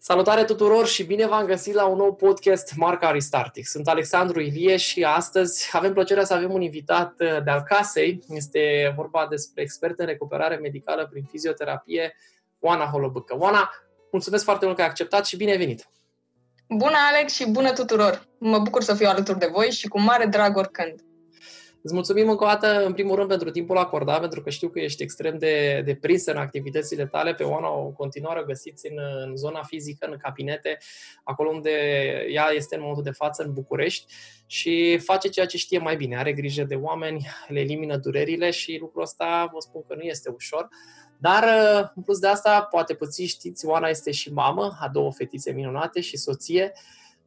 Salutare 0.00 0.44
tuturor 0.44 0.86
și 0.86 1.04
bine 1.04 1.26
v-am 1.26 1.46
găsit 1.46 1.74
la 1.74 1.86
un 1.86 1.96
nou 1.96 2.14
podcast 2.14 2.72
Marca 2.76 3.06
Aristartic. 3.06 3.66
Sunt 3.66 3.88
Alexandru 3.88 4.40
Ilie 4.40 4.76
și 4.76 5.04
astăzi 5.04 5.70
avem 5.72 5.92
plăcerea 5.92 6.24
să 6.24 6.34
avem 6.34 6.52
un 6.52 6.60
invitat 6.60 7.14
uh, 7.18 7.42
de 7.44 7.50
al 7.50 7.62
casei. 7.62 8.24
Este 8.28 8.92
vorba 8.96 9.26
despre 9.30 9.62
expert 9.62 9.98
în 9.98 10.06
recuperare 10.06 10.56
medicală 10.56 11.06
prin 11.06 11.24
fizioterapie, 11.24 12.16
Oana 12.58 12.84
Holobâcă. 12.84 13.36
Oana, 13.38 13.70
mulțumesc 14.10 14.44
foarte 14.44 14.64
mult 14.64 14.76
că 14.76 14.82
ai 14.82 14.88
acceptat 14.88 15.26
și 15.26 15.36
bine 15.36 15.50
ai 15.50 15.56
venit! 15.56 15.88
Bună, 16.68 16.96
Alex, 17.12 17.32
și 17.32 17.50
bună 17.50 17.72
tuturor! 17.72 18.28
Mă 18.38 18.58
bucur 18.58 18.82
să 18.82 18.94
fiu 18.94 19.08
alături 19.08 19.38
de 19.38 19.50
voi 19.52 19.70
și 19.70 19.88
cu 19.88 20.00
mare 20.00 20.26
drag 20.26 20.56
oricând. 20.56 21.00
Îți 21.82 21.94
mulțumim 21.94 22.28
încă 22.28 22.44
o 22.44 22.46
dată, 22.46 22.84
în 22.84 22.92
primul 22.92 23.16
rând, 23.16 23.28
pentru 23.28 23.50
timpul 23.50 23.76
acordat, 23.76 24.20
pentru 24.20 24.42
că 24.42 24.50
știu 24.50 24.68
că 24.68 24.80
ești 24.80 25.02
extrem 25.02 25.38
de, 25.38 25.82
de 25.84 25.94
prins 25.94 26.26
în 26.26 26.36
activitățile 26.36 27.06
tale. 27.06 27.34
Pe 27.34 27.42
Oana 27.42 27.70
o 27.70 27.88
continuare 27.88 28.44
găsiți 28.46 28.90
în, 28.90 28.98
în 29.24 29.36
zona 29.36 29.62
fizică, 29.62 30.06
în 30.06 30.16
cabinete, 30.16 30.78
acolo 31.24 31.50
unde 31.50 31.70
ea 32.30 32.50
este 32.54 32.74
în 32.74 32.80
momentul 32.80 33.04
de 33.04 33.10
față, 33.10 33.42
în 33.42 33.52
București, 33.52 34.14
și 34.46 34.98
face 34.98 35.28
ceea 35.28 35.46
ce 35.46 35.56
știe 35.56 35.78
mai 35.78 35.96
bine. 35.96 36.18
Are 36.18 36.32
grijă 36.32 36.62
de 36.62 36.74
oameni, 36.74 37.26
le 37.48 37.60
elimină 37.60 37.96
durerile 37.96 38.50
și 38.50 38.78
lucrul 38.80 39.02
ăsta, 39.02 39.48
vă 39.52 39.60
spun 39.60 39.84
că 39.88 39.94
nu 39.94 40.02
este 40.02 40.30
ușor. 40.30 40.68
Dar, 41.20 41.44
în 41.94 42.02
plus 42.02 42.18
de 42.18 42.26
asta, 42.26 42.62
poate 42.62 42.94
puțin 42.94 43.26
știți, 43.26 43.66
Oana 43.66 43.88
este 43.88 44.10
și 44.10 44.32
mamă, 44.32 44.76
a 44.80 44.88
două 44.88 45.12
fetițe 45.12 45.52
minunate 45.52 46.00
și 46.00 46.16
soție 46.16 46.72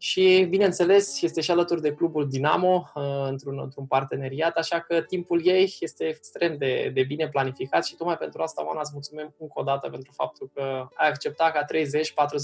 și, 0.03 0.45
bineînțeles, 0.49 1.21
este 1.21 1.41
și 1.41 1.51
alături 1.51 1.81
de 1.81 1.93
clubul 1.93 2.29
Dinamo 2.29 2.91
uh, 2.95 3.03
într-un, 3.29 3.59
într-un 3.59 3.85
parteneriat, 3.85 4.55
așa 4.55 4.79
că 4.79 5.01
timpul 5.01 5.47
ei 5.47 5.75
este 5.79 6.05
extrem 6.05 6.57
de, 6.57 6.91
de 6.93 7.03
bine 7.03 7.29
planificat 7.29 7.85
și 7.85 7.95
tocmai 7.95 8.17
pentru 8.17 8.41
asta, 8.41 8.65
Oana, 8.65 8.79
îți 8.79 8.91
mulțumim 8.93 9.35
încă 9.39 9.53
o 9.55 9.63
dată 9.63 9.89
pentru 9.89 10.11
faptul 10.15 10.49
că 10.53 10.61
ai 10.93 11.07
acceptat 11.07 11.53
ca 11.53 11.65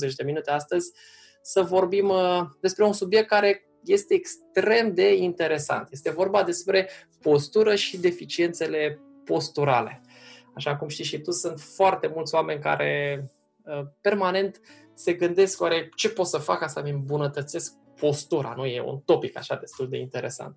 30-40 0.09 0.13
de 0.15 0.23
minute 0.23 0.51
astăzi 0.51 0.91
să 1.41 1.62
vorbim 1.62 2.09
uh, 2.09 2.41
despre 2.59 2.84
un 2.84 2.93
subiect 2.93 3.27
care 3.27 3.70
este 3.84 4.13
extrem 4.13 4.93
de 4.93 5.15
interesant. 5.15 5.87
Este 5.91 6.12
vorba 6.12 6.43
despre 6.43 6.89
postură 7.21 7.76
și 7.76 7.99
deficiențele 7.99 8.99
posturale. 9.26 10.01
Așa 10.54 10.76
cum 10.76 10.87
știi 10.87 11.05
și 11.05 11.20
tu, 11.20 11.32
sunt 11.32 11.60
foarte 11.60 12.12
mulți 12.15 12.35
oameni 12.35 12.62
care 12.62 13.23
uh, 13.63 13.82
permanent 14.01 14.62
se 14.98 15.13
gândesc 15.13 15.62
oare 15.62 15.90
ce 15.95 16.09
pot 16.09 16.27
să 16.27 16.37
fac 16.37 16.59
ca 16.59 16.67
să-mi 16.67 16.90
îmbunătățesc 16.90 17.73
postura. 17.99 18.53
Nu 18.57 18.65
e 18.65 18.81
un 18.81 18.99
topic 19.05 19.37
așa 19.37 19.55
destul 19.55 19.89
de 19.89 19.98
interesant. 19.98 20.55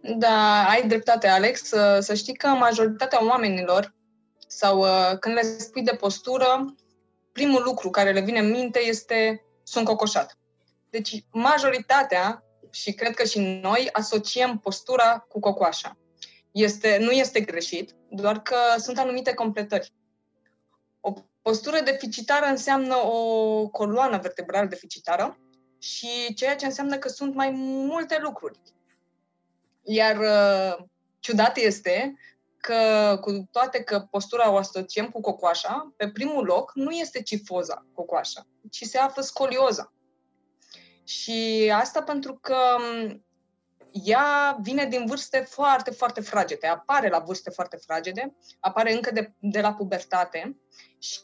Da, 0.00 0.64
ai 0.68 0.88
dreptate, 0.88 1.28
Alex. 1.28 1.62
Să, 1.62 1.98
să 2.00 2.14
știi 2.14 2.34
că 2.34 2.46
majoritatea 2.46 3.26
oamenilor 3.26 3.94
sau 4.46 4.80
uh, 4.80 5.18
când 5.20 5.34
le 5.34 5.42
spui 5.42 5.82
de 5.82 5.96
postură, 6.00 6.74
primul 7.32 7.62
lucru 7.64 7.90
care 7.90 8.12
le 8.12 8.20
vine 8.20 8.38
în 8.38 8.50
minte 8.50 8.80
este 8.84 9.44
sunt 9.62 9.84
cocoșat. 9.84 10.38
Deci 10.90 11.24
majoritatea, 11.32 12.44
și 12.70 12.92
cred 12.92 13.14
că 13.14 13.24
și 13.24 13.60
noi, 13.62 13.88
asociem 13.92 14.58
postura 14.58 15.18
cu 15.28 15.40
cocoașa. 15.40 15.98
Este, 16.50 16.98
nu 17.00 17.10
este 17.10 17.40
greșit, 17.40 17.94
doar 18.10 18.42
că 18.42 18.56
sunt 18.76 18.98
anumite 18.98 19.34
completări. 19.34 19.92
O 21.42 21.50
Postură 21.50 21.80
deficitară 21.80 22.46
înseamnă 22.46 22.96
o 22.96 23.68
coloană 23.68 24.18
vertebrală 24.18 24.68
deficitară 24.68 25.38
și 25.78 26.34
ceea 26.34 26.56
ce 26.56 26.66
înseamnă 26.66 26.98
că 26.98 27.08
sunt 27.08 27.34
mai 27.34 27.50
multe 27.50 28.18
lucruri. 28.20 28.60
Iar 29.82 30.18
uh, 30.18 30.84
ciudat 31.18 31.56
este 31.56 32.14
că, 32.56 33.18
cu 33.20 33.48
toate 33.50 33.82
că 33.82 34.00
postura 34.10 34.50
o 34.50 34.56
asociem 34.56 35.08
cu 35.08 35.20
cocoașa, 35.20 35.92
pe 35.96 36.10
primul 36.10 36.44
loc 36.44 36.72
nu 36.74 36.90
este 36.90 37.22
cifoza 37.22 37.86
cocoașa, 37.94 38.46
ci 38.70 38.84
se 38.84 38.98
află 38.98 39.22
scolioza. 39.22 39.92
Și 41.04 41.70
asta 41.74 42.02
pentru 42.02 42.38
că 42.40 42.56
um, 42.78 43.24
ea 43.92 44.58
vine 44.60 44.84
din 44.84 45.06
vârste 45.06 45.38
foarte, 45.38 45.90
foarte 45.90 46.20
fragede, 46.20 46.66
apare 46.66 47.08
la 47.08 47.18
vârste 47.18 47.50
foarte 47.50 47.76
fragede, 47.76 48.36
apare 48.60 48.92
încă 48.92 49.10
de, 49.10 49.32
de 49.38 49.60
la 49.60 49.74
pubertate 49.74 50.56
și 50.98 51.20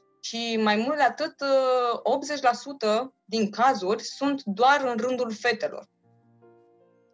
mai 0.63 0.77
mult 0.77 0.97
de 0.97 1.03
atât, 1.03 1.35
80% 1.35 3.13
din 3.25 3.51
cazuri 3.51 4.03
sunt 4.03 4.43
doar 4.43 4.81
în 4.85 4.97
rândul 4.97 5.33
fetelor. 5.33 5.89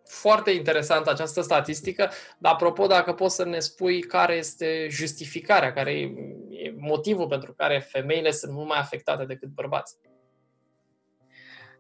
Foarte 0.05 0.51
interesantă 0.51 1.11
această 1.11 1.41
statistică, 1.41 2.11
dar 2.39 2.53
apropo, 2.53 2.87
dacă 2.87 3.13
poți 3.13 3.35
să 3.35 3.45
ne 3.45 3.59
spui 3.59 4.03
care 4.03 4.35
este 4.35 4.87
justificarea, 4.91 5.73
care 5.73 5.93
e 6.51 6.75
motivul 6.77 7.27
pentru 7.27 7.55
care 7.55 7.87
femeile 7.91 8.31
sunt 8.31 8.53
mult 8.53 8.69
mai 8.69 8.79
afectate 8.79 9.25
decât 9.25 9.49
bărbații. 9.49 9.99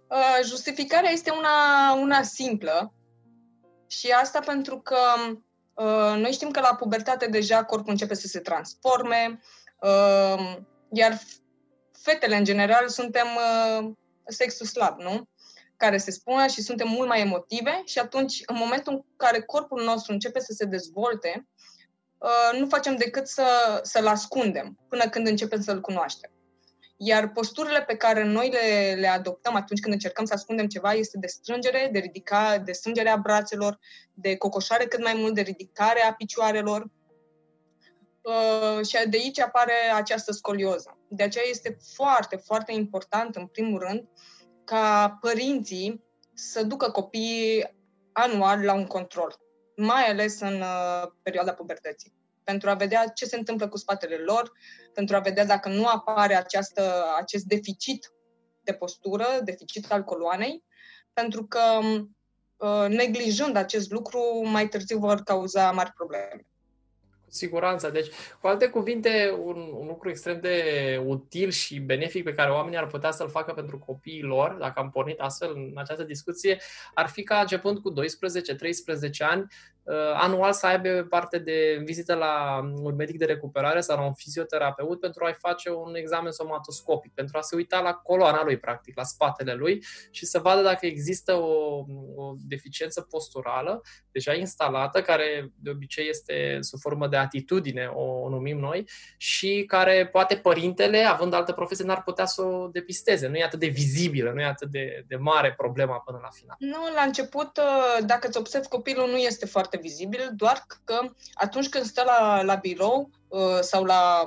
Uh, 0.06 0.44
justificarea 0.44 1.10
este 1.10 1.30
una, 1.30 1.92
una 2.00 2.22
simplă 2.22 2.92
și 3.86 4.10
asta 4.10 4.40
pentru 4.40 4.80
că 4.80 4.98
uh, 5.74 6.20
noi 6.20 6.32
știm 6.32 6.50
că 6.50 6.60
la 6.60 6.74
pubertate 6.74 7.26
deja 7.26 7.64
corpul 7.64 7.90
începe 7.90 8.14
să 8.14 8.26
se 8.26 8.40
transforme, 8.40 9.40
uh, 9.80 10.56
iar 10.92 11.18
fetele, 11.92 12.36
în 12.36 12.44
general, 12.44 12.88
suntem 12.88 13.26
uh, 13.26 13.90
sexul 14.26 14.66
slab, 14.66 15.00
nu? 15.00 15.28
Care 15.76 15.98
se 15.98 16.10
spune 16.10 16.48
și 16.48 16.62
suntem 16.62 16.88
mult 16.88 17.08
mai 17.08 17.20
emotive 17.20 17.82
și 17.84 17.98
atunci, 17.98 18.42
în 18.46 18.56
momentul 18.58 18.92
în 18.92 19.02
care 19.16 19.40
corpul 19.40 19.82
nostru 19.82 20.12
începe 20.12 20.40
să 20.40 20.52
se 20.52 20.64
dezvolte, 20.64 21.48
uh, 22.18 22.58
nu 22.58 22.66
facem 22.66 22.96
decât 22.96 23.26
să, 23.26 23.80
să-l 23.82 24.06
ascundem 24.06 24.78
până 24.88 25.08
când 25.08 25.26
începem 25.26 25.60
să-l 25.60 25.80
cunoaștem. 25.80 26.30
Iar 26.96 27.28
posturile 27.32 27.82
pe 27.82 27.96
care 27.96 28.24
noi 28.24 28.50
le, 28.50 28.94
le 29.00 29.06
adoptăm 29.06 29.54
atunci 29.54 29.80
când 29.80 29.94
încercăm 29.94 30.24
să 30.24 30.34
ascundem 30.34 30.66
ceva 30.66 30.92
este 30.92 31.18
de 31.18 31.26
strângere, 31.26 31.88
de 31.92 31.98
ridica, 31.98 32.58
de 32.58 32.72
strângere 32.72 33.08
a 33.08 33.16
brațelor, 33.16 33.78
de 34.14 34.36
cocoșare 34.36 34.84
cât 34.84 35.02
mai 35.02 35.14
mult, 35.16 35.34
de 35.34 35.40
ridicare 35.40 36.02
a 36.02 36.14
picioarelor, 36.14 36.90
Uh, 38.22 38.86
și 38.86 39.08
de 39.08 39.16
aici 39.16 39.40
apare 39.40 39.72
această 39.94 40.32
scolioză. 40.32 40.98
De 41.08 41.22
aceea 41.22 41.44
este 41.48 41.76
foarte, 41.94 42.36
foarte 42.36 42.72
important, 42.72 43.36
în 43.36 43.46
primul 43.46 43.78
rând, 43.78 44.08
ca 44.64 45.16
părinții 45.20 46.04
să 46.34 46.62
ducă 46.62 46.90
copiii 46.90 47.76
anual 48.12 48.64
la 48.64 48.72
un 48.74 48.86
control, 48.86 49.36
mai 49.76 50.04
ales 50.08 50.40
în 50.40 50.60
uh, 50.60 51.10
perioada 51.22 51.52
pubertății, 51.52 52.14
pentru 52.44 52.70
a 52.70 52.74
vedea 52.74 53.06
ce 53.06 53.24
se 53.24 53.36
întâmplă 53.36 53.68
cu 53.68 53.76
spatele 53.76 54.16
lor, 54.16 54.52
pentru 54.94 55.16
a 55.16 55.20
vedea 55.20 55.44
dacă 55.44 55.68
nu 55.68 55.86
apare 55.86 56.34
această, 56.34 57.04
acest 57.16 57.44
deficit 57.44 58.12
de 58.62 58.72
postură, 58.72 59.26
deficit 59.44 59.92
al 59.92 60.02
coloanei, 60.02 60.64
pentru 61.12 61.46
că 61.46 61.60
uh, 62.56 62.88
neglijând 62.88 63.56
acest 63.56 63.90
lucru, 63.90 64.42
mai 64.44 64.68
târziu 64.68 64.98
vor 64.98 65.22
cauza 65.22 65.70
mari 65.70 65.92
probleme 65.92 66.46
siguranță. 67.32 67.90
Deci, 67.90 68.08
cu 68.40 68.46
alte 68.46 68.68
cuvinte, 68.68 69.38
un, 69.42 69.56
un 69.74 69.86
lucru 69.86 70.08
extrem 70.08 70.40
de 70.40 71.00
util 71.06 71.50
și 71.50 71.80
benefic 71.80 72.24
pe 72.24 72.34
care 72.34 72.50
oamenii 72.50 72.78
ar 72.78 72.86
putea 72.86 73.10
să-l 73.10 73.28
facă 73.28 73.52
pentru 73.52 73.78
copiii 73.78 74.22
lor, 74.22 74.50
dacă 74.50 74.80
am 74.80 74.90
pornit 74.90 75.20
astfel 75.20 75.52
în 75.54 75.72
această 75.74 76.02
discuție, 76.02 76.60
ar 76.94 77.08
fi 77.08 77.22
ca 77.22 77.40
începând 77.40 77.78
cu 77.78 77.92
12-13 77.92 77.96
ani 79.18 79.46
Uh, 79.81 79.81
anual 80.14 80.52
să 80.52 80.66
aibă 80.66 81.06
parte 81.08 81.38
de 81.38 81.80
vizită 81.84 82.14
la 82.14 82.60
un 82.82 82.94
medic 82.94 83.18
de 83.18 83.24
recuperare 83.24 83.80
sau 83.80 83.96
la 83.96 84.04
un 84.04 84.14
fizioterapeut 84.14 85.00
pentru 85.00 85.24
a-i 85.24 85.34
face 85.38 85.70
un 85.70 85.94
examen 85.94 86.32
somatoscopic, 86.32 87.12
pentru 87.14 87.38
a 87.38 87.40
se 87.40 87.56
uita 87.56 87.80
la 87.80 87.92
coloana 87.92 88.44
lui, 88.44 88.58
practic, 88.58 88.96
la 88.96 89.02
spatele 89.02 89.54
lui 89.54 89.84
și 90.10 90.26
să 90.26 90.38
vadă 90.38 90.62
dacă 90.62 90.86
există 90.86 91.34
o, 91.34 91.84
o 92.16 92.34
deficiență 92.38 93.00
posturală 93.00 93.82
deja 94.10 94.34
instalată, 94.34 95.02
care 95.02 95.52
de 95.54 95.70
obicei 95.70 96.08
este 96.08 96.58
sub 96.60 96.78
formă 96.78 97.08
de 97.08 97.16
atitudine, 97.16 97.86
o, 97.94 98.02
o 98.02 98.28
numim 98.28 98.58
noi, 98.58 98.88
și 99.16 99.64
care 99.66 100.08
poate 100.12 100.36
părintele, 100.36 100.98
având 100.98 101.34
altă 101.34 101.52
profesie, 101.52 101.84
n-ar 101.84 102.02
putea 102.02 102.26
să 102.26 102.42
o 102.42 102.66
depisteze. 102.66 103.28
Nu 103.28 103.36
e 103.36 103.44
atât 103.44 103.58
de 103.58 103.66
vizibilă, 103.66 104.30
nu 104.30 104.40
e 104.40 104.44
atât 104.44 104.70
de, 104.70 105.04
de 105.08 105.16
mare 105.16 105.54
problema 105.56 105.98
până 105.98 106.18
la 106.22 106.28
final. 106.28 106.56
Nu, 106.58 106.94
la 106.94 107.02
început, 107.02 107.56
uh, 107.56 108.04
dacă 108.06 108.26
îți 108.28 108.38
observi 108.38 108.68
copilul, 108.68 109.08
nu 109.08 109.16
este 109.16 109.46
foarte 109.46 109.71
foarte 109.72 109.88
vizibil, 109.88 110.30
doar 110.36 110.66
că 110.84 111.00
atunci 111.34 111.68
când 111.68 111.84
stă 111.84 112.02
la, 112.04 112.42
la 112.42 112.54
birou 112.54 113.10
uh, 113.28 113.58
sau 113.60 113.84
la, 113.84 114.26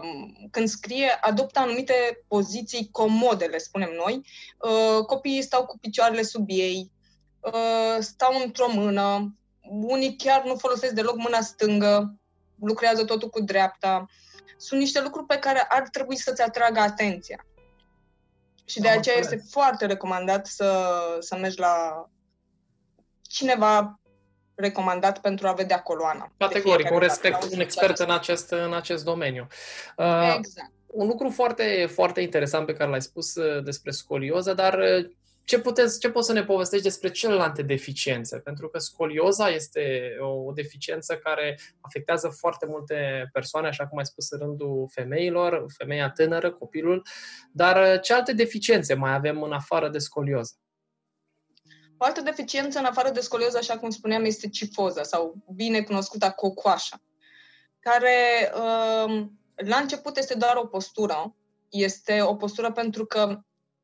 când 0.52 0.68
scrie, 0.68 1.18
adoptă 1.22 1.60
anumite 1.60 2.24
poziții 2.28 2.90
comode, 2.92 3.46
le 3.46 3.58
spunem 3.58 3.90
noi. 4.06 4.26
Uh, 4.58 5.06
copiii 5.06 5.42
stau 5.42 5.66
cu 5.66 5.78
picioarele 5.78 6.22
sub 6.22 6.46
ei, 6.48 6.92
uh, 7.40 7.98
stau 8.00 8.42
într-o 8.44 8.72
mână, 8.74 9.36
unii 9.70 10.16
chiar 10.16 10.44
nu 10.44 10.56
folosesc 10.56 10.94
deloc 10.94 11.16
mâna 11.18 11.42
stângă, 11.42 12.16
lucrează 12.60 13.06
totul 13.06 13.30
cu 13.30 13.42
dreapta. 13.42 14.06
Sunt 14.58 14.80
niște 14.80 15.02
lucruri 15.02 15.26
pe 15.26 15.38
care 15.38 15.66
ar 15.70 15.88
trebui 15.90 16.18
să-ți 16.18 16.42
atragă 16.42 16.80
atenția. 16.80 17.46
Și 18.66 18.80
de 18.80 18.88
aceea 18.88 19.18
este 19.18 19.44
foarte 19.50 19.86
recomandat 19.86 20.46
să, 20.46 20.90
să 21.20 21.38
mergi 21.38 21.60
la 21.60 22.06
cineva 23.22 24.00
recomandat 24.56 25.20
pentru 25.22 25.48
a 25.48 25.52
vedea 25.52 25.82
coloana. 25.82 26.32
Categoric, 26.38 26.92
un 26.92 27.00
respect, 27.00 27.44
un 27.54 27.60
expert 27.60 27.98
în 28.00 28.12
acest, 28.12 28.52
în 28.52 28.74
acest 28.74 29.04
domeniu. 29.04 29.48
Uh, 29.98 30.36
exact. 30.38 30.72
un 30.88 31.08
lucru 31.08 31.30
foarte, 31.30 31.90
foarte 31.94 32.22
interesant 32.22 32.66
pe 32.66 32.74
care 32.74 32.90
l-ai 32.90 33.02
spus 33.02 33.36
uh, 33.36 33.64
despre 33.64 33.92
scolioză, 33.92 34.54
dar 34.54 34.74
uh, 34.74 35.10
ce, 35.46 35.60
puteți, 35.60 36.00
ce 36.00 36.10
poți 36.10 36.28
să 36.28 36.34
ne 36.34 36.44
povestești 36.44 36.86
despre 36.86 37.10
celelalte 37.10 37.62
deficiențe? 37.62 38.38
Pentru 38.38 38.68
că 38.68 38.80
scolioza 38.80 39.48
este 39.48 40.16
o 40.20 40.52
deficiență 40.52 41.16
care 41.16 41.60
afectează 41.82 42.28
foarte 42.28 42.66
multe 42.70 43.30
persoane, 43.34 43.68
așa 43.68 43.88
cum 43.88 43.98
ai 43.98 44.06
spus 44.06 44.30
în 44.30 44.40
rândul 44.40 44.90
femeilor, 44.92 45.66
femeia 45.78 46.10
tânără, 46.10 46.52
copilul, 46.52 47.08
dar 47.52 47.94
uh, 47.94 48.02
ce 48.02 48.14
alte 48.14 48.34
deficiențe 48.34 48.94
mai 48.94 49.14
avem 49.14 49.42
în 49.42 49.52
afară 49.52 49.90
de 49.90 49.98
scolioză? 49.98 50.54
O 51.98 52.06
altă 52.06 52.22
deficiență 52.22 52.80
în 52.80 52.86
afară 52.86 53.10
de 53.10 53.20
scolioză, 53.20 53.58
așa 53.58 53.78
cum 53.78 53.90
spuneam, 53.90 54.26
este 54.26 54.50
cifoza 54.50 55.04
sau 55.04 55.36
bine 55.56 55.82
cunoscuta 55.82 56.32
cocoașa, 56.32 57.02
care 57.80 58.52
la 59.56 59.78
început 59.78 60.18
este 60.18 60.34
doar 60.34 60.56
o 60.56 60.66
postură, 60.66 61.36
este 61.70 62.22
o 62.22 62.36
postură 62.36 62.72
pentru 62.72 63.06
că 63.06 63.40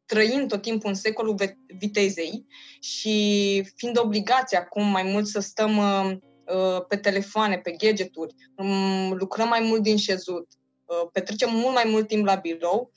trăind 0.06 0.48
tot 0.48 0.62
timpul 0.62 0.90
în 0.90 0.96
secolul 0.96 1.36
vitezei 1.78 2.46
și 2.80 3.68
fiind 3.75 4.00
obligați 4.00 4.56
acum 4.56 4.84
mai 4.84 5.04
mult 5.04 5.28
să 5.28 5.40
stăm 5.40 5.78
uh, 5.78 6.12
uh, 6.56 6.86
pe 6.88 6.98
telefoane, 6.98 7.58
pe 7.58 7.72
gadgeturi, 7.72 8.36
um, 8.56 9.13
lucrăm 9.13 9.48
mai 9.48 9.60
mult 9.60 9.81
din 9.81 9.98
șezut, 9.98 10.48
uh, 10.86 11.10
petrecem 11.12 11.50
mult 11.52 11.74
mai 11.74 11.84
mult 11.88 12.08
timp 12.08 12.25
la 12.25 12.36
birou, 12.36 12.92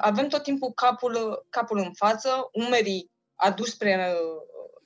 avem 0.00 0.28
tot 0.28 0.42
timpul 0.42 0.72
capul, 0.72 1.46
capul 1.48 1.78
în 1.78 1.92
față, 1.92 2.48
umerii 2.52 3.10
aduși 3.36 3.70
spre, 3.70 4.16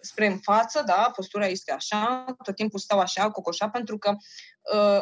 spre 0.00 0.26
în 0.26 0.38
față, 0.38 0.82
da, 0.86 1.12
postura 1.16 1.46
este 1.46 1.72
așa, 1.72 2.24
tot 2.44 2.54
timpul 2.54 2.78
stau 2.78 2.98
așa, 2.98 3.30
cocoșa, 3.30 3.68
pentru 3.68 3.98
că 3.98 4.16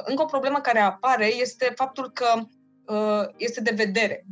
încă 0.05 0.23
o 0.23 0.27
problemă 0.27 0.61
care 0.61 0.79
apare 0.79 1.35
este 1.35 1.73
faptul 1.77 2.11
că 2.11 2.43
este 3.37 3.61
de 3.61 3.75
vedere 3.75 4.27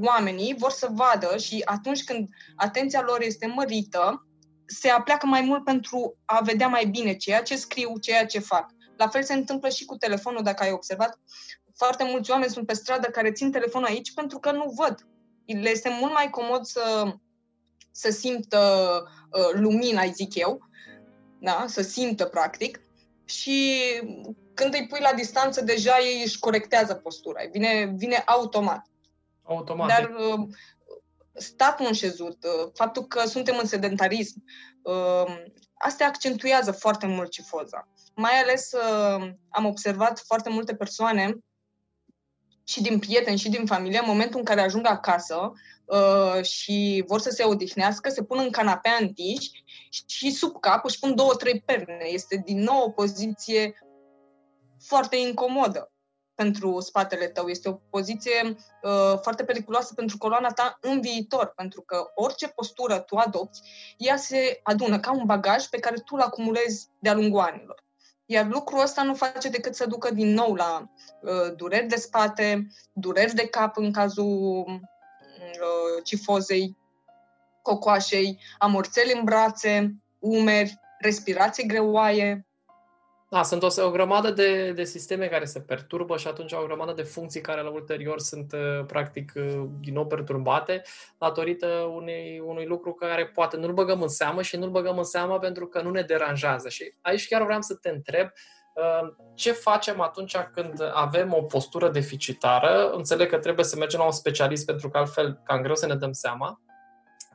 oamenii 0.00 0.54
vor 0.58 0.70
să 0.70 0.88
vadă 0.90 1.36
și 1.36 1.62
atunci 1.64 2.04
când 2.04 2.28
atenția 2.56 3.02
lor 3.02 3.22
este 3.22 3.46
mărită, 3.46 4.26
se 4.66 4.88
apleacă 4.88 5.26
mai 5.26 5.40
mult 5.40 5.64
pentru 5.64 6.16
a 6.24 6.40
vedea 6.40 6.68
mai 6.68 6.84
bine 6.84 7.16
ceea 7.16 7.42
ce 7.42 7.56
scriu, 7.56 7.98
ceea 7.98 8.26
ce 8.26 8.38
fac. 8.38 8.70
La 8.96 9.08
fel 9.08 9.22
se 9.22 9.32
întâmplă 9.32 9.68
și 9.68 9.84
cu 9.84 9.96
telefonul, 9.96 10.42
dacă 10.42 10.62
ai 10.62 10.70
observat. 10.70 11.18
Foarte 11.76 12.04
mulți 12.04 12.30
oameni 12.30 12.50
sunt 12.52 12.66
pe 12.66 12.74
stradă 12.74 13.06
care 13.06 13.32
țin 13.32 13.50
telefonul 13.50 13.88
aici 13.88 14.14
pentru 14.14 14.38
că 14.38 14.50
nu 14.50 14.74
văd. 14.76 15.06
Le 15.46 15.70
este 15.70 15.96
mult 16.00 16.12
mai 16.12 16.30
comod 16.30 16.64
să, 16.64 17.14
să 17.96 18.10
simtă 18.10 18.58
uh, 19.30 19.48
lumina, 19.52 20.06
zic 20.06 20.34
eu, 20.34 20.60
da? 21.40 21.64
să 21.68 21.82
simtă 21.82 22.24
practic, 22.24 22.80
și 23.24 23.80
când 24.54 24.74
îi 24.74 24.86
pui 24.86 25.00
la 25.00 25.12
distanță, 25.12 25.60
deja 25.60 25.98
ei 25.98 26.22
își 26.22 26.38
corectează 26.38 26.94
postura, 26.94 27.40
vine, 27.52 27.92
vine 27.96 28.22
automat. 28.26 28.86
Automat. 29.42 29.88
Dar 29.88 30.10
uh, 30.18 30.48
statul 31.34 31.86
înșezut, 31.86 32.44
uh, 32.44 32.70
faptul 32.74 33.04
că 33.04 33.26
suntem 33.26 33.58
în 33.58 33.66
sedentarism, 33.66 34.44
uh, 34.82 35.36
astea 35.74 36.06
accentuează 36.06 36.72
foarte 36.72 37.06
mult 37.06 37.30
cifoza. 37.30 37.88
Mai 38.14 38.32
ales 38.32 38.70
am 39.48 39.64
observat 39.64 40.18
foarte 40.18 40.50
multe 40.50 40.74
persoane 40.74 41.36
și 42.68 42.82
din 42.82 42.98
prieteni 42.98 43.38
și 43.38 43.48
din 43.48 43.66
familie, 43.66 43.98
în 43.98 44.04
momentul 44.06 44.38
în 44.38 44.44
care 44.44 44.60
ajung 44.60 44.86
acasă 44.86 45.52
uh, 45.84 46.42
și 46.42 47.04
vor 47.06 47.20
să 47.20 47.30
se 47.30 47.44
odihnească, 47.44 48.08
se 48.08 48.22
pun 48.22 48.38
în 48.38 48.50
canapea 48.50 48.96
întiși 49.00 49.50
și 50.06 50.30
sub 50.30 50.60
cap 50.60 50.84
își 50.84 50.98
pun 50.98 51.14
două, 51.14 51.34
trei 51.34 51.60
perne. 51.60 52.04
Este 52.04 52.42
din 52.44 52.58
nou 52.62 52.82
o 52.84 52.90
poziție 52.90 53.74
foarte 54.78 55.16
incomodă 55.16 55.90
pentru 56.34 56.80
spatele 56.80 57.26
tău. 57.26 57.46
Este 57.46 57.68
o 57.68 57.72
poziție 57.72 58.56
uh, 58.82 59.18
foarte 59.22 59.44
periculoasă 59.44 59.94
pentru 59.94 60.18
coloana 60.18 60.50
ta 60.50 60.78
în 60.80 61.00
viitor, 61.00 61.52
pentru 61.56 61.80
că 61.80 62.10
orice 62.14 62.48
postură 62.48 62.98
tu 62.98 63.16
adopți, 63.16 63.60
ea 63.96 64.16
se 64.16 64.60
adună 64.62 65.00
ca 65.00 65.12
un 65.12 65.24
bagaj 65.26 65.64
pe 65.64 65.78
care 65.78 65.96
tu 65.96 66.14
îl 66.14 66.20
acumulezi 66.20 66.88
de-a 66.98 67.14
lungul 67.14 67.40
anilor. 67.40 67.85
Iar 68.26 68.46
lucrul 68.46 68.80
ăsta 68.80 69.02
nu 69.02 69.14
face 69.14 69.48
decât 69.48 69.74
să 69.74 69.86
ducă 69.86 70.10
din 70.10 70.32
nou 70.32 70.54
la 70.54 70.90
uh, 71.20 71.56
dureri 71.56 71.86
de 71.86 71.96
spate, 71.96 72.66
dureri 72.92 73.34
de 73.34 73.48
cap 73.48 73.76
în 73.76 73.92
cazul 73.92 74.64
uh, 74.66 76.02
cifozei, 76.04 76.76
cocoașei, 77.62 78.38
amorțeli 78.58 79.12
în 79.12 79.24
brațe, 79.24 79.94
umeri, 80.18 80.80
respirație 80.98 81.64
greoaie, 81.64 82.45
da, 83.28 83.42
sunt 83.42 83.62
o, 83.62 83.84
o 83.84 83.90
grămadă 83.90 84.30
de, 84.30 84.72
de 84.72 84.84
sisteme 84.84 85.26
care 85.26 85.44
se 85.44 85.60
perturbă 85.60 86.16
și 86.16 86.26
atunci 86.26 86.54
au 86.54 86.62
o 86.62 86.66
grămadă 86.66 86.92
de 86.92 87.02
funcții 87.02 87.40
care 87.40 87.62
la 87.62 87.70
ulterior 87.70 88.18
sunt 88.20 88.52
uh, 88.52 88.84
practic 88.86 89.32
uh, 89.36 89.64
din 89.80 89.94
nou 89.94 90.06
perturbate 90.06 90.82
datorită 91.18 91.66
unei, 91.94 92.42
unui 92.44 92.66
lucru 92.66 92.92
care 92.92 93.26
poate 93.26 93.56
nu-l 93.56 93.72
băgăm 93.72 94.02
în 94.02 94.08
seamă 94.08 94.42
și 94.42 94.56
nu-l 94.56 94.70
băgăm 94.70 94.98
în 94.98 95.04
seamă 95.04 95.38
pentru 95.38 95.66
că 95.66 95.80
nu 95.80 95.90
ne 95.90 96.02
deranjează. 96.02 96.68
Și 96.68 96.94
aici 97.00 97.28
chiar 97.28 97.44
vreau 97.44 97.60
să 97.60 97.74
te 97.74 97.88
întreb 97.88 98.28
uh, 98.74 99.08
ce 99.34 99.52
facem 99.52 100.00
atunci 100.00 100.36
când 100.36 100.90
avem 100.92 101.32
o 101.34 101.42
postură 101.42 101.88
deficitară? 101.88 102.90
Înțeleg 102.90 103.28
că 103.28 103.38
trebuie 103.38 103.64
să 103.64 103.76
mergem 103.76 103.98
la 103.98 104.06
un 104.06 104.12
specialist 104.12 104.66
pentru 104.66 104.88
că 104.88 104.98
altfel 104.98 105.40
cam 105.44 105.62
greu 105.62 105.74
să 105.74 105.86
ne 105.86 105.94
dăm 105.94 106.12
seama 106.12 106.60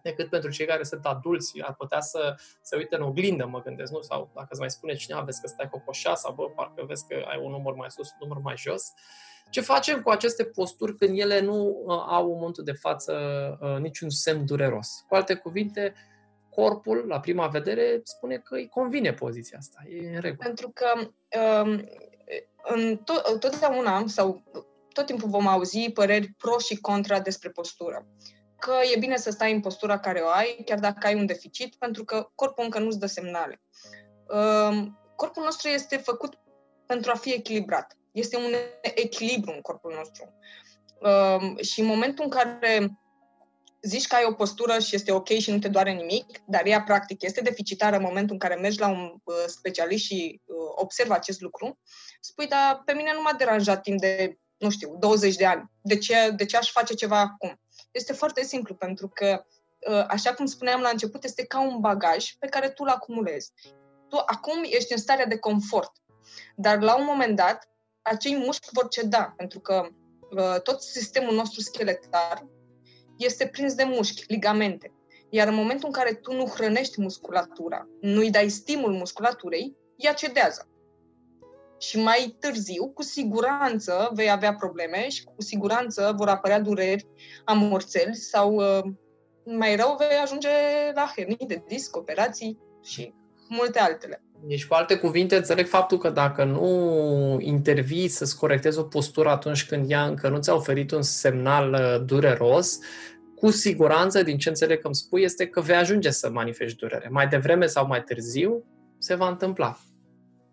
decât 0.04 0.30
pentru 0.30 0.50
cei 0.50 0.66
care 0.66 0.84
sunt 0.84 1.06
adulți, 1.06 1.62
ar 1.62 1.74
putea 1.74 2.00
să 2.00 2.36
se 2.62 2.76
uite 2.76 2.96
în 2.96 3.02
oglindă, 3.02 3.46
mă 3.46 3.62
gândesc, 3.62 3.92
nu? 3.92 4.02
Sau 4.02 4.32
dacă 4.36 4.48
îți 4.50 4.60
mai 4.60 4.70
spune 4.70 4.94
cineva, 4.94 5.22
vezi 5.22 5.42
că 5.42 5.48
stai 5.48 5.70
cocoșa 5.70 6.16
sau 6.16 6.34
bă, 6.34 6.50
parcă 6.50 6.84
vezi 6.88 7.08
că 7.08 7.16
ai 7.28 7.40
un 7.44 7.52
număr 7.52 7.74
mai 7.74 7.92
sus, 7.92 8.10
un 8.10 8.28
număr 8.28 8.44
mai 8.44 8.58
jos. 8.58 8.94
Ce 9.50 9.62
facem 9.62 10.02
cu 10.02 10.10
aceste 10.10 10.44
posturi 10.44 10.96
când 10.98 11.20
ele 11.20 11.40
nu 11.40 11.84
uh, 11.86 12.04
au 12.08 12.32
în 12.32 12.38
momentul 12.38 12.64
de 12.64 12.72
față 12.72 13.14
uh, 13.62 13.78
niciun 13.78 14.10
semn 14.10 14.46
dureros? 14.46 15.06
Cu 15.08 15.16
alte 15.16 15.36
cuvinte, 15.36 15.94
corpul, 16.50 17.06
la 17.08 17.20
prima 17.20 17.48
vedere, 17.48 18.02
spune 18.04 18.38
că 18.38 18.56
îi 18.56 18.68
convine 18.68 19.14
poziția 19.14 19.58
asta, 19.58 19.84
e 19.90 20.16
în 20.16 20.22
regulă. 20.22 20.44
Pentru 20.44 20.72
că 20.74 20.88
um, 21.64 21.90
în 22.64 22.98
to- 22.98 23.40
totdeauna 23.40 24.04
sau 24.08 24.44
tot 24.94 25.06
timpul 25.06 25.30
vom 25.30 25.48
auzi 25.48 25.90
păreri 25.90 26.34
pro 26.38 26.58
și 26.58 26.80
contra 26.80 27.20
despre 27.20 27.50
postură 27.50 28.08
că 28.62 28.74
e 28.94 29.00
bine 29.00 29.18
să 29.18 29.32
stai 29.32 29.54
în 29.54 29.60
postura 29.60 30.00
care 30.00 30.20
o 30.20 30.28
ai, 30.28 30.62
chiar 30.66 30.80
dacă 30.80 31.08
ai 31.08 31.16
un 31.16 31.26
deficit, 31.26 31.76
pentru 31.76 32.04
că 32.04 32.30
corpul 32.36 32.64
încă 32.64 32.80
nu-ți 32.80 33.00
dă 33.00 33.06
semnale. 33.06 33.62
Ehm, 34.30 35.00
corpul 35.16 35.44
nostru 35.44 35.68
este 35.68 35.98
făcut 35.98 36.40
pentru 36.86 37.12
a 37.14 37.18
fi 37.18 37.34
echilibrat. 37.34 37.98
Este 38.12 38.38
un 38.38 38.54
echilibru 38.82 39.52
în 39.52 39.62
corpul 39.62 39.94
nostru. 39.96 40.34
Ehm, 41.02 41.62
și 41.62 41.80
în 41.80 41.86
momentul 41.86 42.24
în 42.24 42.30
care 42.30 42.92
zici 43.82 44.08
că 44.08 44.16
ai 44.16 44.26
o 44.28 44.34
postură 44.34 44.80
și 44.80 44.96
este 44.96 45.12
ok 45.12 45.28
și 45.28 45.52
nu 45.52 45.60
te 45.60 45.68
doare 45.68 45.92
nimic, 45.92 46.26
dar 46.48 46.66
ea 46.66 46.82
practic 46.82 47.22
este 47.22 47.42
deficitară 47.42 47.96
în 47.96 48.02
momentul 48.02 48.34
în 48.34 48.40
care 48.40 48.56
mergi 48.56 48.80
la 48.80 48.88
un 48.88 49.14
uh, 49.24 49.36
specialist 49.48 50.04
și 50.04 50.42
uh, 50.46 50.56
observă 50.76 51.14
acest 51.14 51.42
lucru, 51.42 51.80
spui, 52.20 52.48
dar 52.48 52.82
pe 52.86 52.94
mine 52.94 53.12
nu 53.14 53.22
m-a 53.22 53.34
deranjat 53.34 53.82
timp 53.82 54.00
de, 54.00 54.38
nu 54.58 54.70
știu, 54.70 54.96
20 55.00 55.36
de 55.36 55.46
ani. 55.46 55.72
De 55.82 55.98
ce, 55.98 56.30
de 56.36 56.46
ce 56.46 56.58
aș 56.58 56.72
face 56.72 56.94
ceva 56.94 57.20
acum? 57.20 57.61
Este 57.92 58.14
foarte 58.14 58.44
simplu, 58.44 58.76
pentru 58.76 59.08
că, 59.08 59.46
ă, 59.88 60.06
așa 60.10 60.34
cum 60.34 60.46
spuneam 60.46 60.82
la 60.82 60.90
început, 60.90 61.24
este 61.24 61.46
ca 61.46 61.62
un 61.62 61.80
bagaj 61.80 62.32
pe 62.40 62.48
care 62.48 62.70
tu 62.70 62.84
îl 62.84 62.90
acumulezi. 62.90 63.52
Tu 64.10 64.18
acum 64.26 64.64
ești 64.64 64.92
în 64.92 64.98
starea 64.98 65.26
de 65.26 65.38
confort, 65.38 65.92
dar 66.56 66.82
la 66.82 66.96
un 66.96 67.06
moment 67.06 67.36
dat, 67.36 67.70
acei 68.02 68.36
mușchi 68.36 68.70
vor 68.72 68.88
ceda, 68.88 69.34
pentru 69.38 69.60
că 69.60 69.88
ă, 70.36 70.60
tot 70.60 70.82
sistemul 70.82 71.36
nostru 71.36 71.62
scheletar 71.62 72.48
este 73.18 73.48
prins 73.48 73.74
de 73.74 73.84
mușchi, 73.84 74.24
ligamente. 74.28 74.94
Iar 75.30 75.48
în 75.48 75.56
momentul 75.56 75.88
în 75.88 75.94
care 75.94 76.14
tu 76.14 76.34
nu 76.34 76.46
hrănești 76.46 77.02
musculatura, 77.02 77.88
nu-i 78.02 78.32
dai 78.32 78.50
stimul 78.50 78.92
musculaturii, 78.92 79.78
ea 79.96 80.14
cedează 80.14 80.71
și 81.82 81.98
mai 81.98 82.36
târziu, 82.40 82.88
cu 82.88 83.02
siguranță, 83.04 84.12
vei 84.14 84.32
avea 84.32 84.54
probleme 84.54 85.10
și 85.10 85.24
cu 85.24 85.34
siguranță 85.38 86.14
vor 86.18 86.28
apărea 86.28 86.60
dureri, 86.60 87.08
amorțeli 87.46 88.16
sau 88.16 88.56
uh, 88.56 88.84
mai 89.44 89.76
rău 89.76 89.96
vei 89.98 90.18
ajunge 90.24 90.50
la 90.94 91.12
hernii 91.16 91.48
de 91.48 91.64
disc, 91.68 91.96
operații 91.96 92.58
și 92.84 93.14
multe 93.50 93.80
altele. 93.80 94.24
Deci, 94.44 94.66
cu 94.66 94.74
alte 94.74 94.96
cuvinte, 94.98 95.36
înțeleg 95.36 95.68
faptul 95.68 95.98
că 95.98 96.10
dacă 96.10 96.44
nu 96.44 97.38
intervii 97.40 98.08
să-ți 98.08 98.38
corectezi 98.38 98.80
o 98.80 98.84
postură 98.84 99.30
atunci 99.30 99.66
când 99.66 99.92
ea 99.92 100.06
încă 100.06 100.30
nu 100.30 100.38
ți-a 100.38 100.56
oferit 100.56 100.92
un 100.92 101.02
semnal 101.02 101.74
uh, 101.74 102.06
dureros, 102.06 102.80
cu 103.36 103.50
siguranță, 103.50 104.24
din 104.24 104.38
ce 104.38 104.50
înțeleg 104.50 104.80
că 104.80 104.86
îmi 104.86 104.96
spui, 104.96 105.22
este 105.22 105.48
că 105.48 105.62
vei 105.62 105.76
ajunge 105.76 106.10
să 106.10 106.30
manifesti 106.30 106.78
durere. 106.78 107.08
Mai 107.12 107.28
devreme 107.28 107.66
sau 107.66 107.88
mai 107.88 108.04
târziu 108.04 108.64
se 108.98 109.16
va 109.16 109.28
întâmpla 109.28 109.78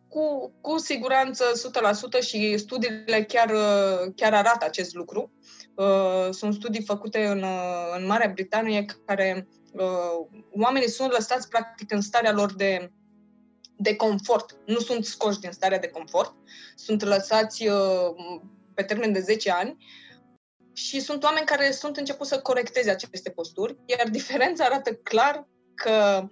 cu, 0.09 0.53
cu 0.61 0.79
siguranță 0.79 1.45
100% 2.21 2.21
și 2.27 2.59
studiile 2.59 3.25
chiar, 3.25 3.53
chiar 4.15 4.35
arată 4.35 4.65
acest 4.65 4.95
lucru. 4.95 5.33
Uh, 5.75 6.29
sunt 6.31 6.55
studii 6.55 6.85
făcute 6.85 7.27
în, 7.27 7.45
în 7.97 8.07
Marea 8.07 8.31
Britanie 8.35 8.85
care 9.05 9.49
uh, 9.73 10.27
oamenii 10.51 10.89
sunt 10.89 11.11
lăsați 11.11 11.49
practic 11.49 11.93
în 11.93 12.01
starea 12.01 12.33
lor 12.33 12.55
de, 12.55 12.93
de 13.77 13.97
confort. 13.97 14.57
Nu 14.67 14.79
sunt 14.79 15.05
scoși 15.05 15.41
din 15.41 15.51
starea 15.51 15.79
de 15.79 15.89
confort, 15.89 16.35
sunt 16.75 17.03
lăsați 17.03 17.67
uh, 17.67 18.15
pe 18.75 18.83
termen 18.83 19.13
de 19.13 19.21
10 19.21 19.51
ani 19.51 19.77
și 20.73 21.01
sunt 21.01 21.23
oameni 21.23 21.47
care 21.47 21.71
sunt 21.71 21.97
început 21.97 22.27
să 22.27 22.41
corecteze 22.41 22.91
aceste 22.91 23.31
posturi, 23.31 23.77
iar 23.87 24.09
diferența 24.09 24.65
arată 24.65 24.93
clar 24.93 25.49
că 25.75 26.27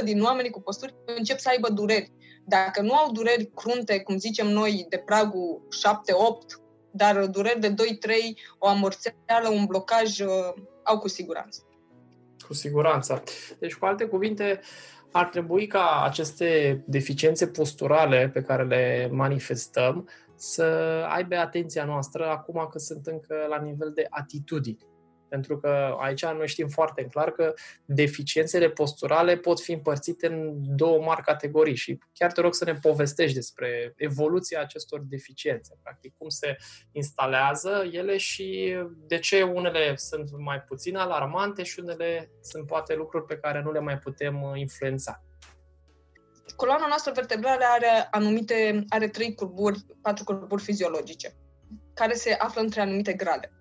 99% 0.00 0.04
din 0.04 0.22
oamenii 0.22 0.50
cu 0.50 0.60
posturi 0.60 0.94
încep 1.16 1.38
să 1.38 1.48
aibă 1.48 1.68
dureri. 1.68 2.12
Dacă 2.44 2.80
nu 2.82 2.94
au 2.94 3.12
dureri 3.12 3.50
crunte, 3.54 4.00
cum 4.00 4.18
zicem 4.18 4.48
noi, 4.48 4.86
de 4.88 4.96
pragul 4.96 5.68
7-8, 5.68 6.60
dar 6.90 7.26
dureri 7.26 7.60
de 7.60 7.70
2-3, 7.70 7.74
o 8.58 8.68
amorțeală, 8.68 9.48
un 9.50 9.64
blocaj, 9.64 10.20
au 10.82 10.98
cu 10.98 11.08
siguranță. 11.08 11.60
Cu 12.46 12.54
siguranță. 12.54 13.22
Deci, 13.58 13.74
cu 13.74 13.84
alte 13.84 14.04
cuvinte, 14.04 14.60
ar 15.12 15.26
trebui 15.26 15.66
ca 15.66 16.02
aceste 16.04 16.82
deficiențe 16.86 17.46
posturale 17.46 18.30
pe 18.32 18.42
care 18.42 18.64
le 18.64 19.08
manifestăm 19.12 20.08
să 20.34 20.62
aibă 21.08 21.36
atenția 21.36 21.84
noastră 21.84 22.28
acum 22.28 22.68
că 22.70 22.78
sunt 22.78 23.06
încă 23.06 23.46
la 23.48 23.58
nivel 23.58 23.92
de 23.94 24.06
atitudini. 24.10 24.86
Pentru 25.28 25.58
că 25.58 25.96
aici 25.98 26.24
noi 26.24 26.48
știm 26.48 26.68
foarte 26.68 27.04
clar 27.04 27.30
că 27.30 27.54
deficiențele 27.84 28.70
posturale 28.70 29.36
pot 29.36 29.60
fi 29.60 29.72
împărțite 29.72 30.26
în 30.26 30.54
două 30.76 31.02
mari 31.02 31.22
categorii 31.22 31.74
și 31.74 31.98
chiar 32.12 32.32
te 32.32 32.40
rog 32.40 32.54
să 32.54 32.64
ne 32.64 32.74
povestești 32.74 33.34
despre 33.34 33.92
evoluția 33.96 34.60
acestor 34.60 35.00
deficiențe, 35.00 35.78
practic 35.82 36.14
cum 36.18 36.28
se 36.28 36.56
instalează 36.92 37.88
ele 37.92 38.16
și 38.16 38.76
de 39.06 39.18
ce 39.18 39.42
unele 39.42 39.96
sunt 39.96 40.30
mai 40.38 40.60
puțin 40.60 40.96
alarmante 40.96 41.62
și 41.62 41.80
unele 41.80 42.30
sunt 42.40 42.66
poate 42.66 42.94
lucruri 42.94 43.24
pe 43.24 43.38
care 43.38 43.62
nu 43.62 43.72
le 43.72 43.80
mai 43.80 43.98
putem 43.98 44.42
uh, 44.42 44.58
influența. 44.58 45.24
Coloana 46.56 46.86
noastră 46.86 47.12
vertebrală 47.12 47.64
are 47.74 48.08
anumite, 48.10 48.84
are 48.88 49.08
trei 49.08 49.34
curburi, 49.34 49.84
patru 50.02 50.24
curburi 50.24 50.62
fiziologice, 50.62 51.32
care 51.94 52.14
se 52.14 52.32
află 52.32 52.60
între 52.60 52.80
anumite 52.80 53.12
grade 53.12 53.55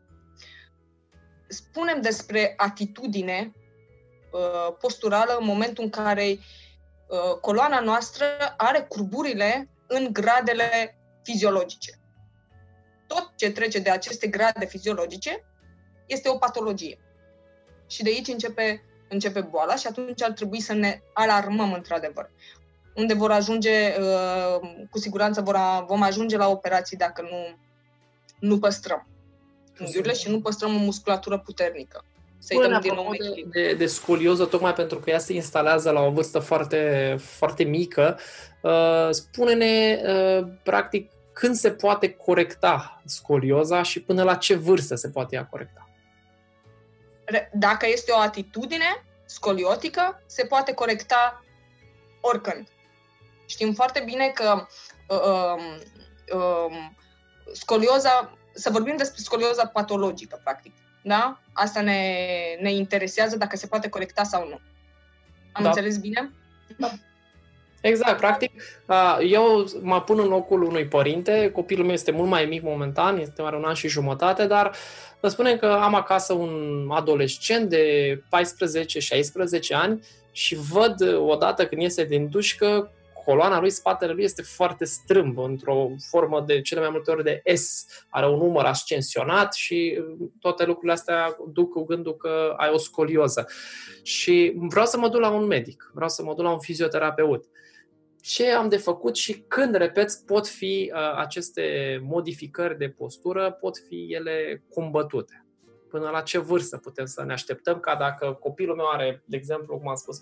spunem 1.48 2.02
despre 2.02 2.54
atitudine 2.58 3.52
uh, 4.32 4.75
posturală 4.80 5.38
în 5.40 5.46
momentul 5.46 5.84
în 5.84 5.90
care 5.90 6.25
uh, 6.28 7.40
coloana 7.42 7.80
noastră 7.80 8.25
are 8.58 8.82
curburile 8.82 9.70
în 9.88 10.10
gradele 10.12 10.98
fiziologice. 11.24 12.00
Tot 13.08 13.32
ce 13.36 13.52
trece 13.52 13.80
de 13.80 13.90
aceste 13.90 14.28
grade 14.28 14.66
fiziologice 14.66 15.44
este 16.06 16.30
o 16.30 16.38
patologie. 16.38 17.00
Și 17.88 18.04
de 18.04 18.10
aici 18.10 18.28
începe, 18.28 18.84
începe 19.10 19.42
boala 19.42 19.75
și 19.75 19.88
atunci 19.88 20.24
ar 20.24 20.32
trebui 20.32 20.60
să 20.60 20.74
ne 20.74 21.02
alarmăm 21.14 21.74
într-adevăr. 21.74 22.30
Unde 22.96 23.14
vor 23.14 23.32
ajunge, 23.32 23.96
uh, 24.00 24.60
cu 24.90 25.00
siguranță 25.00 25.42
vor, 25.42 25.86
vom 25.88 26.02
ajunge 26.02 26.38
la 26.38 26.48
operații 26.48 26.98
dacă 26.98 27.22
nu, 27.22 27.58
nu 28.40 28.60
păstrăm 28.60 29.08
unghiurile 29.79 30.13
și 30.13 30.29
nu 30.29 30.41
păstrăm 30.41 30.75
o 30.75 30.77
musculatură 30.77 31.38
puternică. 31.38 32.03
Să-i 32.38 32.60
dăm 32.60 32.79
din 32.82 32.94
nou 32.94 33.12
de, 33.17 33.44
de, 33.51 33.74
de 33.74 33.86
scolioză, 33.86 34.46
tocmai 34.46 34.74
pentru 34.74 35.00
că 35.00 35.10
ea 35.10 35.20
se 35.20 35.34
instalează 35.34 35.91
la 35.91 36.01
o 36.01 36.12
vârstă 36.12 36.39
foarte, 36.39 37.15
foarte 37.20 37.63
mică, 37.63 38.20
uh, 38.62 39.08
spune-ne, 39.10 40.01
uh, 40.05 40.48
practic, 40.63 41.12
când 41.34 41.55
se 41.55 41.72
poate 41.72 42.10
corecta 42.10 43.01
scolioza 43.05 43.82
și 43.82 44.01
până 44.01 44.24
la 44.24 44.36
ce 44.36 44.55
vârstă 44.55 44.96
se 44.96 45.10
poate 45.10 45.36
ea 45.36 45.46
corecta? 45.46 45.89
Dacă 47.53 47.88
este 47.88 48.12
o 48.12 48.20
atitudine 48.20 49.03
scoliotică, 49.25 50.24
se 50.25 50.46
poate 50.46 50.74
corecta 50.74 51.44
oricând. 52.22 52.67
Știm 53.46 53.74
foarte 53.74 54.01
bine 54.05 54.27
că 54.27 54.67
uh, 55.08 55.63
uh, 56.34 56.75
scolioza 57.53 58.38
să 58.55 58.69
vorbim 58.69 58.95
despre 58.97 59.21
scolioza 59.21 59.65
patologică, 59.67 60.39
practic. 60.43 60.74
Da? 61.03 61.39
Asta 61.53 61.81
ne, 61.81 62.17
ne 62.62 62.74
interesează 62.74 63.38
dacă 63.38 63.55
se 63.55 63.67
poate 63.67 63.89
corecta 63.89 64.24
sau 64.24 64.47
nu. 64.47 64.59
Am 65.51 65.63
da. 65.63 65.69
înțeles 65.69 65.97
bine? 65.97 66.31
Da. 66.77 66.91
Exact, 67.81 68.17
practic, 68.17 68.51
eu 69.27 69.65
mă 69.81 70.01
pun 70.01 70.19
în 70.19 70.27
locul 70.27 70.63
unui 70.63 70.85
părinte, 70.85 71.51
copilul 71.53 71.85
meu 71.85 71.93
este 71.93 72.12
mult 72.12 72.29
mai 72.29 72.45
mic 72.45 72.63
momentan, 72.63 73.17
este 73.17 73.41
are 73.41 73.55
un 73.55 73.63
an 73.63 73.74
și 73.74 73.88
jumătate, 73.88 74.45
dar 74.45 74.75
vă 75.19 75.27
spunem 75.27 75.57
că 75.57 75.65
am 75.65 75.95
acasă 75.95 76.33
un 76.33 76.88
adolescent 76.91 77.69
de 77.69 78.15
14-16 78.15 78.21
ani 79.71 80.03
și 80.31 80.55
văd 80.55 81.15
odată 81.17 81.65
când 81.65 81.81
iese 81.81 82.03
din 82.03 82.29
duș 82.29 82.55
că 82.55 82.89
coloana 83.25 83.60
lui, 83.60 83.70
spatele 83.70 84.13
lui 84.13 84.24
este 84.24 84.41
foarte 84.41 84.86
strâmb, 84.86 85.38
într-o 85.38 85.89
formă 86.10 86.41
de 86.41 86.62
cele 86.62 86.79
mai 86.79 86.89
multe 86.89 87.12
ori 87.12 87.24
de 87.24 87.41
S. 87.55 87.86
Are 88.10 88.27
un 88.27 88.38
număr 88.38 88.65
ascensionat 88.65 89.53
și 89.53 90.00
uh, 90.00 90.27
toate 90.39 90.65
lucrurile 90.65 90.94
astea 90.94 91.38
duc 91.51 91.72
cu 91.72 91.84
gândul 91.84 92.15
că 92.15 92.53
ai 92.58 92.70
o 92.74 92.77
scolioză. 92.77 93.48
Și 94.03 94.53
vreau 94.55 94.86
să 94.86 94.98
mă 94.98 95.10
duc 95.10 95.20
la 95.20 95.29
un 95.29 95.46
medic, 95.46 95.91
vreau 95.94 96.10
să 96.10 96.24
mă 96.24 96.34
duc 96.34 96.44
la 96.44 96.51
un 96.51 96.60
fizioterapeut. 96.60 97.46
Ce 98.22 98.51
am 98.51 98.70
de 98.70 98.77
făcut 98.77 99.15
și 99.15 99.44
când, 99.48 99.75
repet, 99.75 100.12
pot 100.25 100.48
fi 100.48 100.91
uh, 100.94 101.17
aceste 101.17 102.00
modificări 102.03 102.77
de 102.77 102.89
postură, 102.89 103.51
pot 103.51 103.77
fi 103.77 104.08
ele 104.10 104.63
combătute 104.70 105.45
până 105.96 106.10
la 106.10 106.22
ce 106.22 106.38
vârstă 106.38 106.78
putem 106.78 107.06
să 107.06 107.24
ne 107.24 107.34
așteptăm 107.34 107.80
ca 107.80 107.96
dacă 107.96 108.38
copilul 108.40 108.75
meu 108.75 108.90
are, 108.90 109.24
de 109.25 109.36
exemplu, 109.38 109.78
cum 109.78 109.88
am 109.88 109.96
spus, 109.96 110.20
14-16 110.20 110.22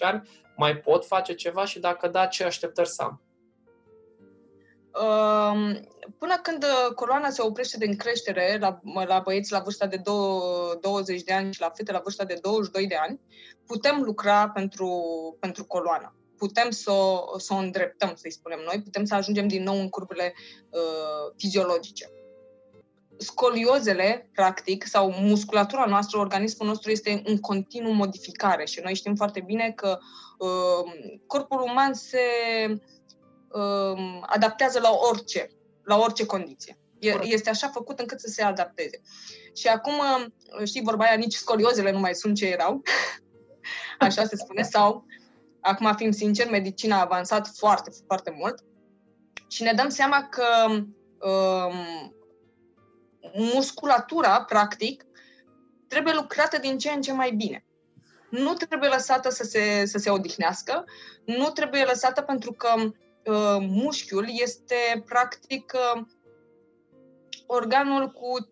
ani, 0.00 0.28
mai 0.56 0.76
pot 0.76 1.06
face 1.06 1.34
ceva 1.34 1.64
și 1.64 1.78
dacă 1.78 2.08
da, 2.08 2.26
ce 2.26 2.44
așteptări 2.44 2.88
să 2.88 3.02
am? 3.02 3.22
Um, 5.02 5.88
până 6.18 6.38
când 6.42 6.64
coloana 6.94 7.30
se 7.30 7.42
oprește 7.42 7.76
din 7.78 7.96
creștere 7.96 8.58
la, 8.60 8.80
la 9.06 9.20
băieți 9.24 9.52
la 9.52 9.60
vârsta 9.60 9.86
de 9.86 10.02
20 10.80 11.22
de 11.22 11.32
ani 11.32 11.52
și 11.52 11.60
la 11.60 11.70
fete 11.70 11.92
la 11.92 12.00
vârsta 12.02 12.24
de 12.24 12.38
22 12.42 12.86
de 12.86 12.96
ani, 12.96 13.20
putem 13.66 14.02
lucra 14.02 14.48
pentru, 14.48 14.90
pentru 15.40 15.64
coloană. 15.64 16.14
Putem 16.36 16.70
să 16.70 16.90
o, 16.90 17.38
să 17.38 17.54
o 17.54 17.56
îndreptăm, 17.56 18.12
să-i 18.14 18.32
spunem 18.32 18.60
noi, 18.64 18.82
putem 18.82 19.04
să 19.04 19.14
ajungem 19.14 19.48
din 19.48 19.62
nou 19.62 19.80
în 19.80 19.88
curbele 19.88 20.34
uh, 20.70 21.32
fiziologice 21.36 22.10
scoliozele, 23.20 24.30
practic, 24.34 24.86
sau 24.86 25.10
musculatura 25.10 25.84
noastră, 25.84 26.18
organismul 26.18 26.68
nostru 26.68 26.90
este 26.90 27.22
în 27.24 27.38
continuu 27.38 27.92
modificare 27.92 28.64
și 28.64 28.80
noi 28.82 28.94
știm 28.94 29.14
foarte 29.14 29.40
bine 29.40 29.72
că 29.76 29.98
uh, 30.38 30.92
corpul 31.26 31.60
uman 31.60 31.94
se 31.94 32.20
uh, 33.48 34.20
adaptează 34.20 34.80
la 34.80 34.90
orice, 35.10 35.50
la 35.82 35.96
orice 35.96 36.26
condiție. 36.26 36.78
Este 37.22 37.50
așa 37.50 37.68
făcut 37.68 37.98
încât 37.98 38.20
să 38.20 38.28
se 38.28 38.42
adapteze. 38.42 39.00
Și 39.54 39.66
acum, 39.66 39.92
uh, 39.92 40.66
știi, 40.66 40.82
vorba 40.82 41.04
aia, 41.04 41.16
nici 41.16 41.34
scoliozele 41.34 41.90
nu 41.90 41.98
mai 41.98 42.14
sunt 42.14 42.36
ce 42.36 42.46
erau, 42.46 42.82
așa 43.98 44.24
se 44.24 44.36
spune, 44.36 44.62
sau, 44.62 45.04
acum 45.60 45.94
fim 45.94 46.10
sinceri, 46.10 46.50
medicina 46.50 46.96
a 46.96 47.04
avansat 47.04 47.50
foarte, 47.56 47.90
foarte 48.06 48.34
mult 48.38 48.64
și 49.48 49.62
ne 49.62 49.72
dăm 49.72 49.88
seama 49.88 50.28
că 50.28 50.66
um, 50.68 52.14
musculatura, 53.34 54.42
practic, 54.42 55.04
trebuie 55.88 56.14
lucrată 56.14 56.58
din 56.58 56.78
ce 56.78 56.90
în 56.90 57.00
ce 57.00 57.12
mai 57.12 57.30
bine. 57.30 57.64
Nu 58.30 58.52
trebuie 58.52 58.88
lăsată 58.88 59.30
să 59.30 59.44
se, 59.44 59.84
să 59.84 59.98
se 59.98 60.10
odihnească, 60.10 60.84
nu 61.24 61.50
trebuie 61.50 61.84
lăsată 61.84 62.22
pentru 62.22 62.52
că 62.52 62.74
uh, 62.76 63.56
mușchiul 63.60 64.26
este, 64.28 65.02
practic, 65.06 65.72
uh, 65.74 66.02
organul 67.46 68.10
cu 68.10 68.48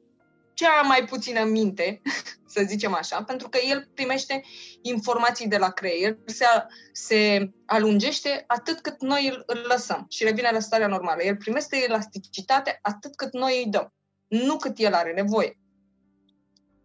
cea 0.54 0.80
mai 0.82 1.04
puțină 1.04 1.44
minte, 1.44 2.02
să 2.54 2.62
zicem 2.66 2.94
așa, 2.94 3.22
pentru 3.22 3.48
că 3.48 3.58
el 3.68 3.88
primește 3.94 4.44
informații 4.82 5.48
de 5.48 5.56
la 5.56 5.70
creier, 5.70 6.18
se, 6.24 6.44
se 6.92 7.50
alungește 7.66 8.44
atât 8.46 8.80
cât 8.80 9.02
noi 9.02 9.28
îl, 9.28 9.42
îl 9.46 9.66
lăsăm 9.68 10.06
și 10.08 10.24
revine 10.24 10.50
la 10.52 10.60
starea 10.60 10.86
normală. 10.86 11.22
El 11.22 11.36
primește 11.36 11.84
elasticitate 11.88 12.78
atât 12.82 13.16
cât 13.16 13.32
noi 13.32 13.62
îi 13.64 13.70
dăm 13.70 13.92
nu 14.28 14.56
cât 14.56 14.78
el 14.78 14.94
are 14.94 15.12
nevoie. 15.12 15.58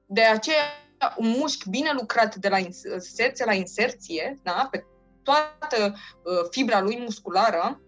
De 0.06 0.22
aceea, 0.22 0.64
un 1.18 1.30
mușchi 1.30 1.70
bine 1.70 1.92
lucrat 1.94 2.36
de 2.36 2.50
la 2.50 2.58
inserție 2.58 3.46
la 3.46 3.54
inserție, 3.54 4.40
da, 4.44 4.68
pe 4.72 4.86
toată 5.24 5.94
uh, 5.94 6.48
fibra 6.50 6.82
lui 6.82 7.00
musculară, 7.00 7.82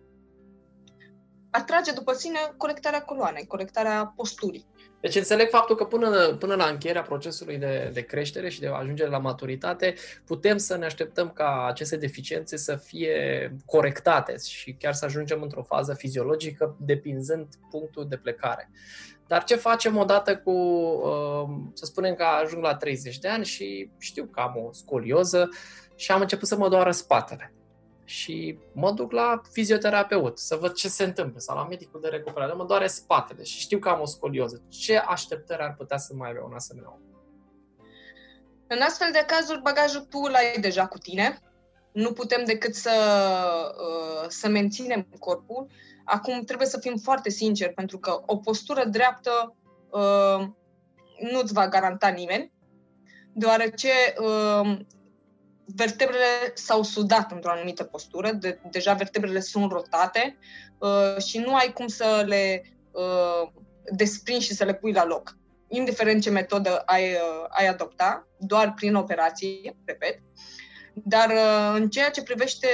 atrage 1.51 1.91
după 1.91 2.13
sine 2.13 2.39
corectarea 2.57 3.01
coloanei, 3.01 3.45
corectarea 3.45 4.13
posturii. 4.15 4.67
Deci 5.01 5.15
înțeleg 5.15 5.49
faptul 5.49 5.75
că 5.75 5.83
până, 5.83 6.35
până 6.39 6.55
la 6.55 6.65
încheierea 6.65 7.01
procesului 7.01 7.57
de, 7.57 7.91
de 7.93 8.01
creștere 8.01 8.49
și 8.49 8.59
de 8.59 8.67
ajungere 8.67 9.09
la 9.09 9.17
maturitate, 9.17 9.93
putem 10.25 10.57
să 10.57 10.77
ne 10.77 10.85
așteptăm 10.85 11.29
ca 11.29 11.65
aceste 11.65 11.97
deficiențe 11.97 12.57
să 12.57 12.75
fie 12.75 13.55
corectate 13.65 14.35
și 14.37 14.73
chiar 14.73 14.93
să 14.93 15.05
ajungem 15.05 15.41
într-o 15.41 15.63
fază 15.63 15.93
fiziologică, 15.93 16.75
depinzând 16.79 17.47
punctul 17.69 18.07
de 18.07 18.17
plecare. 18.17 18.69
Dar 19.27 19.43
ce 19.43 19.55
facem 19.55 19.97
odată 19.97 20.37
cu, 20.37 20.51
uh, 20.51 21.49
să 21.73 21.85
spunem 21.85 22.15
că 22.15 22.23
ajung 22.23 22.63
la 22.63 22.75
30 22.75 23.19
de 23.19 23.27
ani 23.27 23.45
și 23.45 23.89
știu 23.97 24.25
că 24.25 24.39
am 24.39 24.63
o 24.67 24.71
scolioză 24.71 25.49
și 25.95 26.11
am 26.11 26.21
început 26.21 26.47
să 26.47 26.57
mă 26.57 26.69
doară 26.69 26.91
spatele. 26.91 27.49
și 28.07 28.57
mă 28.73 28.91
duc 28.91 29.11
la 29.11 29.41
fizioterapeut 29.51 30.39
să 30.39 30.55
văd 30.55 30.73
ce 30.73 30.87
se 30.87 31.03
întâmplă 31.03 31.39
sau 31.39 31.55
la 31.55 31.67
medicul 31.67 32.01
de 32.01 32.07
recuperare. 32.07 32.53
Mă 32.53 32.65
doare 32.65 32.87
spatele 32.87 33.43
și 33.43 33.59
știu 33.59 33.79
că 33.79 33.89
am 33.89 34.01
o 34.01 34.05
scolioză. 34.05 34.61
Ce 34.69 34.97
așteptări 34.97 35.61
ar 35.61 35.75
putea 35.77 35.97
să 35.97 36.13
mai 36.15 36.29
avea 36.29 36.43
un 36.43 36.53
asemenea 36.53 36.89
om? 36.93 36.99
În 38.67 38.81
astfel 38.81 39.09
de 39.11 39.23
cazuri, 39.27 39.61
bagajul 39.61 40.01
tu 40.01 40.27
l 40.27 40.33
ai 40.33 40.59
deja 40.61 40.87
cu 40.87 40.97
tine. 40.97 41.39
Nu 41.91 42.11
putem 42.11 42.43
decât 42.45 42.75
să, 42.75 42.91
uh, 43.77 44.25
să 44.27 44.47
menținem 44.47 45.07
corpul. 45.19 45.67
Acum 46.05 46.43
trebuie 46.43 46.67
să 46.67 46.79
fim 46.79 46.97
foarte 46.97 47.29
sinceri, 47.29 47.73
pentru 47.73 47.99
că 47.99 48.21
o 48.25 48.37
postură 48.37 48.85
dreaptă 48.85 49.55
uh, 49.89 50.47
nu-ți 51.31 51.53
va 51.53 51.67
garanta 51.67 52.07
nimeni, 52.07 52.51
deoarece 53.33 53.89
uh, 54.19 54.77
vertebrele 55.65 56.51
s-au 56.53 56.83
sudat 56.83 57.31
într-o 57.31 57.51
anumită 57.51 57.83
postură, 57.83 58.31
de, 58.31 58.59
deja 58.71 58.93
vertebrele 58.93 59.39
sunt 59.39 59.71
rotate 59.71 60.37
uh, 60.77 61.23
și 61.23 61.37
nu 61.37 61.55
ai 61.55 61.73
cum 61.73 61.87
să 61.87 62.23
le 62.27 62.63
uh, 62.91 63.49
desprinzi 63.91 64.45
și 64.45 64.53
să 64.53 64.63
le 64.63 64.73
pui 64.73 64.91
la 64.91 65.05
loc. 65.05 65.37
Indiferent 65.67 66.21
ce 66.21 66.29
metodă 66.29 66.79
ai, 66.85 67.11
uh, 67.11 67.45
ai 67.49 67.67
adopta, 67.67 68.27
doar 68.39 68.73
prin 68.73 68.95
operație, 68.95 69.75
repet. 69.85 70.19
Dar 71.03 71.29
uh, 71.29 71.79
în 71.79 71.89
ceea 71.89 72.09
ce 72.09 72.23
privește 72.23 72.67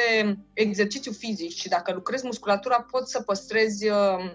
exercițiul 0.54 1.14
fizic 1.14 1.52
și 1.52 1.70
dacă 1.70 1.94
lucrezi 1.94 2.26
musculatura, 2.26 2.86
poți 2.92 3.12
să 3.12 3.22
păstrezi 3.22 3.88
uh, 3.88 4.32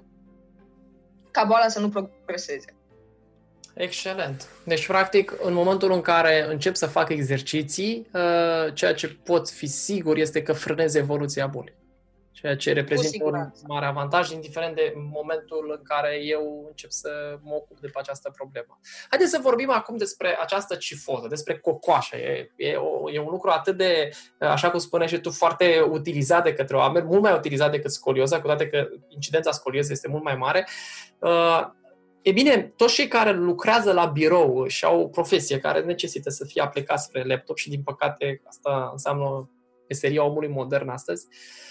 ca 1.30 1.44
boala 1.44 1.68
să 1.68 1.80
nu 1.80 1.88
progreseze. 1.88 2.74
Excelent. 3.74 4.48
Deci, 4.64 4.86
practic, 4.86 5.32
în 5.42 5.52
momentul 5.52 5.92
în 5.92 6.00
care 6.00 6.46
încep 6.50 6.74
să 6.74 6.86
fac 6.86 7.08
exerciții, 7.08 8.06
uh, 8.12 8.74
ceea 8.74 8.94
ce 8.94 9.08
pot 9.08 9.48
fi 9.48 9.66
sigur 9.66 10.16
este 10.16 10.42
că 10.42 10.52
frânez 10.52 10.94
evoluția 10.94 11.46
bolii. 11.46 11.74
Ceea 12.40 12.56
ce 12.56 12.72
reprezintă 12.72 13.24
un 13.24 13.50
mare 13.66 13.86
avantaj, 13.86 14.30
indiferent 14.30 14.74
de 14.74 14.92
momentul 14.96 15.74
în 15.76 15.82
care 15.82 16.20
eu 16.22 16.64
încep 16.68 16.90
să 16.90 17.38
mă 17.42 17.54
ocup 17.54 17.80
de 17.80 17.90
această 17.94 18.30
problemă. 18.30 18.78
Haideți 19.08 19.30
să 19.30 19.38
vorbim 19.42 19.70
acum 19.70 19.96
despre 19.96 20.38
această 20.40 20.74
cifoză, 20.74 21.26
despre 21.28 21.58
cocoașă. 21.58 22.16
E, 22.16 22.52
e, 22.56 22.74
o, 22.74 23.10
e 23.10 23.20
un 23.20 23.30
lucru 23.30 23.50
atât 23.50 23.76
de, 23.76 24.10
așa 24.38 24.70
cum 24.70 24.78
spuneai 24.78 25.08
și 25.08 25.18
tu, 25.18 25.30
foarte 25.30 25.80
utilizat 25.80 26.44
de 26.44 26.52
către 26.52 26.76
oameni, 26.76 27.06
mult 27.06 27.22
mai 27.22 27.32
utilizat 27.32 27.70
decât 27.70 27.90
scolioza, 27.90 28.40
cu 28.40 28.46
toate 28.46 28.68
că 28.68 28.88
incidența 29.08 29.50
scoliozei 29.50 29.92
este 29.92 30.08
mult 30.08 30.24
mai 30.24 30.36
mare. 30.36 30.68
Uh, 31.18 31.66
E 32.22 32.32
bine, 32.32 32.72
toți 32.76 32.94
cei 32.94 33.08
care 33.08 33.32
lucrează 33.32 33.92
la 33.92 34.04
birou 34.06 34.66
și 34.66 34.84
au 34.84 35.00
o 35.00 35.06
profesie 35.06 35.58
care 35.58 35.80
necesită 35.80 36.30
să 36.30 36.44
fie 36.44 36.62
aplicați 36.62 37.04
spre 37.04 37.24
laptop 37.24 37.56
și, 37.56 37.68
din 37.68 37.82
păcate, 37.82 38.42
asta 38.46 38.88
înseamnă 38.92 39.50
meseria 39.88 40.24
omului 40.24 40.48
modern 40.48 40.88
astăzi, 40.88 41.26
uh, 41.30 41.66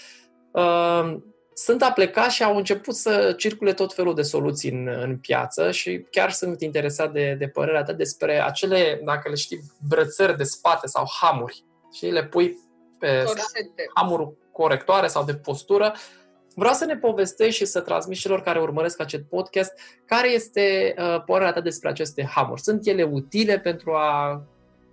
sunt 1.54 1.82
aplicați 1.82 2.34
și 2.34 2.42
au 2.42 2.56
început 2.56 2.94
să 2.94 3.34
circule 3.36 3.72
tot 3.72 3.94
felul 3.94 4.14
de 4.14 4.22
soluții 4.22 4.70
în, 4.70 4.88
în 4.88 5.18
piață 5.18 5.70
și 5.70 6.06
chiar 6.10 6.30
sunt 6.30 6.60
interesat 6.60 7.12
de, 7.12 7.36
de 7.38 7.48
părerea 7.48 7.82
ta 7.82 7.92
despre 7.92 8.42
acele, 8.42 9.00
dacă 9.04 9.28
le 9.28 9.34
știi, 9.34 9.60
brățări 9.88 10.36
de 10.36 10.44
spate 10.44 10.86
sau 10.86 11.04
hamuri. 11.20 11.64
Și 11.92 12.06
le 12.06 12.24
pui 12.24 12.58
pe 12.98 13.24
hamuri 13.94 14.32
corectoare 14.52 15.06
sau 15.06 15.24
de 15.24 15.34
postură 15.34 15.94
Vreau 16.58 16.74
să 16.74 16.84
ne 16.84 16.96
povestești 16.96 17.56
și 17.56 17.64
să 17.64 17.80
transmiți 17.80 18.20
celor 18.20 18.42
care 18.42 18.60
urmăresc 18.60 19.00
acest 19.00 19.22
podcast 19.22 19.72
care 20.04 20.28
este 20.28 20.94
uh, 20.98 21.22
părerea 21.24 21.52
ta 21.52 21.60
despre 21.60 21.88
aceste 21.88 22.24
hamuri. 22.24 22.60
Sunt 22.60 22.86
ele 22.86 23.02
utile 23.02 23.58
pentru 23.58 23.92
a 23.92 24.42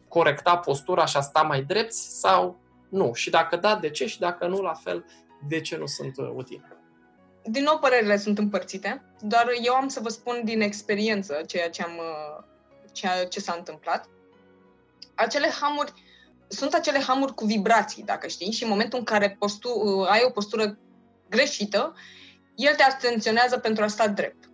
corecta 0.08 0.58
postura 0.58 1.06
și 1.06 1.18
a 1.18 1.22
sta 1.22 1.42
mai 1.42 1.62
drept 1.62 1.94
sau 1.94 2.60
nu? 2.90 3.14
Și 3.14 3.30
dacă 3.30 3.56
da, 3.56 3.76
de 3.82 3.90
ce? 3.90 4.08
Și 4.08 4.20
dacă 4.20 4.48
nu, 4.48 4.62
la 4.62 4.74
fel, 4.74 5.06
de 5.48 5.62
ce 5.62 5.78
nu 5.78 5.86
sunt 5.86 6.18
uh, 6.18 6.30
utile? 6.36 6.78
Din 7.44 7.64
nou, 7.64 7.78
părerile 7.80 8.18
sunt 8.18 8.38
împărțite, 8.38 9.04
doar 9.22 9.52
eu 9.64 9.74
am 9.74 9.88
să 9.88 10.00
vă 10.00 10.10
spun 10.10 10.42
din 10.44 10.62
experiență 10.62 11.42
ceea 11.46 11.70
ce, 11.70 11.84
am, 11.84 11.98
uh, 11.98 12.44
ceea 12.92 13.26
ce 13.26 13.40
s-a 13.40 13.56
întâmplat. 13.58 14.10
Acele 15.16 15.48
hamuri 15.62 15.94
sunt 16.48 16.74
acele 16.74 17.00
hamuri 17.00 17.34
cu 17.34 17.46
vibrații, 17.46 18.04
dacă 18.04 18.28
știi, 18.28 18.52
și 18.52 18.64
în 18.64 18.70
momentul 18.70 19.00
în 19.00 19.06
care 19.06 19.36
postu, 19.40 19.70
uh, 19.70 20.10
ai 20.10 20.24
o 20.26 20.30
postură 20.30 20.78
greșită, 21.30 21.94
el 22.56 22.76
te 22.76 22.84
atenționează 22.84 23.58
pentru 23.58 23.84
a 23.84 23.88
sta 23.88 24.08
drept. 24.08 24.50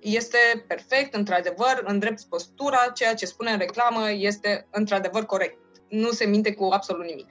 Este 0.00 0.64
perfect, 0.66 1.14
într-adevăr, 1.14 1.82
îndrepți 1.84 2.28
postura, 2.28 2.90
ceea 2.94 3.14
ce 3.14 3.26
spune 3.26 3.50
în 3.50 3.58
reclamă 3.58 4.10
este 4.10 4.66
într-adevăr 4.70 5.24
corect. 5.24 5.58
Nu 5.88 6.10
se 6.10 6.24
minte 6.24 6.54
cu 6.54 6.64
absolut 6.64 7.04
nimic. 7.04 7.28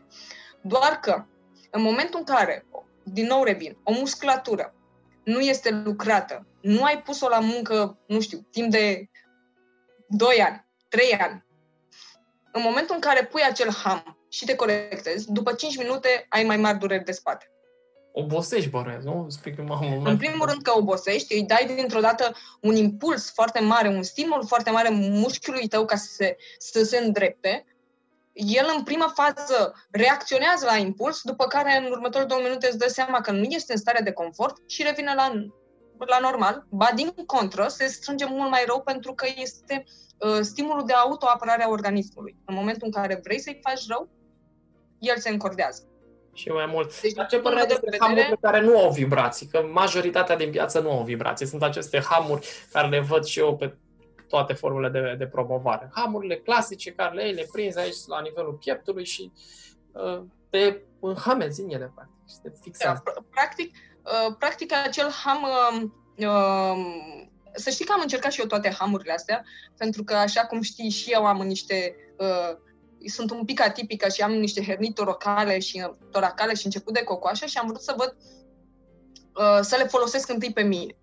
Doar 0.61 0.99
că, 1.01 1.25
în 1.71 1.81
momentul 1.81 2.19
în 2.19 2.35
care, 2.35 2.65
din 3.03 3.25
nou 3.25 3.43
revin, 3.43 3.77
o 3.83 3.91
musculatură 3.91 4.73
nu 5.23 5.39
este 5.39 5.81
lucrată, 5.83 6.47
nu 6.61 6.83
ai 6.83 7.01
pus-o 7.01 7.27
la 7.27 7.39
muncă, 7.39 7.97
nu 8.07 8.19
știu, 8.21 8.47
timp 8.51 8.71
de 8.71 9.09
2 10.07 10.41
ani, 10.41 10.65
3 10.89 11.13
ani, 11.13 11.45
în 12.51 12.61
momentul 12.61 12.95
în 12.95 13.01
care 13.01 13.25
pui 13.25 13.41
acel 13.43 13.71
ham 13.83 14.17
și 14.29 14.45
te 14.45 14.55
corectezi, 14.55 15.31
după 15.31 15.53
5 15.53 15.77
minute 15.77 16.25
ai 16.29 16.43
mai 16.43 16.57
mari 16.57 16.77
dureri 16.77 17.03
de 17.03 17.11
spate 17.11 17.51
obosești, 18.11 18.69
bănuiesc, 18.69 19.05
nu? 19.05 19.25
Spui 19.29 19.55
că 19.55 19.61
mamă, 19.61 20.09
în 20.09 20.17
primul 20.17 20.47
rând 20.47 20.61
că 20.61 20.71
obosești, 20.77 21.33
îi 21.33 21.43
dai 21.43 21.73
dintr-o 21.75 21.99
dată 21.99 22.35
un 22.61 22.75
impuls 22.75 23.31
foarte 23.33 23.59
mare, 23.59 23.87
un 23.87 24.03
stimul 24.03 24.45
foarte 24.47 24.69
mare 24.69 24.89
mușchiului 24.89 25.67
tău 25.67 25.85
ca 25.85 25.95
să 25.95 26.07
se, 26.13 26.37
să 26.57 26.83
se 26.83 26.97
îndrepte. 26.97 27.65
El 28.33 28.65
în 28.77 28.83
prima 28.83 29.13
fază 29.15 29.73
reacționează 29.91 30.65
la 30.65 30.75
impuls, 30.75 31.21
după 31.23 31.45
care 31.45 31.77
în 31.77 31.91
următoarele 31.91 32.33
două 32.33 32.41
minute 32.41 32.67
îți 32.67 32.77
dă 32.77 32.87
seama 32.87 33.21
că 33.21 33.31
nu 33.31 33.43
este 33.43 33.71
în 33.71 33.77
stare 33.77 34.01
de 34.03 34.11
confort 34.11 34.69
și 34.69 34.83
revine 34.83 35.13
la, 35.15 35.31
la 35.97 36.19
normal. 36.21 36.65
Ba 36.69 36.89
din 36.95 37.13
contră, 37.25 37.67
se 37.67 37.85
strânge 37.85 38.25
mult 38.25 38.49
mai 38.49 38.63
rău 38.67 38.81
pentru 38.81 39.13
că 39.13 39.27
este 39.35 39.83
uh, 40.17 40.39
stimulul 40.41 40.85
de 40.85 40.93
autoapărare 40.93 41.63
a 41.63 41.69
organismului. 41.69 42.35
În 42.45 42.55
momentul 42.55 42.85
în 42.85 42.91
care 42.91 43.19
vrei 43.23 43.39
să-i 43.39 43.59
faci 43.63 43.87
rău, 43.87 44.09
el 44.99 45.17
se 45.17 45.29
încordează 45.29 45.85
și 46.33 46.49
mai 46.49 46.65
mult. 46.65 47.01
Deci, 47.01 47.13
ce 47.29 47.39
părere 47.39 47.65
despre 47.65 47.97
hamurile 47.99 48.37
care 48.41 48.61
nu 48.61 48.79
au 48.79 48.91
vibrații? 48.91 49.47
Că 49.47 49.63
majoritatea 49.71 50.35
din 50.35 50.49
piață 50.49 50.79
nu 50.79 50.91
au 50.91 51.03
vibrații. 51.03 51.45
Sunt 51.45 51.63
aceste 51.63 52.01
hamuri 52.01 52.47
care 52.71 52.87
le 52.87 52.99
văd 52.99 53.23
și 53.23 53.39
eu 53.39 53.55
pe 53.55 53.75
toate 54.31 54.53
formele 54.53 54.89
de, 54.89 55.15
de 55.17 55.27
promovare. 55.27 55.91
Hamurile 55.93 56.37
clasice 56.37 56.91
care 56.91 57.15
le, 57.15 57.23
le 57.23 57.47
prinzi 57.51 57.79
aici 57.79 58.05
la 58.07 58.21
nivelul 58.21 58.53
pieptului 58.53 59.05
și 59.05 59.31
uh, 59.91 60.21
te 60.49 60.81
înhamezi 60.99 61.61
în 61.61 61.69
ele, 61.69 61.91
practic. 61.95 62.29
Și 62.29 62.35
te 62.43 62.49
fixează. 62.61 63.01
Da, 63.05 63.11
practic, 63.29 63.75
uh, 64.03 64.35
practic, 64.39 64.73
acel 64.73 65.09
ham... 65.23 65.41
Uh, 65.43 65.89
uh, 66.27 66.75
să 67.53 67.69
știi 67.69 67.85
că 67.85 67.93
am 67.93 68.01
încercat 68.01 68.31
și 68.31 68.39
eu 68.39 68.45
toate 68.45 68.75
hamurile 68.79 69.13
astea, 69.13 69.43
pentru 69.77 70.03
că, 70.03 70.15
așa 70.15 70.41
cum 70.45 70.61
știi, 70.61 70.89
și 70.89 71.11
eu 71.11 71.25
am 71.25 71.37
niște 71.37 71.95
uh, 72.17 72.57
sunt 73.05 73.31
un 73.31 73.45
pic 73.45 73.61
atipică 73.61 74.09
și 74.09 74.21
am 74.21 74.31
niște 74.31 74.63
hernii 74.63 74.93
toracale 74.93 75.59
și, 75.59 75.87
toracale 76.11 76.53
și 76.53 76.65
început 76.65 76.93
de 76.93 77.03
cocoașă 77.03 77.45
și 77.45 77.57
am 77.57 77.67
vrut 77.67 77.81
să 77.81 77.93
văd 77.97 78.15
uh, 79.35 79.59
să 79.61 79.75
le 79.75 79.83
folosesc 79.83 80.29
întâi 80.29 80.53
pe 80.53 80.61
mine. 80.61 80.95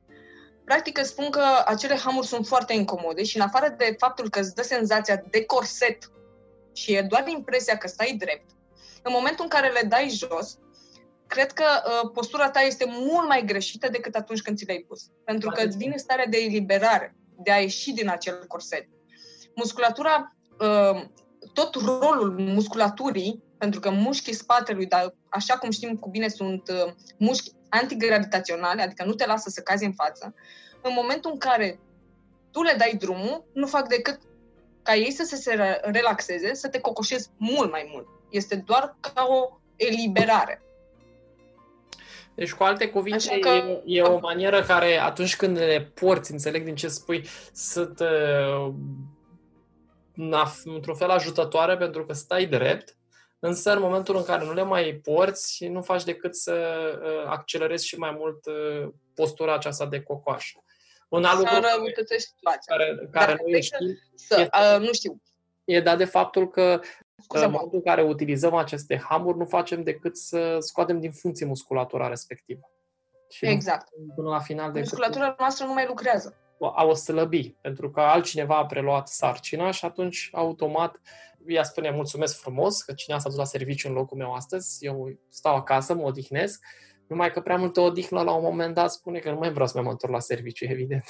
Practic 0.68 0.98
îți 0.98 1.08
spun 1.08 1.30
că 1.30 1.44
acele 1.64 1.96
hamuri 1.96 2.26
sunt 2.26 2.46
foarte 2.46 2.72
incomode 2.72 3.24
și 3.24 3.36
în 3.36 3.42
afară 3.42 3.74
de 3.76 3.94
faptul 3.98 4.30
că 4.30 4.38
îți 4.38 4.54
dă 4.54 4.62
senzația 4.62 5.22
de 5.30 5.44
corset 5.44 6.10
și 6.72 6.92
e 6.94 7.02
doar 7.02 7.28
impresia 7.28 7.76
că 7.76 7.88
stai 7.88 8.16
drept, 8.18 8.50
în 9.02 9.12
momentul 9.14 9.44
în 9.44 9.50
care 9.50 9.68
le 9.68 9.88
dai 9.88 10.08
jos, 10.08 10.58
cred 11.26 11.52
că 11.52 11.64
uh, 11.64 12.10
postura 12.12 12.50
ta 12.50 12.60
este 12.60 12.84
mult 12.88 13.28
mai 13.28 13.44
greșită 13.44 13.88
decât 13.88 14.14
atunci 14.14 14.42
când 14.42 14.56
ți 14.56 14.64
le-ai 14.64 14.84
pus. 14.88 15.02
Pentru 15.24 15.50
că 15.50 15.62
îți 15.62 15.76
vine 15.76 15.96
starea 15.96 16.26
de 16.26 16.36
eliberare, 16.36 17.16
de 17.36 17.52
a 17.52 17.60
ieși 17.60 17.92
din 17.92 18.08
acel 18.08 18.44
corset. 18.46 18.88
Musculatura 19.54 20.36
uh, 20.60 21.04
tot 21.52 21.74
rolul 21.74 22.38
musculaturii, 22.38 23.42
pentru 23.58 23.80
că 23.80 23.90
mușchii 23.90 24.32
spatelui, 24.32 24.86
dar 24.86 25.14
așa 25.28 25.56
cum 25.58 25.70
știm 25.70 25.96
cu 25.96 26.08
bine, 26.08 26.28
sunt 26.28 26.68
uh, 26.68 26.92
mușchi 27.16 27.52
antigravitaționale, 27.68 28.82
adică 28.82 29.04
nu 29.04 29.12
te 29.12 29.26
lasă 29.26 29.48
să 29.48 29.60
cazi 29.60 29.84
în 29.84 29.92
față, 29.92 30.34
în 30.82 30.92
momentul 30.94 31.30
în 31.32 31.38
care 31.38 31.80
tu 32.50 32.62
le 32.62 32.74
dai 32.78 32.96
drumul, 32.98 33.44
nu 33.52 33.66
fac 33.66 33.88
decât 33.88 34.18
ca 34.82 34.94
ei 34.94 35.12
să 35.12 35.36
se 35.36 35.80
relaxeze, 35.82 36.54
să 36.54 36.68
te 36.68 36.80
cocoșezi 36.80 37.30
mult 37.36 37.70
mai 37.70 37.90
mult. 37.92 38.06
Este 38.30 38.56
doar 38.56 38.96
ca 39.00 39.26
o 39.28 39.58
eliberare. 39.76 40.62
Deci, 42.34 42.52
cu 42.52 42.62
alte 42.62 42.88
cuvinte, 42.88 43.38
că... 43.38 43.48
e, 43.48 43.82
e 43.84 44.02
o 44.02 44.18
manieră 44.18 44.62
care, 44.62 44.96
atunci 44.96 45.36
când 45.36 45.56
le 45.56 45.92
porți, 45.94 46.32
înțeleg 46.32 46.64
din 46.64 46.74
ce 46.74 46.88
spui, 46.88 47.26
să 47.52 47.84
te 47.84 48.04
într-un 50.64 50.94
fel 50.94 51.10
ajutătoare 51.10 51.76
pentru 51.76 52.04
că 52.04 52.12
stai 52.12 52.46
drept, 52.46 52.96
însă 53.38 53.72
în 53.72 53.80
momentul 53.80 54.16
în 54.16 54.24
care 54.24 54.44
nu 54.44 54.52
le 54.52 54.62
mai 54.62 55.00
porți, 55.02 55.66
nu 55.66 55.82
faci 55.82 56.04
decât 56.04 56.36
să 56.36 56.54
uh, 57.02 57.30
accelerezi 57.30 57.86
și 57.86 57.98
mai 57.98 58.16
mult 58.18 58.46
uh, 58.46 58.88
postura 59.14 59.54
aceasta 59.54 59.86
de 59.86 60.02
cocoașă. 60.02 60.62
Un 61.08 61.24
alt 61.24 61.38
lucru 61.38 61.54
care, 62.64 63.08
care 63.10 63.36
nu, 63.46 63.60
știu, 63.60 63.86
să, 64.14 64.40
este, 64.40 64.50
uh, 64.74 64.86
nu 64.86 64.92
știu. 64.92 65.20
E 65.64 65.80
dat 65.80 65.98
de 65.98 66.04
faptul 66.04 66.50
că 66.50 66.80
Scuze, 67.20 67.44
în 67.44 67.50
momentul 67.50 67.76
în 67.76 67.84
care 67.84 68.02
utilizăm 68.02 68.54
aceste 68.54 69.02
hamuri, 69.08 69.38
nu 69.38 69.44
facem 69.44 69.82
decât 69.82 70.16
să 70.16 70.56
scoatem 70.60 71.00
din 71.00 71.12
funcție 71.12 71.46
musculatura 71.46 72.08
respectivă. 72.08 72.70
Și 73.30 73.46
exact. 73.46 73.88
Până 74.14 74.28
la 74.28 74.38
final 74.38 74.72
de 74.72 74.78
Musculatura 74.78 75.34
noastră 75.38 75.66
nu 75.66 75.72
mai 75.72 75.86
lucrează. 75.86 76.36
A 76.60 76.84
o 76.84 76.94
slăbi, 76.94 77.54
pentru 77.60 77.90
că 77.90 78.00
altcineva 78.00 78.56
a 78.56 78.66
preluat 78.66 79.08
sarcina 79.08 79.70
și 79.70 79.84
atunci, 79.84 80.28
automat, 80.32 81.00
ea 81.48 81.62
spune 81.62 81.90
mulțumesc 81.90 82.40
frumos 82.40 82.82
că 82.82 82.92
cineva 82.92 83.20
s-a 83.20 83.28
dus 83.28 83.38
la 83.38 83.44
serviciu 83.44 83.88
în 83.88 83.94
locul 83.94 84.16
meu 84.16 84.32
astăzi, 84.32 84.84
eu 84.84 85.18
stau 85.28 85.54
acasă, 85.54 85.94
mă 85.94 86.02
odihnesc, 86.02 86.60
numai 87.06 87.32
că 87.32 87.40
prea 87.40 87.56
multă 87.56 87.80
odihnă 87.80 88.22
la 88.22 88.32
un 88.32 88.42
moment 88.42 88.74
dat 88.74 88.90
spune 88.90 89.18
că 89.18 89.30
nu 89.30 89.38
mai 89.38 89.50
vreau 89.52 89.66
să 89.66 89.82
mă 89.82 89.90
întorc 89.90 90.12
la 90.12 90.20
serviciu, 90.20 90.64
evident. 90.70 91.04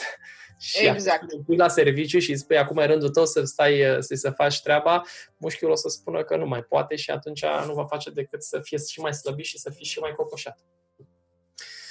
și 0.58 0.86
exact. 0.86 1.24
pui 1.46 1.56
la 1.56 1.68
serviciu 1.68 2.18
și 2.18 2.30
îi 2.30 2.38
spui 2.38 2.58
acum 2.58 2.78
e 2.78 2.84
rândul 2.84 3.10
tău 3.10 3.24
să 3.24 3.44
stai 3.44 3.96
să, 3.98 4.14
să 4.14 4.30
faci 4.30 4.60
treaba, 4.60 5.02
mușchiul 5.36 5.70
o 5.70 5.74
să 5.74 5.88
spună 5.88 6.24
că 6.24 6.36
nu 6.36 6.46
mai 6.46 6.62
poate 6.62 6.96
și 6.96 7.10
atunci 7.10 7.44
nu 7.66 7.74
va 7.74 7.86
face 7.86 8.10
decât 8.10 8.42
să 8.42 8.60
fie 8.62 8.78
și 8.88 9.00
mai 9.00 9.14
slăbit 9.14 9.44
și 9.44 9.58
să 9.58 9.70
fie 9.70 9.84
și 9.84 9.98
mai 9.98 10.12
cocoșat. 10.16 10.58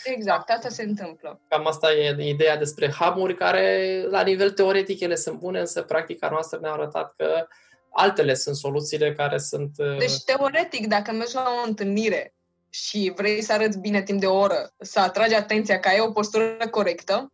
Exact, 0.03 0.49
asta 0.49 0.69
se 0.69 0.83
întâmplă. 0.83 1.41
Cam 1.47 1.67
asta 1.67 1.93
e 1.93 2.29
ideea 2.29 2.57
despre 2.57 2.91
hamuri, 2.91 3.35
care 3.35 4.03
la 4.09 4.21
nivel 4.21 4.51
teoretic 4.51 4.99
ele 4.99 5.15
sunt 5.15 5.39
bune, 5.39 5.59
însă 5.59 5.81
practica 5.81 6.29
noastră 6.29 6.59
ne-a 6.61 6.71
arătat 6.71 7.13
că 7.17 7.47
altele 7.91 8.33
sunt 8.33 8.55
soluțiile 8.55 9.13
care 9.13 9.37
sunt... 9.37 9.71
Uh, 9.77 9.97
deci, 9.97 10.23
teoretic, 10.23 10.87
dacă 10.87 11.11
mergi 11.11 11.33
la 11.33 11.53
o 11.63 11.67
întâlnire 11.67 12.33
și 12.69 13.13
vrei 13.15 13.41
să 13.41 13.53
arăți 13.53 13.79
bine 13.79 14.03
timp 14.03 14.19
de 14.19 14.25
o 14.25 14.37
oră, 14.37 14.73
să 14.77 14.99
atragi 14.99 15.33
atenția 15.33 15.79
că 15.79 15.87
ai 15.87 15.99
o 15.99 16.11
postură 16.11 16.67
corectă, 16.71 17.31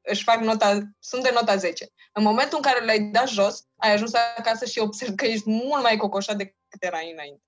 își 0.00 0.22
fac 0.22 0.40
nota, 0.40 0.80
sunt 0.98 1.22
de 1.22 1.30
nota 1.34 1.56
10. 1.56 1.86
În 2.12 2.22
momentul 2.22 2.56
în 2.56 2.70
care 2.70 2.84
le-ai 2.84 3.00
dat 3.00 3.28
jos, 3.28 3.64
ai 3.76 3.92
ajuns 3.92 4.12
acasă 4.36 4.64
și 4.64 4.78
observi 4.78 5.14
că 5.14 5.24
ești 5.24 5.50
mult 5.50 5.82
mai 5.82 5.96
cocoșat 5.96 6.36
decât 6.36 6.54
erai 6.78 7.12
înainte. 7.12 7.40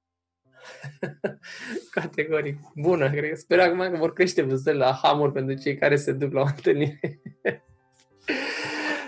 Categoric. 1.90 2.58
Bună, 2.74 3.10
cred. 3.10 3.36
Sper 3.36 3.60
acum 3.60 3.90
că 3.90 3.96
vor 3.96 4.12
crește 4.12 4.42
vânzările 4.42 4.84
la 4.84 4.98
hamur 5.02 5.32
pentru 5.32 5.54
cei 5.54 5.76
care 5.76 5.96
se 5.96 6.12
duc 6.12 6.32
la 6.32 6.40
o 6.40 6.44
întâlnire. 6.44 7.20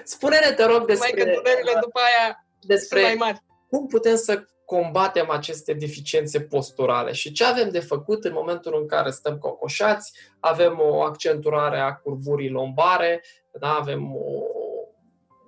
Spune-ne, 0.04 0.52
te 0.52 0.64
rog, 0.64 0.86
despre... 0.86 1.10
Mai 1.12 1.24
că 1.24 1.30
durerile 1.34 1.72
după 1.80 2.00
aia 2.00 2.44
despre 2.61 3.03
mai 3.03 3.14
mari. 3.14 3.42
cum 3.68 3.87
putem 3.87 4.16
să 4.16 4.44
combatem 4.64 5.31
aceste 5.31 5.73
deficiențe 5.73 6.40
posturale 6.40 7.12
și 7.12 7.33
ce 7.33 7.44
avem 7.44 7.70
de 7.70 7.81
făcut 7.81 8.25
în 8.25 8.33
momentul 8.33 8.77
în 8.81 8.87
care 8.87 9.11
stăm 9.11 9.38
cocoșați, 9.38 10.12
avem 10.40 10.79
o 10.81 11.03
accenturare 11.03 11.79
a 11.79 11.94
curburii 11.94 12.51
lombare, 12.51 13.23
da? 13.59 13.75
avem 13.75 14.16
o, 14.16 14.42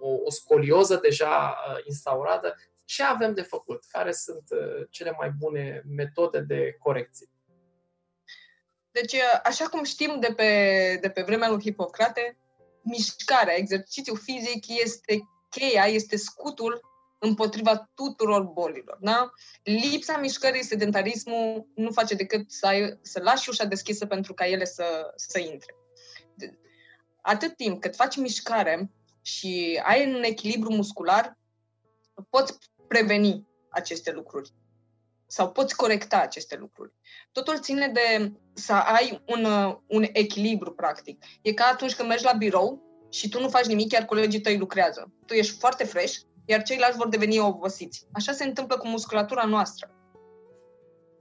o, 0.00 0.08
o 0.24 0.30
scolioză 0.30 0.98
deja 1.02 1.56
uh, 1.68 1.84
instaurată, 1.84 2.56
ce 2.84 3.02
avem 3.02 3.34
de 3.34 3.42
făcut? 3.42 3.84
Care 3.88 4.12
sunt 4.12 4.44
uh, 4.50 4.86
cele 4.90 5.14
mai 5.18 5.30
bune 5.38 5.82
metode 5.96 6.40
de 6.40 6.76
corecție? 6.78 7.26
Deci, 8.90 9.12
uh, 9.12 9.40
așa 9.44 9.64
cum 9.64 9.84
știm 9.84 10.20
de 10.20 10.32
pe, 10.36 10.50
de 11.00 11.10
pe 11.10 11.22
vremea 11.22 11.48
lui 11.48 11.60
Hipocrate, 11.60 12.38
mișcarea, 12.82 13.54
exercițiul 13.56 14.16
fizic 14.16 14.64
este 14.68 15.20
cheia, 15.50 15.84
este 15.84 16.16
scutul 16.16 16.80
împotriva 17.24 17.90
tuturor 17.94 18.42
bolilor. 18.42 18.98
Da? 19.00 19.30
Lipsa 19.62 20.16
mișcării, 20.18 20.64
sedentarismul, 20.64 21.66
nu 21.74 21.90
face 21.90 22.14
decât 22.14 22.50
să, 22.50 22.66
ai, 22.66 22.98
să 23.02 23.20
lași 23.20 23.48
ușa 23.48 23.64
deschisă 23.64 24.06
pentru 24.06 24.34
ca 24.34 24.46
ele 24.46 24.64
să, 24.64 25.12
să 25.16 25.38
intre. 25.38 25.74
Atât 27.20 27.56
timp 27.56 27.80
cât 27.80 27.94
faci 27.94 28.16
mișcare 28.16 28.90
și 29.22 29.80
ai 29.84 30.14
un 30.14 30.22
echilibru 30.22 30.72
muscular, 30.72 31.38
poți 32.30 32.58
preveni 32.88 33.46
aceste 33.68 34.12
lucruri 34.12 34.52
sau 35.26 35.50
poți 35.50 35.76
corecta 35.76 36.16
aceste 36.16 36.56
lucruri. 36.56 36.92
Totul 37.32 37.60
ține 37.60 37.88
de 37.88 38.32
să 38.54 38.72
ai 38.72 39.22
un, 39.26 39.46
un 39.86 40.04
echilibru, 40.12 40.72
practic. 40.72 41.24
E 41.42 41.52
ca 41.52 41.64
atunci 41.64 41.94
când 41.94 42.08
mergi 42.08 42.24
la 42.24 42.32
birou 42.32 42.82
și 43.10 43.28
tu 43.28 43.40
nu 43.40 43.48
faci 43.48 43.66
nimic, 43.66 43.92
iar 43.92 44.04
colegii 44.04 44.40
tăi 44.40 44.58
lucrează. 44.58 45.12
Tu 45.26 45.34
ești 45.34 45.58
foarte 45.58 45.84
fresh, 45.84 46.18
iar 46.44 46.62
ceilalți 46.62 46.96
vor 46.96 47.08
deveni 47.08 47.38
obosiți. 47.38 48.06
Așa 48.12 48.32
se 48.32 48.44
întâmplă 48.44 48.76
cu 48.76 48.88
musculatura 48.88 49.44
noastră. 49.44 49.90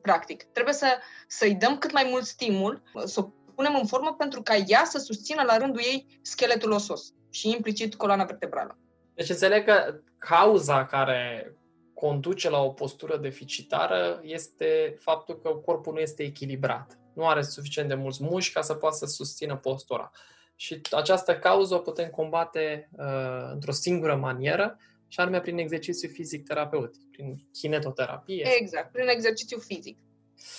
Practic. 0.02 0.44
Trebuie 0.44 0.74
să, 0.74 0.88
să-i 1.28 1.56
dăm 1.56 1.78
cât 1.78 1.92
mai 1.92 2.08
mult 2.10 2.24
stimul, 2.24 2.82
să 3.06 3.20
o 3.20 3.30
punem 3.56 3.76
în 3.76 3.86
formă 3.86 4.16
pentru 4.18 4.42
ca 4.42 4.56
ea 4.56 4.84
să 4.86 4.98
susțină 4.98 5.44
la 5.44 5.58
rândul 5.58 5.82
ei 5.82 6.20
scheletul 6.22 6.72
osos 6.72 7.14
și 7.30 7.50
implicit 7.50 7.96
coloana 7.96 8.24
vertebrală. 8.24 8.78
Deci 9.14 9.30
înțeleg 9.30 9.66
că 9.66 10.00
cauza 10.18 10.86
care 10.86 11.56
conduce 11.94 12.50
la 12.50 12.60
o 12.64 12.70
postură 12.70 13.18
deficitară 13.18 14.20
este 14.24 14.98
faptul 15.00 15.40
că 15.42 15.50
corpul 15.50 15.94
nu 15.94 16.00
este 16.00 16.24
echilibrat. 16.24 16.98
Nu 17.14 17.28
are 17.28 17.42
suficient 17.42 17.88
de 17.88 17.96
mulți 17.96 18.24
mușchi 18.24 18.54
ca 18.54 18.62
să 18.62 18.74
poată 18.74 18.96
să 18.96 19.06
susțină 19.06 19.56
postura. 19.56 20.12
Și 20.56 20.82
această 20.92 21.36
cauză 21.36 21.76
o 21.76 21.78
putem 21.78 22.10
combate 22.10 22.90
uh, 22.92 23.50
într-o 23.52 23.72
singură 23.72 24.16
manieră, 24.16 24.78
și 25.12 25.20
anume 25.20 25.40
prin 25.40 25.58
exercițiu 25.58 26.10
fizic 26.10 26.48
terapeutic, 26.48 27.02
prin 27.12 27.48
kinetoterapie. 27.52 28.48
Exact, 28.60 28.92
prin 28.92 29.08
exercițiu 29.08 29.58
fizic. 29.58 29.98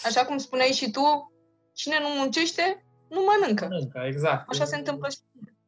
Așa 0.05 0.25
cum 0.25 0.39
spuneai 0.39 0.69
și 0.69 0.91
tu, 0.91 1.33
cine 1.73 1.97
nu 2.01 2.09
muncește, 2.09 2.85
nu 3.09 3.21
mănâncă. 3.25 3.67
Mănâncă, 3.71 4.03
exact. 4.07 4.49
Așa 4.49 4.65
se 4.65 4.77
întâmplă 4.77 5.09
și 5.09 5.19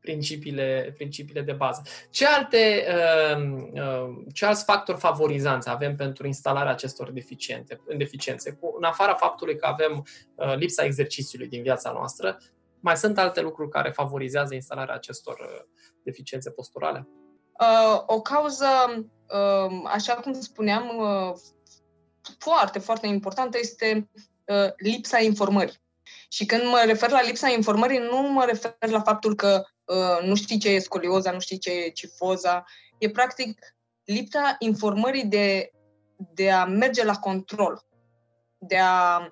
principiile, 0.01 0.93
principiile 0.97 1.41
de 1.41 1.53
bază. 1.53 1.83
Ce, 2.11 2.27
alte, 2.27 2.87
uh, 2.89 3.63
uh, 3.73 4.25
ce 4.33 4.45
alți 4.45 4.65
factori 4.65 4.99
favorizanți 4.99 5.69
avem 5.69 5.97
pentru 5.97 6.27
instalarea 6.27 6.73
acestor 6.73 7.11
deficiente, 7.11 7.81
deficiențe? 7.97 8.59
În 8.77 8.85
afara 8.85 9.15
faptului 9.15 9.57
că 9.57 9.67
avem 9.67 10.07
uh, 10.35 10.55
lipsa 10.57 10.85
exercițiului 10.85 11.49
din 11.49 11.63
viața 11.63 11.91
noastră, 11.91 12.39
mai 12.81 12.97
sunt 12.97 13.19
alte 13.19 13.41
lucruri 13.41 13.71
care 13.71 13.91
favorizează 13.91 14.55
instalarea 14.55 14.95
acestor 14.95 15.67
deficiențe 16.03 16.51
posturale? 16.51 17.09
O 18.07 18.21
cauză, 18.21 18.67
așa 19.85 20.15
cum 20.15 20.41
spuneam, 20.41 20.91
foarte, 22.39 22.79
foarte 22.79 23.07
importantă 23.07 23.59
este 23.61 24.09
lipsa 24.77 25.19
informării. 25.19 25.83
Și 26.29 26.47
când 26.47 26.63
mă 26.63 26.83
refer 26.87 27.11
la 27.11 27.23
lipsa 27.23 27.49
informării, 27.49 27.99
nu 27.99 28.21
mă 28.21 28.45
refer 28.45 28.77
la 28.79 29.01
faptul 29.01 29.35
că 29.35 29.65
uh, 29.85 30.27
nu 30.27 30.35
știi 30.35 30.59
ce 30.59 30.69
e 30.69 30.79
scolioza, 30.79 31.31
nu 31.31 31.41
știi 31.41 31.59
ce 31.59 31.71
e 31.71 31.89
cifoza. 31.89 32.65
E 32.99 33.11
practic 33.11 33.59
lipsa 34.05 34.57
informării 34.59 35.25
de, 35.25 35.71
de 36.17 36.51
a 36.51 36.65
merge 36.65 37.05
la 37.05 37.15
control, 37.15 37.87
de 38.59 38.79
a... 38.79 39.29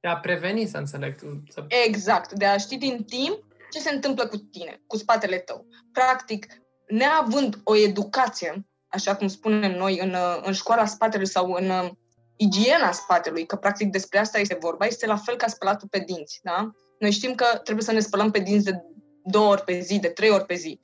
De 0.00 0.08
a 0.08 0.16
preveni, 0.16 0.66
să 0.66 0.76
înțeleg. 0.76 1.18
Să... 1.48 1.64
Exact, 1.86 2.32
de 2.32 2.44
a 2.44 2.56
ști 2.56 2.76
din 2.76 3.04
timp 3.04 3.44
ce 3.70 3.78
se 3.78 3.94
întâmplă 3.94 4.26
cu 4.26 4.36
tine, 4.36 4.82
cu 4.86 4.96
spatele 4.96 5.38
tău. 5.38 5.66
Practic, 5.92 6.46
neavând 6.88 7.60
o 7.64 7.76
educație, 7.76 8.66
așa 8.88 9.16
cum 9.16 9.28
spunem 9.28 9.76
noi, 9.76 9.98
în, 9.98 10.16
în 10.42 10.52
școala 10.52 10.86
spatelui 10.86 11.26
sau 11.26 11.52
în 11.52 11.90
igiena 12.36 12.92
spatelui, 12.92 13.46
că 13.46 13.56
practic 13.56 13.90
despre 13.90 14.18
asta 14.18 14.38
este 14.38 14.58
vorba, 14.60 14.86
este 14.86 15.06
la 15.06 15.16
fel 15.16 15.36
ca 15.36 15.46
spălatul 15.46 15.88
pe 15.88 15.98
dinți. 15.98 16.40
Da? 16.42 16.70
Noi 16.98 17.10
știm 17.10 17.34
că 17.34 17.44
trebuie 17.62 17.84
să 17.84 17.92
ne 17.92 18.00
spălăm 18.00 18.30
pe 18.30 18.38
dinți 18.38 18.64
de 18.64 18.82
două 19.24 19.50
ori 19.50 19.64
pe 19.64 19.80
zi, 19.80 19.98
de 19.98 20.08
trei 20.08 20.30
ori 20.30 20.46
pe 20.46 20.54
zi. 20.54 20.80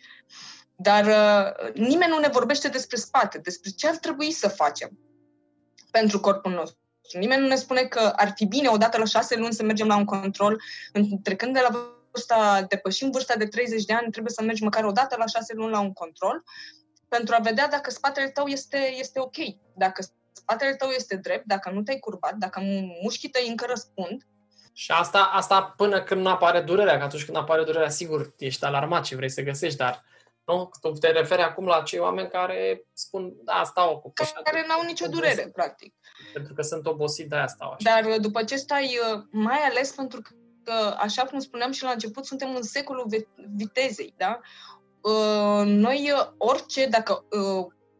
Dar 0.76 1.06
uh, 1.06 1.72
nimeni 1.74 2.10
nu 2.10 2.18
ne 2.18 2.28
vorbește 2.28 2.68
despre 2.68 2.96
spate, 2.96 3.38
despre 3.38 3.70
ce 3.70 3.88
ar 3.88 3.96
trebui 3.96 4.30
să 4.30 4.48
facem 4.48 4.98
pentru 5.90 6.20
corpul 6.20 6.52
nostru. 6.52 6.78
Nimeni 7.18 7.40
nu 7.40 7.48
ne 7.48 7.54
spune 7.54 7.82
că 7.82 8.12
ar 8.16 8.32
fi 8.34 8.46
bine 8.46 8.68
odată 8.68 8.98
la 8.98 9.04
șase 9.04 9.36
luni 9.36 9.52
să 9.52 9.62
mergem 9.62 9.86
la 9.86 9.96
un 9.96 10.04
control, 10.04 10.62
trecând 11.22 11.54
de 11.54 11.60
la 11.60 11.94
vârsta, 12.14 12.62
depășim 12.68 13.10
vârsta 13.10 13.34
de 13.36 13.46
30 13.46 13.84
de 13.84 13.92
ani, 13.92 14.10
trebuie 14.10 14.32
să 14.32 14.42
mergi 14.42 14.62
măcar 14.62 14.84
odată 14.84 15.16
la 15.18 15.26
șase 15.26 15.52
luni 15.54 15.70
la 15.70 15.80
un 15.80 15.92
control 15.92 16.42
pentru 17.08 17.34
a 17.34 17.42
vedea 17.42 17.68
dacă 17.68 17.90
spatele 17.90 18.28
tău 18.28 18.46
este, 18.46 18.94
este 18.98 19.20
ok, 19.20 19.36
dacă 19.74 20.06
spatele 20.32 20.74
tău 20.74 20.88
este 20.88 21.16
drept, 21.16 21.44
dacă 21.46 21.70
nu 21.70 21.82
te-ai 21.82 21.98
curbat, 21.98 22.34
dacă 22.34 22.60
mușchii 23.02 23.28
tăi 23.28 23.48
încă 23.48 23.66
răspund. 23.68 24.22
Și 24.72 24.90
asta, 24.90 25.30
asta 25.32 25.74
până 25.76 26.02
când 26.02 26.20
nu 26.20 26.28
apare 26.28 26.60
durerea, 26.60 26.98
că 26.98 27.04
atunci 27.04 27.24
când 27.24 27.36
apare 27.36 27.64
durerea, 27.64 27.88
sigur, 27.88 28.34
ești 28.38 28.64
alarmat 28.64 29.04
și 29.04 29.14
vrei 29.14 29.30
să 29.30 29.42
găsești, 29.42 29.78
dar 29.78 30.04
nu? 30.44 30.70
Tu 30.80 30.90
te 30.90 31.10
referi 31.10 31.42
acum 31.42 31.66
la 31.66 31.82
cei 31.82 31.98
oameni 31.98 32.28
care 32.28 32.86
spun, 32.92 33.32
da, 33.44 33.62
stau 33.64 33.98
cu 33.98 34.12
Care 34.44 34.64
n-au 34.68 34.82
nicio 34.82 35.06
durere, 35.06 35.32
obosit. 35.32 35.52
practic. 35.52 35.94
Pentru 36.32 36.54
că 36.54 36.62
sunt 36.62 36.86
obosit, 36.86 37.28
de-aia 37.28 37.46
stau 37.46 37.70
așa. 37.70 38.00
Dar 38.00 38.18
după 38.18 38.44
ce 38.44 38.56
stai, 38.56 38.98
uh, 39.14 39.22
mai 39.30 39.58
ales 39.58 39.92
pentru 39.92 40.20
că, 40.20 40.30
așa 40.98 41.24
cum 41.24 41.38
spuneam 41.38 41.72
și 41.72 41.82
la 41.82 41.90
început, 41.90 42.24
suntem 42.24 42.54
în 42.54 42.62
secolul 42.62 43.26
vitezei, 43.56 44.14
da? 44.16 44.40
Uh, 45.00 45.62
noi, 45.64 46.10
uh, 46.14 46.32
orice, 46.38 46.86
dacă 46.86 47.24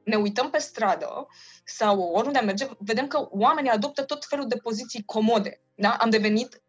ne 0.05 0.16
uităm 0.16 0.50
pe 0.50 0.59
stradă 0.59 1.27
sau 1.64 2.00
oriunde 2.00 2.38
merge, 2.38 2.66
vedem 2.79 3.07
că 3.07 3.29
oamenii 3.31 3.70
adoptă 3.70 4.03
tot 4.03 4.24
felul 4.24 4.48
de 4.48 4.57
poziții 4.57 5.03
comode. 5.05 5.61
Da? 5.74 5.96
Am 6.00 6.11
devenit, 6.11 6.62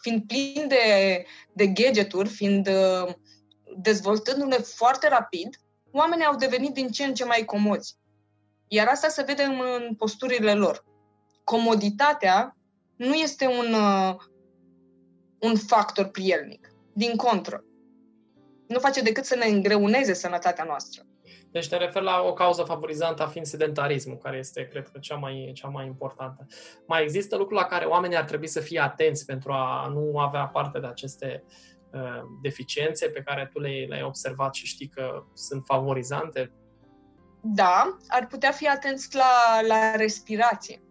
fiind 0.00 0.26
plin 0.26 0.68
de, 0.68 1.24
de 1.52 1.66
gadgeturi, 1.66 2.28
fiind 2.28 2.68
uh, 2.68 3.14
dezvoltându-ne 3.76 4.56
foarte 4.56 5.08
rapid, 5.08 5.56
oamenii 5.90 6.24
au 6.24 6.36
devenit 6.36 6.72
din 6.72 6.88
ce 6.88 7.04
în 7.04 7.14
ce 7.14 7.24
mai 7.24 7.44
comozi. 7.44 7.96
Iar 8.68 8.86
asta 8.86 9.08
se 9.08 9.22
vede 9.22 9.42
în, 9.42 9.60
în 9.78 9.94
posturile 9.94 10.54
lor. 10.54 10.84
Comoditatea 11.44 12.56
nu 12.96 13.14
este 13.14 13.46
un, 13.46 13.72
uh, 13.72 14.14
un 15.38 15.56
factor 15.56 16.06
prielnic. 16.06 16.70
Din 16.92 17.16
contră. 17.16 17.64
Nu 18.68 18.78
face 18.78 19.02
decât 19.02 19.24
să 19.24 19.36
ne 19.36 19.46
îngreuneze 19.46 20.12
sănătatea 20.12 20.64
noastră. 20.64 21.06
Deci 21.50 21.68
te 21.68 21.76
refer 21.76 22.02
la 22.02 22.22
o 22.22 22.32
cauză 22.32 22.62
favorizantă 22.62 23.22
a 23.22 23.26
fiind 23.26 23.46
sedentarismul, 23.46 24.16
care 24.16 24.36
este, 24.36 24.68
cred 24.68 24.88
că, 24.88 24.98
cea 24.98 25.14
mai, 25.14 25.50
cea 25.54 25.68
mai 25.68 25.86
importantă. 25.86 26.46
Mai 26.86 27.02
există 27.02 27.36
lucruri 27.36 27.60
la 27.60 27.66
care 27.66 27.84
oamenii 27.84 28.16
ar 28.16 28.24
trebui 28.24 28.46
să 28.46 28.60
fie 28.60 28.80
atenți 28.80 29.24
pentru 29.24 29.52
a 29.52 29.88
nu 29.92 30.18
avea 30.18 30.46
parte 30.46 30.78
de 30.78 30.86
aceste 30.86 31.44
uh, 31.92 32.22
deficiențe 32.42 33.08
pe 33.08 33.22
care 33.22 33.50
tu 33.52 33.60
le, 33.60 33.86
le-ai 33.88 34.02
observat 34.02 34.54
și 34.54 34.66
știi 34.66 34.88
că 34.88 35.24
sunt 35.34 35.62
favorizante? 35.64 36.52
Da, 37.40 37.96
ar 38.08 38.26
putea 38.26 38.50
fi 38.50 38.68
atenți 38.68 39.16
la, 39.16 39.60
la 39.66 39.94
respirație. 39.94 40.82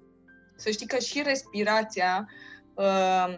Să 0.55 0.69
știi 0.69 0.87
că 0.87 0.97
și 0.97 1.21
respirația 1.25 2.27
uh, 2.27 2.54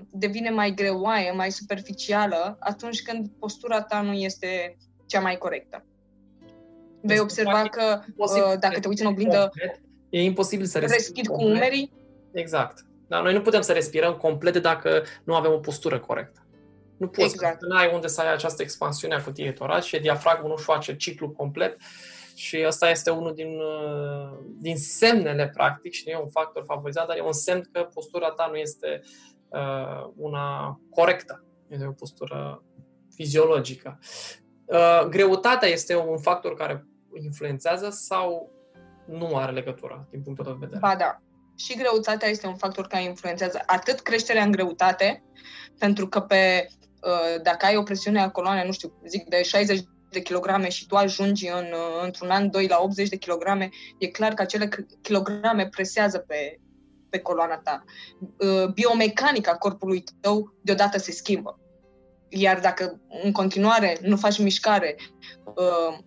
devine 0.09 0.49
mai 0.49 0.73
greoaie, 0.73 1.31
mai 1.31 1.51
superficială 1.51 2.57
atunci 2.59 3.01
când 3.01 3.27
postura 3.39 3.81
ta 3.81 4.01
nu 4.01 4.13
este 4.13 4.77
cea 5.05 5.19
mai 5.19 5.37
corectă 5.37 5.85
vei 7.07 7.19
observa 7.19 7.63
că 7.63 8.01
uh, 8.15 8.59
dacă 8.59 8.79
te 8.79 8.87
uiți 8.87 9.01
în 9.01 9.07
oglindă, 9.07 9.51
e 10.09 10.23
imposibil 10.23 10.65
să 10.65 10.79
respiri, 10.79 11.03
respiri 11.03 11.27
cu 11.27 11.43
umerii. 11.43 11.91
Exact. 12.31 12.85
Dar 13.07 13.21
noi 13.21 13.33
nu 13.33 13.41
putem 13.41 13.61
să 13.61 13.73
respirăm 13.73 14.13
complet 14.13 14.57
dacă 14.57 15.03
nu 15.23 15.35
avem 15.35 15.51
o 15.51 15.57
postură 15.57 15.99
corectă. 15.99 16.41
Nu 16.97 17.07
poți, 17.07 17.33
exact. 17.33 17.61
nu 17.61 17.75
ai 17.75 17.91
unde 17.93 18.07
să 18.07 18.21
ai 18.21 18.33
această 18.33 18.61
expansiune 18.61 19.15
a 19.15 19.21
cutiei 19.21 19.53
toracice, 19.53 19.99
diafragmul 19.99 20.49
nu-și 20.49 20.63
face 20.63 20.95
ciclu 20.95 21.29
complet 21.29 21.77
și 22.37 22.63
ăsta 22.67 22.89
este 22.89 23.09
unul 23.09 23.33
din, 23.33 23.59
uh, 23.59 24.37
din 24.59 24.77
semnele, 24.77 25.49
practic, 25.53 25.93
și 25.93 26.03
nu 26.05 26.11
e 26.11 26.21
un 26.21 26.29
factor 26.29 26.63
favorizat, 26.65 27.07
dar 27.07 27.17
e 27.17 27.21
un 27.21 27.33
semn 27.33 27.69
că 27.71 27.89
postura 27.93 28.29
ta 28.29 28.47
nu 28.51 28.55
este 28.55 29.01
uh, 29.47 30.11
una 30.15 30.79
corectă. 30.89 31.43
Este 31.67 31.85
o 31.85 31.91
postură 31.91 32.63
fiziologică. 33.15 33.99
Uh, 34.65 35.05
greutatea 35.09 35.67
este 35.67 35.95
un 35.95 36.17
factor 36.17 36.53
care 36.55 36.87
influențează 37.21 37.89
sau 37.89 38.51
nu 39.07 39.35
are 39.35 39.51
legătură 39.51 40.07
din 40.09 40.21
punctul 40.21 40.45
tău 40.45 40.53
de 40.53 40.59
vedere? 40.61 40.79
Ba 40.79 40.95
da. 40.95 41.21
Și 41.55 41.77
greutatea 41.77 42.27
este 42.27 42.47
un 42.47 42.55
factor 42.55 42.87
care 42.87 43.03
influențează 43.03 43.61
atât 43.65 43.99
creșterea 43.99 44.43
în 44.43 44.51
greutate, 44.51 45.23
pentru 45.79 46.07
că 46.07 46.19
pe, 46.19 46.67
uh, 47.01 47.41
dacă 47.41 47.65
ai 47.65 47.75
o 47.75 47.83
presiune 47.83 48.21
a 48.21 48.29
coloanei, 48.29 48.65
nu 48.65 48.71
știu, 48.71 48.93
zic 49.05 49.27
de 49.27 49.43
60 49.43 49.79
de 50.09 50.21
kilograme 50.21 50.69
și 50.69 50.87
tu 50.87 50.95
ajungi 50.95 51.47
în, 51.47 51.65
uh, 51.65 52.03
într-un 52.03 52.29
an, 52.29 52.49
doi 52.49 52.67
la 52.67 52.79
80 52.81 53.09
de 53.09 53.17
kilograme, 53.17 53.69
e 53.97 54.07
clar 54.07 54.33
că 54.33 54.41
acele 54.41 54.69
kilograme 55.01 55.67
presează 55.67 56.17
pe, 56.17 56.59
pe 57.09 57.19
coloana 57.19 57.57
ta. 57.57 57.83
Biomecanica 58.73 59.55
corpului 59.55 60.03
tău 60.21 60.53
deodată 60.61 60.97
se 60.97 61.11
schimbă. 61.11 61.59
Iar 62.29 62.59
dacă 62.59 63.01
în 63.23 63.31
continuare 63.31 63.97
nu 64.01 64.17
faci 64.17 64.39
mișcare, 64.39 64.95
uh, 65.45 65.97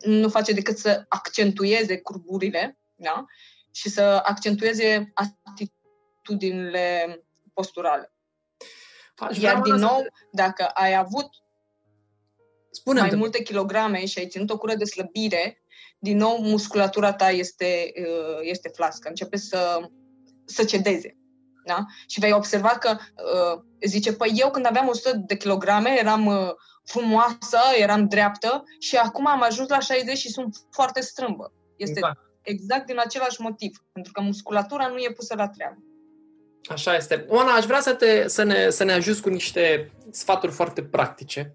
nu 0.00 0.28
face 0.28 0.52
decât 0.52 0.78
să 0.78 1.04
accentueze 1.08 1.98
curburile 1.98 2.78
da? 2.94 3.24
și 3.70 3.88
să 3.88 4.20
accentueze 4.24 5.12
atitudinile 5.42 7.18
posturale. 7.52 8.12
Iar 9.40 9.60
din 9.60 9.74
nou, 9.74 10.06
dacă 10.30 10.64
ai 10.64 10.94
avut 10.94 11.28
spune 12.70 13.00
mai 13.00 13.14
multe 13.14 13.42
kilograme 13.42 14.06
și 14.06 14.18
ai 14.18 14.26
ținut 14.26 14.50
o 14.50 14.58
cură 14.58 14.74
de 14.74 14.84
slăbire, 14.84 15.62
din 15.98 16.16
nou 16.16 16.38
musculatura 16.40 17.12
ta 17.12 17.30
este, 17.30 17.92
uh, 17.96 18.38
este 18.42 18.70
flască, 18.74 19.08
începe 19.08 19.36
să, 19.36 19.80
să 20.44 20.64
cedeze. 20.64 21.16
Da? 21.64 21.84
Și 22.06 22.20
vei 22.20 22.32
observa 22.32 22.68
că 22.68 22.96
uh, 22.98 23.62
zice, 23.86 24.12
păi 24.12 24.32
eu 24.34 24.50
când 24.50 24.66
aveam 24.66 24.88
100 24.88 25.22
de 25.26 25.36
kilograme 25.36 25.96
eram 25.98 26.26
uh, 26.26 26.50
frumoasă, 26.84 27.58
eram 27.78 28.08
dreaptă 28.08 28.64
și 28.78 28.96
acum 28.96 29.26
am 29.26 29.42
ajuns 29.42 29.68
la 29.68 29.78
60 29.78 30.18
și 30.18 30.28
sunt 30.28 30.56
foarte 30.70 31.00
strâmbă. 31.00 31.52
Este 31.76 31.98
exact, 31.98 32.18
exact 32.42 32.86
din 32.86 32.98
același 32.98 33.40
motiv, 33.40 33.84
pentru 33.92 34.12
că 34.12 34.20
musculatura 34.20 34.86
nu 34.86 34.96
e 34.96 35.12
pusă 35.16 35.34
la 35.34 35.48
treabă. 35.48 35.78
Așa 36.68 36.96
este. 36.96 37.24
Oana, 37.28 37.52
aș 37.52 37.64
vrea 37.64 37.80
să, 37.80 37.92
te, 37.92 38.28
să, 38.28 38.42
ne, 38.42 38.70
să 38.70 38.84
ne 38.84 38.92
ajuți 38.92 39.22
cu 39.22 39.28
niște 39.28 39.92
sfaturi 40.10 40.52
foarte 40.52 40.82
practice 40.82 41.54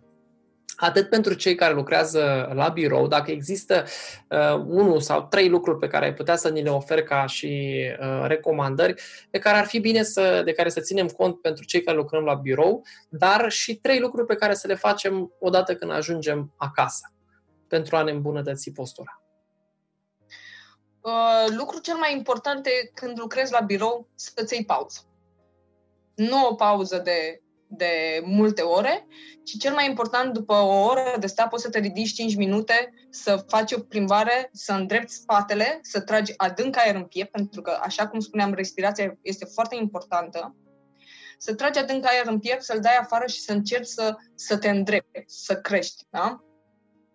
atât 0.76 1.10
pentru 1.10 1.34
cei 1.34 1.56
care 1.56 1.74
lucrează 1.74 2.52
la 2.54 2.70
birou, 2.70 3.08
dacă 3.08 3.32
există 3.32 3.84
uh, 4.30 4.54
unul 4.54 5.00
sau 5.00 5.28
trei 5.28 5.50
lucruri 5.50 5.80
pe 5.80 5.88
care 5.88 6.06
ai 6.06 6.14
putea 6.14 6.36
să 6.36 6.50
ni 6.50 6.64
le 6.64 6.70
oferi 6.70 7.04
ca 7.04 7.26
și 7.26 7.82
uh, 8.00 8.24
recomandări, 8.28 9.02
pe 9.30 9.40
care 9.40 9.58
ar 9.58 9.66
fi 9.66 9.80
bine 9.80 10.04
să, 10.04 10.42
de 10.46 10.52
care 10.52 10.70
să 10.70 10.80
ținem 10.80 11.08
cont 11.08 11.42
pentru 11.42 11.66
cei 11.66 11.84
care 11.84 11.98
lucrăm 11.98 12.24
la 12.24 12.34
birou, 12.34 12.86
dar 13.10 13.50
și 13.50 13.76
trei 13.76 14.00
lucruri 14.00 14.28
pe 14.28 14.36
care 14.36 14.54
să 14.54 14.68
le 14.68 14.76
facem 14.76 15.34
odată 15.40 15.76
când 15.76 15.92
ajungem 15.92 16.54
acasă, 16.58 17.14
pentru 17.68 17.96
a 17.96 18.04
ne 18.04 18.12
îmbunătăți 18.12 18.72
postura. 18.72 19.20
Uh, 21.02 21.56
lucrul 21.58 21.82
cel 21.82 21.96
mai 21.96 22.14
important 22.16 22.66
e 22.66 22.92
când 22.94 23.20
lucrezi 23.20 23.52
la 23.52 23.60
birou 23.60 24.10
să-ți 24.16 24.54
iei 24.54 24.66
pauză. 24.66 25.00
Nu 26.16 26.48
o 26.48 26.56
pauză 26.56 26.98
de 26.98 27.42
de 27.68 28.22
multe 28.24 28.62
ore 28.62 29.08
și 29.44 29.58
cel 29.58 29.74
mai 29.74 29.86
important, 29.90 30.34
după 30.34 30.54
o 30.54 30.84
oră 30.84 31.16
de 31.20 31.28
stat, 31.28 31.50
poți 31.50 31.64
să 31.64 31.70
te 31.70 31.80
ridici 31.80 32.14
5 32.14 32.36
minute, 32.36 32.94
să 33.10 33.44
faci 33.48 33.72
o 33.72 33.80
plimbare, 33.80 34.50
să 34.52 34.72
îndrepti 34.72 35.14
spatele, 35.14 35.80
să 35.82 36.02
tragi 36.02 36.34
adânc 36.38 36.78
aer 36.78 36.96
în 36.96 37.06
piept, 37.06 37.32
pentru 37.32 37.62
că, 37.62 37.80
așa 37.82 38.08
cum 38.08 38.20
spuneam, 38.20 38.54
respirația 38.54 39.18
este 39.22 39.46
foarte 39.46 39.76
importantă, 39.76 40.56
să 41.38 41.56
tragi 41.56 41.80
adânc 41.80 42.06
aer 42.06 42.26
în 42.28 42.40
piept, 42.40 42.64
să-l 42.64 42.80
dai 42.80 42.98
afară 42.98 43.28
și 43.28 43.42
să 43.42 43.52
încerci 43.52 43.88
să, 43.88 44.16
să 44.36 44.58
te 44.58 44.70
îndrepti, 44.70 45.24
să 45.26 45.56
crești. 45.56 46.04
Da? 46.10 46.40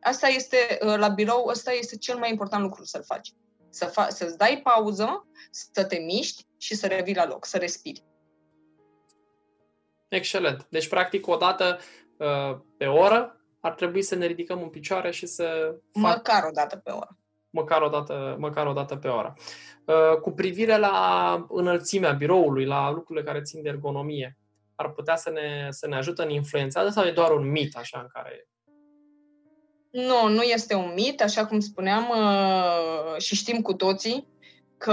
Asta 0.01 0.27
este, 0.27 0.57
uh, 0.81 0.97
la 0.97 1.09
birou, 1.09 1.47
ăsta 1.47 1.73
este 1.73 1.97
cel 1.97 2.19
mai 2.19 2.31
important 2.31 2.63
lucru 2.63 2.85
să-l 2.85 3.03
faci. 3.05 3.33
Să 3.71 3.91
fa- 3.91 4.09
să-ți 4.09 4.37
dai 4.37 4.61
pauză, 4.63 5.29
să 5.51 5.85
te 5.85 5.97
miști 5.97 6.47
și 6.57 6.75
să 6.75 6.87
revii 6.87 7.15
la 7.15 7.27
loc, 7.27 7.45
să 7.45 7.57
respiri. 7.57 8.05
Excelent. 10.11 10.66
Deci, 10.70 10.88
practic, 10.88 11.27
o 11.27 11.37
dată 11.37 11.79
uh, 12.16 12.59
pe 12.77 12.87
oră 12.87 13.40
ar 13.61 13.75
trebui 13.75 14.03
să 14.03 14.14
ne 14.14 14.27
ridicăm 14.27 14.62
în 14.62 14.68
picioare 14.68 15.11
și 15.11 15.27
să... 15.27 15.75
Măcar 15.92 16.44
o 16.44 16.51
dată 16.53 16.77
pe 16.77 16.90
oră. 16.90 17.18
Măcar 17.51 17.83
o 17.83 17.88
dată, 17.88 18.37
măcar 18.38 18.66
o 18.66 18.73
dată 18.73 18.96
pe 18.96 19.09
oră. 19.09 19.35
Uh, 19.85 20.18
cu 20.20 20.31
privire 20.31 20.77
la 20.77 21.46
înălțimea 21.49 22.12
biroului, 22.12 22.64
la 22.64 22.90
lucrurile 22.90 23.25
care 23.25 23.42
țin 23.42 23.62
de 23.62 23.68
ergonomie, 23.68 24.38
ar 24.75 24.90
putea 24.90 25.16
să 25.16 25.31
ne, 25.31 25.66
să 25.70 25.87
ne 25.87 25.96
ajută 25.96 26.23
în 26.23 26.31
influențează 26.31 26.88
sau 26.90 27.05
e 27.05 27.11
doar 27.12 27.31
un 27.31 27.51
mit 27.51 27.77
așa 27.77 28.01
în 28.01 28.07
care... 28.12 28.49
Nu, 29.90 30.29
nu 30.29 30.42
este 30.42 30.75
un 30.75 30.92
mit, 30.94 31.23
așa 31.23 31.46
cum 31.46 31.61
spuneam 31.61 32.09
uh, 32.09 33.20
și 33.20 33.35
știm 33.35 33.62
cu 33.62 33.75
toții 33.75 34.29
că 34.77 34.92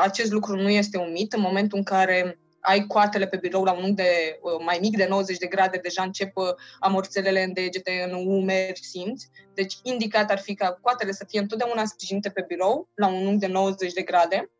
acest 0.00 0.32
lucru 0.32 0.56
nu 0.56 0.68
este 0.68 0.98
un 0.98 1.10
mit 1.12 1.32
în 1.32 1.40
momentul 1.40 1.78
în 1.78 1.84
care 1.84 2.41
ai 2.62 2.86
coatele 2.86 3.26
pe 3.26 3.36
birou 3.36 3.64
la 3.64 3.72
un 3.72 3.82
unghi 3.82 3.94
de 3.94 4.38
uh, 4.42 4.64
mai 4.64 4.78
mic 4.80 4.96
de 4.96 5.06
90 5.06 5.38
de 5.38 5.46
grade, 5.46 5.78
deja 5.82 6.02
încep 6.02 6.36
uh, 6.36 6.46
amorțelele 6.80 7.42
în 7.42 7.52
degete, 7.52 8.08
în 8.10 8.26
umeri, 8.26 8.80
simți. 8.82 9.30
Deci 9.54 9.76
indicat 9.82 10.30
ar 10.30 10.38
fi 10.38 10.54
ca 10.54 10.78
coatele 10.80 11.12
să 11.12 11.24
fie 11.28 11.40
întotdeauna 11.40 11.84
sprijinite 11.84 12.30
pe 12.30 12.44
birou 12.48 12.88
la 12.94 13.06
un 13.06 13.26
unghi 13.26 13.46
de 13.46 13.46
90 13.46 13.92
de 13.92 14.02
grade, 14.02 14.50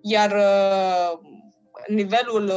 iar 0.00 0.32
uh, 0.32 1.18
nivelul 1.86 2.52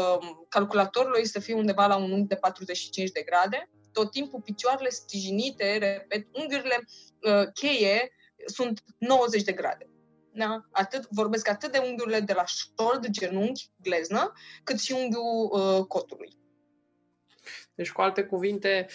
calculatorului 0.50 1.26
să 1.26 1.40
fie 1.40 1.54
undeva 1.54 1.86
la 1.86 1.96
un 1.96 2.12
unghi 2.12 2.28
de 2.28 2.36
45 2.36 3.12
de 3.12 3.22
grade, 3.22 3.70
tot 3.92 4.12
timpul 4.12 4.42
picioarele 4.42 4.90
sprijinite, 4.90 5.78
repet, 5.78 6.28
unghiurile 6.32 6.84
cheie 7.54 8.12
sunt 8.46 8.84
90 8.98 9.44
de 9.44 9.52
grade. 9.52 9.91
Da? 10.34 10.66
Atât, 10.72 11.08
vorbesc 11.10 11.48
atât 11.50 11.72
de 11.72 11.78
unghiurile 11.78 12.20
de 12.20 12.34
la 12.34 12.46
șold, 12.46 13.08
genunchi, 13.10 13.70
gleznă, 13.82 14.34
cât 14.64 14.80
și 14.80 14.92
unghiul 14.92 15.50
uh, 15.52 15.86
cotului. 15.86 16.38
Deci, 17.76 17.92
cu 17.92 18.02
alte 18.02 18.24
cuvinte, 18.24 18.88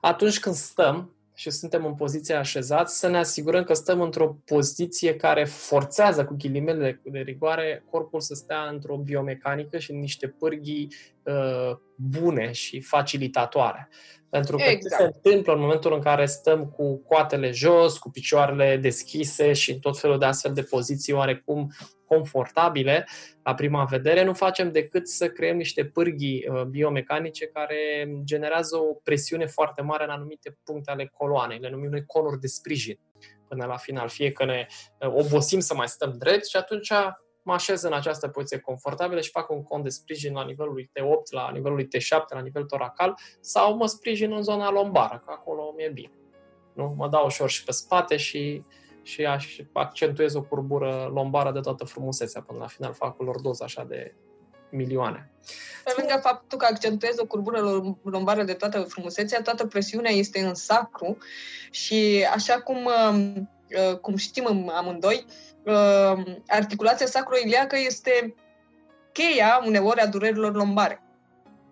atunci 0.00 0.40
când 0.40 0.54
stăm 0.54 1.14
și 1.34 1.50
suntem 1.50 1.84
în 1.84 1.94
poziția 1.94 2.38
așezați, 2.38 2.98
să 2.98 3.08
ne 3.08 3.18
asigurăm 3.18 3.64
că 3.64 3.74
stăm 3.74 4.00
într-o 4.00 4.36
poziție 4.44 5.16
care 5.16 5.44
forțează 5.44 6.24
cu 6.24 6.34
ghilimele 6.38 7.00
de 7.04 7.18
rigoare 7.18 7.84
corpul 7.90 8.20
să 8.20 8.34
stea 8.34 8.68
într-o 8.72 8.96
biomecanică 8.96 9.78
și 9.78 9.90
în 9.90 9.98
niște 9.98 10.28
pârghii 10.28 10.92
uh, 11.22 11.76
bune 11.96 12.52
și 12.52 12.80
facilitatoare. 12.80 13.88
Pentru 14.30 14.56
că 14.56 14.62
exact. 14.62 15.02
ce 15.02 15.08
se 15.10 15.12
întâmplă 15.14 15.52
în 15.52 15.60
momentul 15.60 15.92
în 15.92 16.00
care 16.00 16.26
stăm 16.26 16.66
cu 16.66 16.96
coatele 16.96 17.50
jos, 17.50 17.98
cu 17.98 18.10
picioarele 18.10 18.76
deschise 18.76 19.52
și 19.52 19.70
în 19.70 19.78
tot 19.78 19.98
felul 19.98 20.18
de 20.18 20.24
astfel 20.24 20.52
de 20.52 20.62
poziții 20.62 21.12
oarecum 21.12 21.72
confortabile, 22.14 23.06
la 23.42 23.54
prima 23.54 23.84
vedere, 23.84 24.24
nu 24.24 24.32
facem 24.32 24.72
decât 24.72 25.08
să 25.08 25.28
creăm 25.28 25.56
niște 25.56 25.84
pârghii 25.84 26.46
uh, 26.48 26.62
biomecanice 26.62 27.46
care 27.46 28.08
generează 28.24 28.76
o 28.76 28.94
presiune 29.02 29.46
foarte 29.46 29.82
mare 29.82 30.04
în 30.04 30.10
anumite 30.10 30.58
puncte 30.64 30.90
ale 30.90 31.10
coloanei, 31.16 31.58
le 31.58 31.70
numim 31.70 31.90
noi 31.90 32.04
conuri 32.06 32.40
de 32.40 32.46
sprijin. 32.46 32.98
până 33.48 33.66
la 33.66 33.76
final. 33.76 34.08
Fie 34.08 34.32
că 34.32 34.44
ne 34.44 34.66
uh, 34.98 35.08
obosim 35.08 35.60
să 35.60 35.74
mai 35.74 35.88
stăm 35.88 36.14
drept 36.18 36.46
și 36.46 36.56
atunci 36.56 36.92
mă 37.42 37.52
așez 37.52 37.82
în 37.82 37.92
această 37.92 38.28
poziție 38.28 38.58
confortabilă 38.58 39.20
și 39.20 39.30
fac 39.30 39.50
un 39.50 39.62
cont 39.62 39.82
de 39.82 39.88
sprijin 39.88 40.32
la 40.32 40.44
nivelul 40.44 40.90
T8, 40.98 41.30
la 41.30 41.50
nivelul 41.50 41.82
T7, 41.82 42.28
la 42.28 42.40
nivel 42.40 42.64
toracal, 42.64 43.14
sau 43.40 43.76
mă 43.76 43.86
sprijin 43.86 44.32
în 44.32 44.42
zona 44.42 44.70
lombară, 44.70 45.22
că 45.24 45.32
acolo 45.32 45.72
mi-e 45.76 45.88
bine. 45.88 46.18
Nu? 46.74 46.94
Mă 46.96 47.08
dau 47.08 47.24
ușor 47.26 47.50
și 47.50 47.64
pe 47.64 47.72
spate 47.72 48.16
și, 48.16 48.62
și 49.04 49.24
aș, 49.24 49.58
accentuez 49.72 50.34
o 50.34 50.42
curbură 50.42 51.10
lombară 51.14 51.52
de 51.52 51.60
toată 51.60 51.84
frumusețea. 51.84 52.42
Până 52.42 52.58
la 52.58 52.66
final 52.66 52.92
fac 52.92 53.20
lor 53.20 53.40
doză 53.40 53.64
așa 53.64 53.84
de 53.88 54.14
milioane. 54.70 55.30
Pe 55.84 55.94
lângă 55.96 56.18
faptul 56.22 56.58
că 56.58 56.66
accentuez 56.70 57.18
o 57.18 57.26
curbură 57.26 57.60
lombară 58.02 58.42
de 58.42 58.52
toată 58.52 58.80
frumusețea, 58.80 59.42
toată 59.42 59.66
presiunea 59.66 60.10
este 60.10 60.40
în 60.40 60.54
sacru 60.54 61.16
și 61.70 62.26
așa 62.34 62.60
cum, 62.60 62.88
um, 63.10 63.50
uh, 63.90 63.98
cum 63.98 64.16
știm 64.16 64.70
amândoi, 64.74 65.24
um, 65.64 66.42
articulația 66.48 67.06
sacroiliacă 67.06 67.76
este 67.78 68.34
cheia 69.12 69.62
uneori 69.66 70.00
a 70.00 70.06
durerilor 70.06 70.54
lombare. 70.54 71.03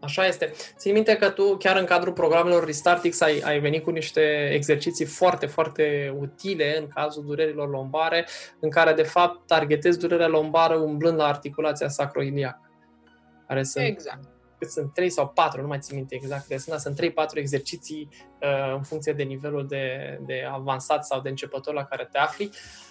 Așa 0.02 0.26
este. 0.26 0.52
Țin 0.76 0.92
minte 0.92 1.16
că 1.16 1.30
tu, 1.30 1.56
chiar 1.56 1.76
în 1.76 1.84
cadrul 1.84 2.12
programelor 2.12 2.64
Restartix, 2.64 3.20
ai, 3.20 3.40
ai 3.44 3.60
venit 3.60 3.82
cu 3.82 3.90
niște 3.90 4.50
exerciții 4.52 5.04
foarte, 5.04 5.46
foarte 5.46 6.14
utile 6.18 6.78
în 6.78 6.88
cazul 6.88 7.24
durerilor 7.24 7.68
lombare, 7.70 8.26
în 8.60 8.70
care, 8.70 8.92
de 8.92 9.02
fapt, 9.02 9.46
targetezi 9.46 9.98
durerea 9.98 10.28
lombară 10.28 10.74
umblând 10.74 11.18
la 11.18 11.26
articulația 11.26 11.88
sacroiliacă 11.88 12.70
care 13.52 13.64
sunt, 13.64 13.84
exact. 13.84 14.28
Cât 14.62 14.70
sunt 14.70 14.92
3 14.92 15.10
sau 15.10 15.28
4, 15.28 15.60
nu 15.60 15.66
mai 15.66 15.78
țin 15.78 15.96
minte 15.96 16.14
exact 16.14 16.42
câte 16.42 16.58
sunt, 16.58 16.80
sunt 16.80 17.00
3-4 17.00 17.12
exerciții 17.34 18.08
uh, 18.40 18.74
în 18.74 18.82
funcție 18.82 19.12
de 19.12 19.22
nivelul 19.22 19.66
de, 19.66 20.18
de 20.26 20.48
avansat 20.52 21.04
sau 21.06 21.20
de 21.20 21.28
începător 21.28 21.74
la 21.74 21.84
care 21.84 22.08
te 22.12 22.18
afli, 22.18 22.50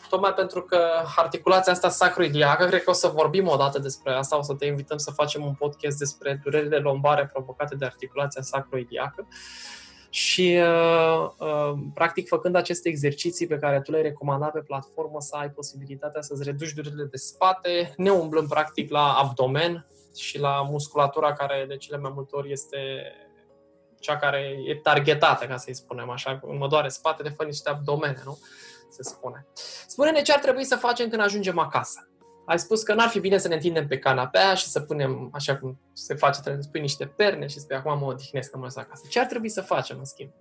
tocmai 0.10 0.34
pentru 0.34 0.62
că 0.62 0.80
articulația 1.16 1.72
asta 1.72 1.90
sacroiliacă, 1.90 2.66
cred 2.66 2.84
că 2.84 2.90
o 2.90 2.94
să 2.94 3.08
vorbim 3.08 3.48
o 3.48 3.56
dată 3.56 3.80
despre 3.80 4.12
asta, 4.12 4.38
o 4.38 4.42
să 4.42 4.54
te 4.54 4.66
invităm 4.66 4.98
să 4.98 5.12
facem 5.12 5.46
un 5.46 5.54
podcast 5.54 5.98
despre 5.98 6.40
durerile 6.44 6.78
lombare 6.78 7.30
provocate 7.34 7.76
de 7.76 7.86
articulația 7.86 8.42
sacroiliacă. 8.42 9.28
Și, 10.10 10.60
uh, 10.62 11.30
uh, 11.38 11.74
practic, 11.94 12.28
făcând 12.28 12.56
aceste 12.56 12.90
exerciții 12.90 13.48
pe 13.48 13.58
care 13.58 13.82
tu 13.82 13.92
le-ai 13.92 14.04
recomandat 14.04 14.52
pe 14.52 14.60
platformă, 14.60 15.18
să 15.20 15.36
ai 15.36 15.50
posibilitatea 15.50 16.22
să-ți 16.22 16.44
reduci 16.44 16.74
durerile 16.74 17.04
de 17.04 17.18
spate, 17.18 17.94
ne 17.98 18.10
umblăm, 18.10 18.48
practic, 18.48 18.92
la 18.92 19.14
abdomen, 19.14 19.86
și 20.16 20.40
la 20.40 20.62
musculatura 20.62 21.34
care 21.34 21.66
de 21.68 21.78
cele 21.78 21.98
mai 21.98 22.12
multe 22.14 22.36
ori 22.36 22.52
este 22.52 22.78
cea 24.00 24.18
care 24.18 24.56
e 24.66 24.76
targetată, 24.76 25.46
ca 25.46 25.58
să-i 25.58 25.74
spunem 25.76 26.10
așa, 26.10 26.40
mă 26.58 26.68
doare 26.68 26.88
spatele, 26.88 27.30
fă 27.30 27.44
niște 27.44 27.70
abdomene, 27.70 28.22
nu? 28.26 28.38
Se 28.90 29.04
spune. 29.04 29.48
Spune-ne 29.88 30.22
ce 30.22 30.34
ar 30.34 30.40
trebui 30.40 30.64
să 30.64 30.76
facem 30.76 31.10
când 31.10 31.22
ajungem 31.22 31.60
acasă. 31.60 32.06
Ai 32.46 32.60
spus 32.60 32.84
că 32.84 32.94
n-ar 32.94 33.08
fi 33.08 33.20
bine 33.20 33.38
să 33.38 33.48
ne 33.48 33.54
întindem 33.54 33.88
pe 33.88 34.00
canapea 34.00 34.54
și 34.54 34.68
să 34.68 34.80
punem, 34.80 35.30
așa 35.34 35.58
cum 35.58 35.80
se 35.94 36.16
face, 36.16 36.42
trebuie 36.42 36.64
să 36.64 36.70
pui 36.70 36.80
niște 36.80 37.06
perne 37.06 37.48
și 37.48 37.60
spui, 37.60 37.76
acum 37.76 38.00
mă 38.00 38.06
odihnesc 38.06 38.50
că 38.50 38.58
mă 38.58 38.68
acasă. 38.76 39.06
Ce 39.10 39.20
ar 39.20 39.26
trebui 39.26 39.50
să 39.50 39.62
facem, 39.62 39.98
în 39.98 40.06
schimb? 40.06 40.32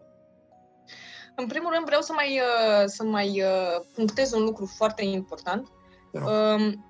În 1.36 1.46
primul 1.46 1.72
rând 1.72 1.84
vreau 1.84 2.00
să 2.00 2.12
mai, 2.12 2.40
uh, 2.40 2.84
să 2.84 3.04
mai 3.04 3.42
uh, 3.42 3.84
punctez 3.94 4.32
un 4.32 4.42
lucru 4.42 4.72
foarte 4.76 5.04
important. 5.04 5.68
Um, 6.12 6.84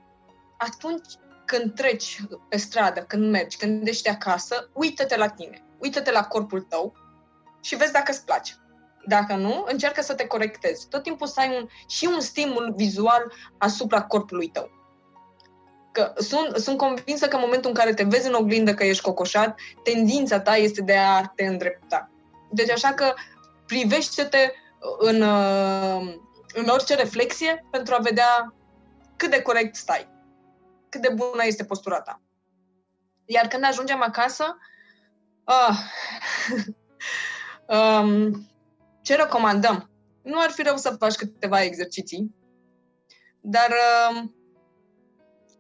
atunci 0.59 1.13
când 1.51 1.75
treci 1.75 2.21
pe 2.49 2.57
stradă, 2.57 3.01
când 3.01 3.31
mergi, 3.31 3.57
când 3.57 3.87
ești 3.89 4.09
acasă, 4.09 4.71
uită-te 4.73 5.17
la 5.17 5.29
tine, 5.29 5.65
uită-te 5.79 6.11
la 6.11 6.25
corpul 6.25 6.61
tău 6.61 6.95
și 7.61 7.77
vezi 7.77 7.93
dacă 7.93 8.11
îți 8.11 8.25
place. 8.25 8.55
Dacă 9.07 9.35
nu, 9.35 9.65
încearcă 9.69 10.03
să 10.03 10.15
te 10.15 10.27
corectezi. 10.27 10.89
Tot 10.89 11.03
timpul 11.03 11.27
să 11.27 11.41
ai 11.41 11.57
un, 11.57 11.69
și 11.89 12.09
un 12.15 12.21
stimul 12.21 12.73
vizual 12.77 13.33
asupra 13.59 14.03
corpului 14.03 14.49
tău. 14.49 14.71
Că 15.93 16.13
sunt, 16.17 16.57
sunt 16.57 16.77
convinsă 16.77 17.29
că 17.29 17.37
în 17.37 17.43
momentul 17.45 17.71
în 17.71 17.77
care 17.77 17.95
te 17.95 18.05
vezi 18.05 18.27
în 18.27 18.35
oglindă 18.35 18.75
că 18.75 18.85
ești 18.85 19.03
cocoșat, 19.03 19.59
tendința 19.83 20.41
ta 20.41 20.57
este 20.57 20.83
de 20.83 20.97
a 20.97 21.23
te 21.35 21.45
îndrepta. 21.45 22.11
Deci 22.51 22.71
așa 22.71 22.93
că 22.93 23.15
privește-te 23.67 24.53
în, 24.99 25.23
în 26.55 26.69
orice 26.69 26.95
reflexie 26.95 27.65
pentru 27.71 27.95
a 27.95 27.99
vedea 27.99 28.55
cât 29.17 29.31
de 29.31 29.43
corect 29.43 29.75
stai 29.77 30.19
cât 30.91 31.01
de 31.01 31.13
bună 31.15 31.45
este 31.45 31.65
postura 31.65 32.01
ta. 32.01 32.23
Iar 33.25 33.47
când 33.47 33.65
ajungem 33.65 34.03
acasă, 34.03 34.57
uh, 35.45 35.77
um, 37.77 38.49
ce 39.03 39.15
recomandăm? 39.17 39.91
Nu 40.23 40.41
ar 40.41 40.51
fi 40.51 40.63
rău 40.63 40.77
să 40.77 40.97
faci 40.99 41.15
câteva 41.15 41.63
exerciții, 41.63 42.35
dar 43.41 43.71
uh, 43.71 44.23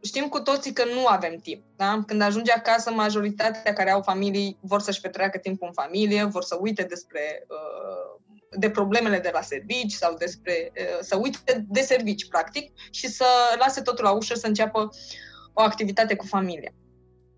știm 0.02 0.28
cu 0.28 0.40
toții 0.40 0.72
că 0.72 0.84
nu 0.84 1.06
avem 1.06 1.36
timp. 1.36 1.64
Da? 1.76 2.02
Când 2.06 2.22
ajunge 2.22 2.52
acasă, 2.52 2.90
majoritatea 2.90 3.72
care 3.72 3.90
au 3.90 4.02
familii 4.02 4.58
vor 4.60 4.80
să-și 4.80 5.00
petreacă 5.00 5.38
timpul 5.38 5.66
în 5.66 5.72
familie, 5.72 6.24
vor 6.24 6.42
să 6.42 6.58
uite 6.60 6.82
despre 6.82 7.46
uh, 7.48 8.20
de 8.58 8.70
problemele 8.70 9.18
de 9.18 9.30
la 9.32 9.40
servici 9.40 9.92
sau 9.92 10.14
despre 10.14 10.72
uh, 10.76 10.98
să 11.00 11.16
uite 11.16 11.64
de 11.68 11.80
servici, 11.80 12.28
practic, 12.28 12.72
și 12.90 13.08
să 13.08 13.26
lase 13.58 13.80
totul 13.80 14.04
la 14.04 14.10
ușă 14.10 14.34
să 14.34 14.46
înceapă 14.46 14.88
o 15.52 15.62
activitate 15.62 16.16
cu 16.16 16.26
familia. 16.26 16.72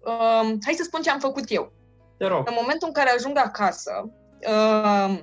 Uh, 0.05 0.53
hai 0.65 0.75
să 0.75 0.83
spun 0.83 1.03
ce 1.03 1.11
am 1.11 1.19
făcut 1.19 1.45
eu. 1.51 1.73
Te 2.19 2.27
rog. 2.27 2.49
În 2.49 2.55
momentul 2.61 2.89
în 2.89 2.95
care 2.95 3.11
ajung 3.11 3.39
acasă, 3.39 4.11
uh, 4.49 5.21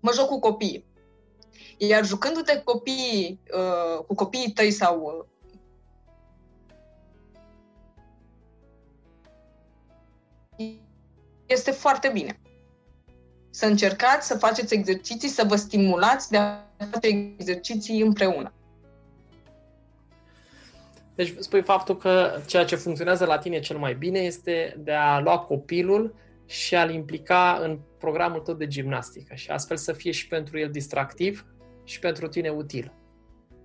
mă 0.00 0.12
joc 0.12 0.26
cu 0.26 0.38
copiii. 0.38 0.86
Iar 1.76 2.04
jucându-te 2.04 2.56
cu 2.56 2.72
copiii, 2.72 3.40
uh, 3.54 4.04
cu 4.06 4.14
copiii 4.14 4.52
tăi 4.52 4.70
sau 4.70 5.26
uh, 10.58 10.68
este 11.46 11.70
foarte 11.70 12.08
bine. 12.08 12.40
Să 13.58 13.66
încercați 13.66 14.26
să 14.26 14.38
faceți 14.38 14.74
exerciții, 14.74 15.28
să 15.28 15.44
vă 15.48 15.56
stimulați 15.56 16.30
de 16.30 16.36
a 16.36 16.60
face 16.90 17.06
exerciții 17.06 18.00
împreună. 18.00 18.52
Deci 21.14 21.34
spui 21.38 21.62
faptul 21.62 21.96
că 21.96 22.40
ceea 22.46 22.64
ce 22.64 22.76
funcționează 22.76 23.24
la 23.24 23.38
tine 23.38 23.60
cel 23.60 23.78
mai 23.78 23.94
bine 23.94 24.18
este 24.18 24.76
de 24.78 24.92
a 24.92 25.20
lua 25.20 25.38
copilul 25.38 26.14
și 26.46 26.74
a-l 26.74 26.90
implica 26.90 27.58
în 27.62 27.78
programul 27.98 28.40
tău 28.40 28.54
de 28.54 28.66
gimnastică 28.66 29.34
și 29.34 29.50
astfel 29.50 29.76
să 29.76 29.92
fie 29.92 30.10
și 30.10 30.28
pentru 30.28 30.58
el 30.58 30.70
distractiv 30.70 31.46
și 31.84 31.98
pentru 31.98 32.28
tine 32.28 32.48
util. 32.48 32.92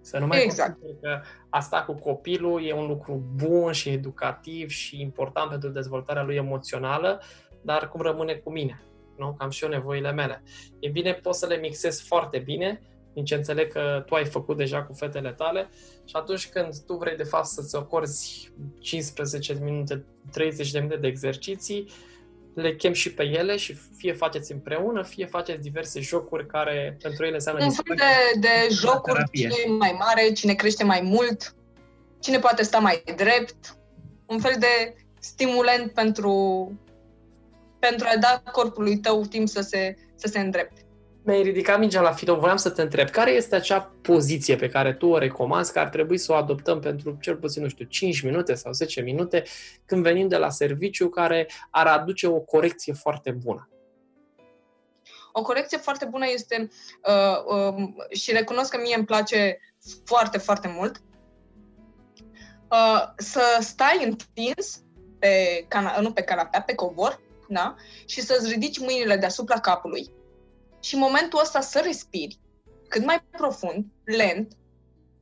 Să 0.01 0.17
nu 0.17 0.27
mai 0.27 0.43
exact. 0.43 0.77
că 1.01 1.21
asta 1.49 1.83
cu 1.83 1.93
copilul 1.93 2.65
e 2.65 2.73
un 2.73 2.87
lucru 2.87 3.23
bun 3.35 3.71
și 3.71 3.89
educativ 3.89 4.69
și 4.69 5.01
important 5.01 5.49
pentru 5.49 5.69
dezvoltarea 5.69 6.23
lui 6.23 6.35
emoțională, 6.35 7.21
dar 7.61 7.89
cum 7.89 8.01
rămâne 8.01 8.33
cu 8.33 8.51
mine? 8.51 8.81
Nu? 9.17 9.35
Cam 9.37 9.49
și 9.49 9.63
eu 9.63 9.69
nevoile 9.69 10.11
mele. 10.11 10.43
E 10.79 10.89
bine, 10.89 11.13
poți 11.13 11.39
să 11.39 11.45
le 11.45 11.57
mixez 11.57 12.01
foarte 12.01 12.37
bine 12.37 12.81
din 13.13 13.25
ce 13.25 13.35
înțeleg 13.35 13.71
că 13.71 14.03
tu 14.05 14.15
ai 14.15 14.25
făcut 14.25 14.57
deja 14.57 14.83
cu 14.83 14.93
fetele 14.93 15.31
tale 15.31 15.69
și 16.05 16.15
atunci 16.15 16.49
când 16.49 16.77
tu 16.85 16.93
vrei 16.93 17.15
de 17.15 17.23
fapt 17.23 17.45
să-ți 17.45 17.75
acorzi 17.75 18.51
15 18.79 19.57
minute, 19.61 20.05
30 20.31 20.71
de 20.71 20.79
minute 20.79 20.99
de 20.99 21.07
exerciții, 21.07 21.91
le 22.53 22.75
chem 22.75 22.93
și 22.93 23.13
pe 23.13 23.23
ele 23.23 23.57
și 23.57 23.77
fie 23.97 24.13
faceți 24.13 24.51
împreună, 24.51 25.03
fie 25.03 25.25
faceți 25.25 25.61
diverse 25.61 25.99
jocuri 25.99 26.47
care 26.47 26.97
pentru 27.01 27.25
ele 27.25 27.33
înseamnă 27.33 27.63
Un 27.63 27.71
fel 27.71 27.95
de, 27.95 28.39
de 28.39 28.67
jocuri, 28.71 29.13
terapie. 29.13 29.49
cine 29.49 29.73
e 29.73 29.77
mai 29.77 29.95
mare, 29.99 30.31
cine 30.31 30.53
crește 30.53 30.83
mai 30.83 31.01
mult, 31.01 31.55
cine 32.19 32.39
poate 32.39 32.63
sta 32.63 32.79
mai 32.79 33.03
drept, 33.15 33.77
un 34.25 34.39
fel 34.39 34.55
de 34.59 34.95
stimulent 35.19 35.91
pentru, 35.91 36.31
pentru 37.89 38.07
a 38.09 38.17
da 38.17 38.51
corpului 38.51 38.97
tău 38.97 39.21
timp 39.21 39.47
să 39.47 39.61
se, 39.61 39.95
să 40.15 40.27
se 40.27 40.39
îndrepte 40.39 40.83
mi-ai 41.25 41.41
ridicat 41.41 41.79
mingea 41.79 42.01
la 42.01 42.11
filă, 42.11 42.33
voiam 42.33 42.57
să 42.57 42.69
te 42.69 42.81
întreb, 42.81 43.09
care 43.09 43.31
este 43.31 43.55
acea 43.55 43.93
poziție 44.01 44.55
pe 44.55 44.69
care 44.69 44.93
tu 44.93 45.07
o 45.07 45.17
recomanzi, 45.17 45.71
că 45.71 45.79
ar 45.79 45.89
trebui 45.89 46.17
să 46.17 46.31
o 46.31 46.35
adoptăm 46.35 46.79
pentru 46.79 47.17
cel 47.21 47.35
puțin, 47.35 47.61
nu 47.61 47.67
știu, 47.67 47.85
5 47.85 48.21
minute 48.21 48.53
sau 48.53 48.71
10 48.71 49.01
minute, 49.01 49.43
când 49.85 50.03
venim 50.03 50.27
de 50.27 50.37
la 50.37 50.49
serviciu, 50.49 51.09
care 51.09 51.49
ar 51.69 51.87
aduce 51.87 52.27
o 52.27 52.39
corecție 52.39 52.93
foarte 52.93 53.31
bună? 53.31 53.69
O 55.31 55.41
corecție 55.41 55.77
foarte 55.77 56.05
bună 56.05 56.25
este, 56.33 56.69
uh, 57.07 57.73
uh, 57.73 58.15
și 58.17 58.31
recunosc 58.31 58.71
că 58.71 58.77
mie 58.83 58.95
îmi 58.95 59.05
place 59.05 59.59
foarte, 60.05 60.37
foarte 60.37 60.75
mult, 60.77 61.01
uh, 62.71 63.01
să 63.17 63.57
stai 63.59 64.03
întins 64.03 64.83
pe 65.19 65.65
cana- 65.67 65.99
nu 66.01 66.11
pe 66.11 66.21
canapea, 66.21 66.61
pe 66.61 66.75
covor, 66.75 67.21
da? 67.47 67.75
și 68.05 68.21
să-ți 68.21 68.49
ridici 68.49 68.79
mâinile 68.79 69.17
deasupra 69.17 69.59
capului 69.59 70.11
și 70.81 70.93
în 70.93 70.99
momentul 70.99 71.39
ăsta 71.41 71.61
să 71.61 71.81
respiri 71.85 72.39
cât 72.87 73.05
mai 73.05 73.23
profund, 73.31 73.85
lent, 74.03 74.53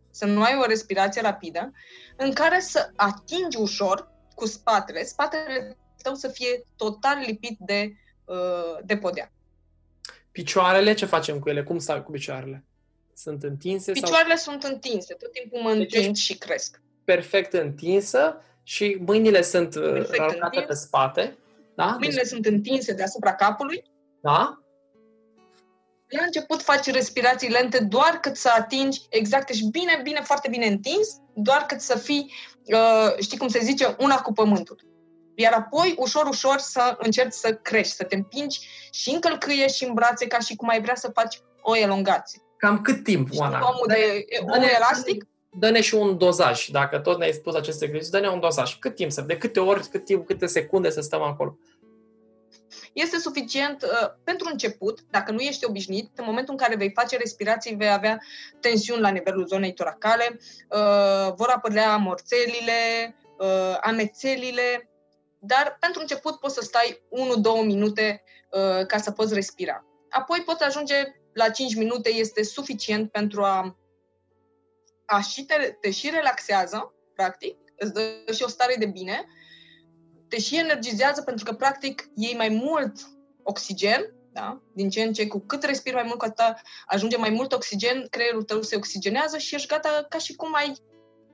să 0.09 0.25
nu 0.25 0.43
ai 0.43 0.57
o 0.61 0.65
respirație 0.65 1.21
rapidă, 1.21 1.71
în 2.17 2.33
care 2.33 2.59
să 2.59 2.89
atingi 2.95 3.57
ușor 3.57 4.11
cu 4.35 4.45
spatele, 4.45 5.03
spatele 5.03 5.77
tău 6.01 6.13
să 6.13 6.27
fie 6.27 6.63
total 6.75 7.17
lipit 7.25 7.57
de, 7.59 7.93
uh, 8.25 8.77
de 8.83 8.97
podea. 8.97 9.31
Picioarele, 10.31 10.93
ce 10.93 11.05
facem 11.05 11.39
cu 11.39 11.49
ele? 11.49 11.63
Cum 11.63 11.79
stau 11.79 12.03
cu 12.03 12.11
picioarele? 12.11 12.65
Sunt 13.13 13.43
întinse? 13.43 13.91
Picioarele 13.91 14.35
sau... 14.35 14.51
sunt 14.51 14.71
întinse, 14.71 15.13
tot 15.13 15.31
timpul 15.31 15.61
mă 15.61 15.73
deci 15.73 15.95
întind 15.95 16.15
și 16.15 16.37
cresc. 16.37 16.81
Perfect 17.03 17.53
întinsă 17.53 18.41
și 18.63 18.97
mâinile 19.05 19.41
sunt 19.41 19.75
uh, 19.75 20.05
pe 20.67 20.73
spate. 20.73 21.37
Da? 21.75 21.85
Mâinile 21.85 22.21
deci... 22.21 22.31
sunt 22.31 22.45
întinse 22.45 22.93
deasupra 22.93 23.35
capului. 23.35 23.83
Da? 24.21 24.55
La 26.07 26.23
început 26.25 26.61
faci 26.61 26.85
respirații 26.85 27.49
lente 27.49 27.79
doar 27.79 28.19
cât 28.21 28.35
să 28.35 28.49
atingi 28.57 29.01
exact, 29.09 29.49
ești 29.49 29.69
bine, 29.69 29.99
bine, 30.03 30.21
foarte 30.23 30.47
bine 30.49 30.65
întins, 30.65 31.07
doar 31.35 31.65
cât 31.65 31.81
să 31.81 31.97
fii, 31.97 32.33
uh, 32.65 33.15
știi 33.19 33.37
cum 33.37 33.47
se 33.47 33.59
zice, 33.59 33.95
una 33.99 34.21
cu 34.21 34.33
pământul. 34.33 34.89
Iar 35.35 35.53
apoi, 35.53 35.95
ușor, 35.97 36.27
ușor, 36.27 36.57
să 36.57 36.95
încerci 36.97 37.33
să 37.33 37.53
crești, 37.53 37.93
să 37.93 38.03
te 38.03 38.15
împingi 38.15 38.59
și 38.91 39.09
în 39.09 39.19
călcâie 39.19 39.67
și 39.67 39.83
în 39.83 39.93
brațe, 39.93 40.27
ca 40.27 40.39
și 40.39 40.55
cum 40.55 40.69
ai 40.69 40.81
vrea 40.81 40.95
să 40.95 41.11
faci 41.13 41.39
o 41.61 41.75
elongație. 41.77 42.41
Cam 42.57 42.81
cât 42.81 43.03
timp, 43.03 43.29
Oana? 43.33 43.57
Omul, 43.57 43.85
de, 43.87 44.25
omul 44.41 44.69
elastic? 44.75 45.25
Dă-ne 45.53 45.81
și 45.81 45.95
un 45.95 46.17
dozaj. 46.17 46.67
Dacă 46.67 46.99
tot 46.99 47.17
ne-ai 47.17 47.31
spus 47.31 47.55
aceste 47.55 47.85
exerciții, 47.85 48.19
dă-ne 48.19 48.29
un 48.29 48.39
dozaj. 48.39 48.79
Cât 48.79 48.95
timp 48.95 49.11
să, 49.11 49.21
de 49.21 49.37
câte 49.37 49.59
ori, 49.59 49.87
cât 49.87 50.05
timp, 50.05 50.25
câte 50.25 50.45
secunde 50.45 50.89
să 50.89 51.01
stăm 51.01 51.21
acolo? 51.21 51.57
Este 52.93 53.17
suficient 53.17 53.83
uh, 53.83 54.09
pentru 54.23 54.47
început, 54.51 54.99
dacă 55.09 55.31
nu 55.31 55.39
ești 55.39 55.65
obișnuit, 55.65 56.09
în 56.15 56.25
momentul 56.27 56.53
în 56.53 56.59
care 56.59 56.75
vei 56.75 56.91
face 56.91 57.17
respirații, 57.17 57.75
vei 57.75 57.91
avea 57.91 58.19
tensiuni 58.59 59.01
la 59.01 59.09
nivelul 59.09 59.47
zonei 59.47 59.73
toracale, 59.73 60.39
uh, 60.69 61.33
vor 61.35 61.47
apărea 61.47 61.97
morțelile, 61.97 63.15
uh, 63.37 63.77
amețelile, 63.81 64.89
dar 65.39 65.77
pentru 65.79 66.01
început 66.01 66.39
poți 66.39 66.53
să 66.53 66.61
stai 66.63 67.01
1-2 67.61 67.65
minute 67.65 68.23
uh, 68.51 68.85
ca 68.85 68.97
să 68.97 69.11
poți 69.11 69.33
respira. 69.33 69.85
Apoi 70.09 70.39
poți 70.45 70.63
ajunge 70.63 70.95
la 71.33 71.49
5 71.49 71.75
minute, 71.75 72.09
este 72.09 72.43
suficient 72.43 73.11
pentru 73.11 73.43
a, 73.43 73.77
a 75.11 75.21
și 75.21 75.45
te, 75.45 75.77
te 75.81 75.91
și 75.91 76.09
relaxează, 76.09 76.93
practic, 77.15 77.57
îți 77.77 77.93
dă 77.93 78.31
și 78.33 78.43
o 78.43 78.47
stare 78.47 78.75
de 78.79 78.85
bine, 78.85 79.25
te 80.27 80.39
și 80.39 80.57
energizează 80.57 81.21
pentru 81.21 81.45
că, 81.45 81.53
practic, 81.53 82.09
iei 82.15 82.35
mai 82.35 82.49
mult 82.49 82.93
oxigen, 83.43 84.13
da? 84.33 84.61
din 84.73 84.89
ce 84.89 85.01
în 85.01 85.13
ce, 85.13 85.27
cu 85.27 85.39
cât 85.39 85.63
respiri 85.63 85.95
mai 85.95 86.03
mult, 86.05 86.17
cu 86.17 86.25
atât 86.25 86.61
ajunge 86.85 87.17
mai 87.17 87.29
mult 87.29 87.53
oxigen, 87.53 88.07
creierul 88.09 88.43
tău 88.43 88.61
se 88.61 88.75
oxigenează 88.75 89.37
și 89.37 89.55
ești 89.55 89.67
gata 89.67 90.05
ca 90.09 90.17
și 90.17 90.35
cum 90.35 90.55
ai 90.55 90.73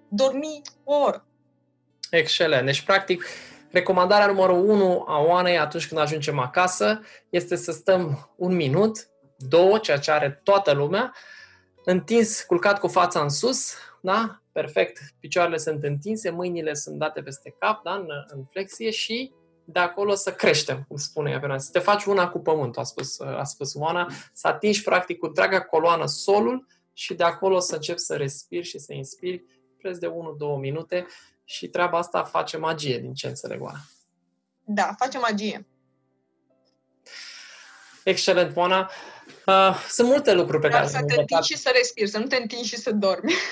dormi 0.09 0.61
o 0.83 0.95
oră. 0.95 1.27
Excelent. 2.09 2.65
Deci, 2.65 2.81
practic, 2.81 3.25
recomandarea 3.71 4.27
numărul 4.27 4.69
1 4.69 5.03
a 5.07 5.21
Oanei 5.21 5.57
atunci 5.57 5.87
când 5.87 5.99
ajungem 5.99 6.39
acasă 6.39 7.01
este 7.29 7.55
să 7.55 7.71
stăm 7.71 8.33
un 8.35 8.55
minut, 8.55 9.07
două, 9.37 9.77
ceea 9.77 9.97
ce 9.97 10.11
are 10.11 10.41
toată 10.43 10.71
lumea, 10.71 11.13
întins, 11.89 12.41
culcat 12.41 12.79
cu 12.79 12.87
fața 12.87 13.21
în 13.21 13.29
sus, 13.29 13.73
da? 14.01 14.41
perfect, 14.51 14.99
picioarele 15.19 15.57
sunt 15.57 15.83
întinse, 15.83 16.29
mâinile 16.29 16.73
sunt 16.73 16.97
date 16.97 17.21
peste 17.21 17.55
cap, 17.59 17.83
da? 17.83 17.93
în, 17.93 18.07
în 18.27 18.43
flexie 18.51 18.89
și 18.89 19.33
de 19.65 19.79
acolo 19.79 20.15
să 20.15 20.31
creștem, 20.33 20.85
cum 20.87 20.97
spune 20.97 21.39
ea 21.43 21.57
Să 21.57 21.69
te 21.71 21.79
faci 21.79 22.05
una 22.05 22.29
cu 22.29 22.39
pământul, 22.39 22.81
a 22.81 22.85
spus, 22.85 23.19
a 23.19 23.43
spus 23.43 23.73
Oana, 23.73 24.11
să 24.33 24.47
atingi 24.47 24.83
practic 24.83 25.17
cu 25.17 25.25
întreaga 25.25 25.61
coloană 25.61 26.05
solul 26.05 26.67
și 26.93 27.13
de 27.13 27.23
acolo 27.23 27.59
să 27.59 27.75
începi 27.75 27.99
să 27.99 28.15
respiri 28.15 28.65
și 28.65 28.77
să 28.79 28.93
inspiri 28.93 29.43
preț 29.77 29.97
de 29.97 30.07
1-2 30.07 30.11
minute 30.59 31.05
și 31.43 31.67
treaba 31.67 31.97
asta 31.97 32.23
face 32.23 32.57
magie, 32.57 32.99
din 32.99 33.13
ce 33.13 33.27
înțeleg 33.27 33.61
Oana. 33.61 33.79
Da, 34.63 34.93
face 34.97 35.17
magie. 35.17 35.67
Excelent, 38.03 38.55
Oana. 38.55 38.91
Uh, 39.47 39.75
sunt 39.89 40.07
multe 40.07 40.33
lucruri 40.33 40.61
pe 40.61 40.67
Vreau 40.67 40.83
care... 40.83 40.97
să 40.97 41.03
te 41.05 41.19
întingi 41.19 41.51
și 41.51 41.57
să 41.57 41.71
respiri, 41.73 42.09
să 42.09 42.19
nu 42.19 42.25
te 42.25 42.35
întingi 42.35 42.67
și 42.67 42.77
să 42.77 42.91
dormi. 42.91 43.33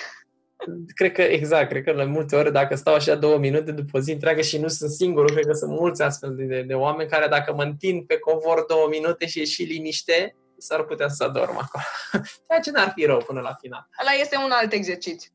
Cred 0.95 1.11
că, 1.11 1.21
exact, 1.21 1.69
cred 1.69 1.83
că 1.83 1.91
la 1.91 2.03
multe 2.03 2.35
ori, 2.35 2.51
dacă 2.51 2.75
stau 2.75 2.93
așa 2.93 3.15
două 3.15 3.37
minute 3.37 3.71
după 3.71 3.99
zi 3.99 4.11
întreagă 4.11 4.41
și 4.41 4.57
nu 4.57 4.67
sunt 4.67 4.91
singurul, 4.91 5.29
cred 5.29 5.45
că 5.45 5.53
sunt 5.53 5.71
mulți 5.71 6.01
astfel 6.01 6.35
de, 6.35 6.61
de 6.61 6.73
oameni 6.73 7.09
care 7.09 7.27
dacă 7.27 7.53
mă 7.53 7.63
întind 7.63 8.05
pe 8.05 8.17
covor 8.17 8.65
două 8.67 8.87
minute 8.89 9.27
și 9.27 9.41
e 9.41 9.45
și 9.45 9.63
liniște, 9.63 10.35
s-ar 10.57 10.83
putea 10.83 11.07
să 11.07 11.29
dorm 11.33 11.57
acolo. 11.57 11.83
Ceea 12.47 12.59
ce 12.59 12.71
n-ar 12.71 12.91
fi 12.95 13.05
rău 13.05 13.17
până 13.17 13.41
la 13.41 13.55
final. 13.59 13.89
Ăla 14.01 14.11
este 14.19 14.37
un 14.37 14.51
alt 14.51 14.71
exercițiu. 14.71 15.31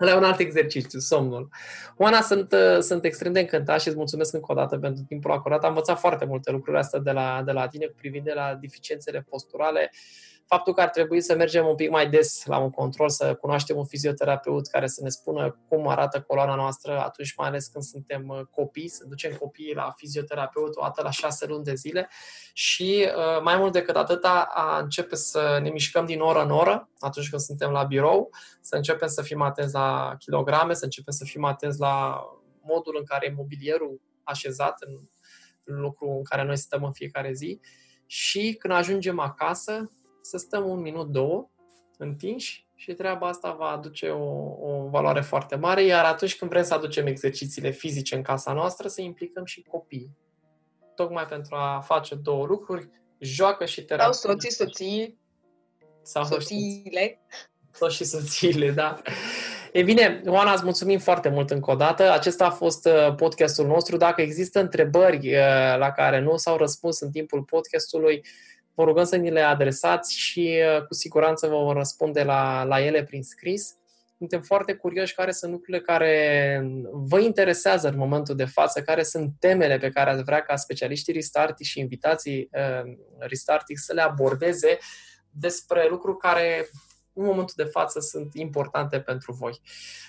Ăla 0.00 0.10
e 0.10 0.16
un 0.16 0.24
alt 0.24 0.38
exercițiu, 0.38 0.98
somnul. 0.98 1.48
Oana, 1.96 2.20
sunt, 2.20 2.52
uh, 2.52 2.78
sunt 2.80 3.04
extrem 3.04 3.32
de 3.32 3.40
încântat 3.40 3.80
și 3.80 3.88
îți 3.88 3.96
mulțumesc 3.96 4.34
încă 4.34 4.52
o 4.52 4.54
dată 4.54 4.78
pentru 4.78 5.04
timpul 5.08 5.30
acordat. 5.30 5.62
Am 5.62 5.68
învățat 5.68 5.98
foarte 5.98 6.24
multe 6.24 6.50
lucruri 6.50 6.78
astea 6.78 6.98
de 6.98 7.10
la, 7.10 7.42
de 7.44 7.52
la 7.52 7.68
tine 7.68 7.86
privind 7.86 8.24
de 8.24 8.32
la 8.32 8.58
deficiențele 8.60 9.26
posturale. 9.28 9.90
Uh, 9.92 10.33
faptul 10.46 10.74
că 10.74 10.80
ar 10.80 10.88
trebui 10.88 11.20
să 11.20 11.34
mergem 11.34 11.66
un 11.66 11.74
pic 11.74 11.90
mai 11.90 12.08
des 12.08 12.44
la 12.44 12.58
un 12.58 12.70
control, 12.70 13.08
să 13.08 13.34
cunoaștem 13.34 13.76
un 13.76 13.84
fizioterapeut 13.84 14.66
care 14.66 14.86
să 14.86 15.00
ne 15.02 15.08
spună 15.08 15.58
cum 15.68 15.88
arată 15.88 16.20
coloana 16.20 16.54
noastră 16.54 16.98
atunci, 16.98 17.34
mai 17.36 17.48
ales 17.48 17.66
când 17.66 17.84
suntem 17.84 18.28
uh, 18.28 18.40
copii, 18.50 18.88
să 18.88 19.04
ducem 19.08 19.36
copiii 19.36 19.74
la 19.74 19.92
fizioterapeut 19.96 20.76
o 20.76 20.80
dată 20.82 21.02
la 21.02 21.10
șase 21.10 21.46
luni 21.46 21.64
de 21.64 21.74
zile. 21.74 22.08
Și 22.52 23.06
uh, 23.16 23.42
mai 23.42 23.56
mult 23.56 23.72
decât 23.72 23.96
atâta 23.96 24.48
a 24.50 24.78
începe 24.78 25.16
să 25.16 25.58
ne 25.62 25.70
mișcăm 25.70 26.06
din 26.06 26.20
oră 26.20 26.42
în 26.42 26.50
oră 26.50 26.88
atunci 26.98 27.28
când 27.30 27.42
suntem 27.42 27.70
la 27.70 27.82
birou, 27.82 28.30
să 28.60 28.76
începem 28.76 29.08
să 29.08 29.22
fim 29.22 29.42
atenți 29.42 29.74
la 29.74 30.14
kilograme, 30.18 30.74
să 30.74 30.84
începem 30.84 31.12
să 31.12 31.24
fim 31.24 31.44
atenți 31.44 31.80
la 31.80 32.24
modul 32.62 32.96
în 32.98 33.04
care 33.04 33.26
e 33.26 33.34
mobilierul 33.36 34.00
așezat 34.22 34.82
în 35.64 35.80
lucru 35.80 36.08
în 36.08 36.24
care 36.24 36.44
noi 36.44 36.56
stăm 36.56 36.84
în 36.84 36.92
fiecare 36.92 37.32
zi. 37.32 37.60
Și 38.06 38.56
când 38.58 38.74
ajungem 38.74 39.18
acasă, 39.18 39.90
să 40.24 40.36
stăm 40.36 40.68
un 40.68 40.80
minut, 40.80 41.06
două, 41.06 41.48
întinși 41.98 42.66
și 42.74 42.92
treaba 42.92 43.28
asta 43.28 43.52
va 43.52 43.66
aduce 43.66 44.08
o, 44.08 44.24
o 44.60 44.88
valoare 44.88 45.20
foarte 45.20 45.56
mare, 45.56 45.84
iar 45.84 46.04
atunci 46.04 46.36
când 46.36 46.50
vrem 46.50 46.62
să 46.62 46.74
aducem 46.74 47.06
exercițiile 47.06 47.70
fizice 47.70 48.14
în 48.14 48.22
casa 48.22 48.52
noastră, 48.52 48.88
să 48.88 49.00
implicăm 49.00 49.44
și 49.44 49.62
copiii. 49.62 50.16
Tocmai 50.94 51.24
pentru 51.24 51.54
a 51.54 51.80
face 51.80 52.14
două 52.14 52.46
lucruri, 52.46 52.88
joacă 53.18 53.64
și 53.64 53.84
terapie. 53.84 54.12
Sau 54.12 54.30
soții, 54.30 54.52
soții, 54.52 55.18
sau 56.02 56.24
soțiile. 56.24 57.20
Sau 57.70 57.88
și 57.88 58.04
soțiile, 58.04 58.70
da. 58.70 59.02
E 59.72 59.82
bine, 59.82 60.22
Oana, 60.26 60.52
îți 60.52 60.64
mulțumim 60.64 60.98
foarte 60.98 61.28
mult 61.28 61.50
încă 61.50 61.70
o 61.70 61.74
dată. 61.74 62.12
Acesta 62.12 62.46
a 62.46 62.50
fost 62.50 62.86
uh, 62.86 63.14
podcastul 63.14 63.66
nostru. 63.66 63.96
Dacă 63.96 64.20
există 64.20 64.60
întrebări 64.60 65.34
uh, 65.34 65.78
la 65.78 65.90
care 65.90 66.20
nu 66.20 66.36
s-au 66.36 66.56
răspuns 66.56 67.00
în 67.00 67.10
timpul 67.10 67.42
podcastului, 67.42 68.24
vă 68.74 68.84
rugăm 68.84 69.04
să 69.04 69.16
ni 69.16 69.30
le 69.30 69.40
adresați 69.40 70.18
și 70.18 70.62
uh, 70.76 70.86
cu 70.86 70.94
siguranță 70.94 71.46
vă 71.46 71.56
vom 71.56 71.72
răspunde 71.72 72.22
la, 72.22 72.64
la 72.64 72.84
ele 72.84 73.04
prin 73.04 73.22
scris. 73.22 73.76
Suntem 74.18 74.42
foarte 74.42 74.74
curioși 74.74 75.14
care 75.14 75.30
sunt 75.30 75.52
lucrurile 75.52 75.80
care 75.80 76.66
vă 76.92 77.18
interesează 77.18 77.88
în 77.88 77.96
momentul 77.96 78.36
de 78.36 78.44
față, 78.44 78.82
care 78.82 79.02
sunt 79.02 79.32
temele 79.38 79.78
pe 79.78 79.90
care 79.90 80.10
ați 80.10 80.22
vrea 80.22 80.40
ca 80.40 80.56
specialiștii 80.56 81.12
Restartic 81.12 81.66
și 81.66 81.80
invitații 81.80 82.48
uh, 82.52 82.92
Restartic 83.18 83.78
să 83.78 83.92
le 83.92 84.02
abordeze 84.02 84.78
despre 85.30 85.86
lucruri 85.88 86.18
care 86.18 86.68
în 87.12 87.24
momentul 87.24 87.54
de 87.56 87.64
față 87.64 88.00
sunt 88.00 88.34
importante 88.34 89.00
pentru 89.00 89.32
voi. 89.32 89.60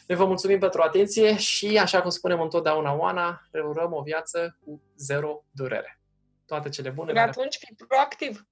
Noi 0.07 0.17
vă 0.17 0.25
mulțumim 0.25 0.59
pentru 0.59 0.81
atenție 0.81 1.37
și, 1.37 1.77
așa 1.77 2.01
cum 2.01 2.09
spunem 2.09 2.41
întotdeauna, 2.41 2.95
Oana, 2.95 3.47
reurăm 3.51 3.93
o 3.93 4.01
viață 4.01 4.57
cu 4.65 4.81
zero 4.97 5.43
durere. 5.51 5.99
Toate 6.45 6.69
cele 6.69 6.89
bune. 6.89 7.13
De 7.13 7.19
atunci 7.19 7.57
fiți 7.57 7.85
proactiv 7.87 8.45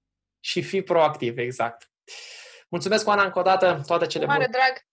și 0.43 0.61
fi 0.61 0.81
proactiv, 0.81 1.37
exact. 1.37 1.91
Mulțumesc, 2.69 3.07
Oana, 3.07 3.23
încă 3.23 3.39
o 3.39 3.41
dată, 3.41 3.81
toate 3.85 4.05
cele 4.05 4.25
Mare 4.25 4.45
bune. 4.45 4.57
drag! 4.57 4.85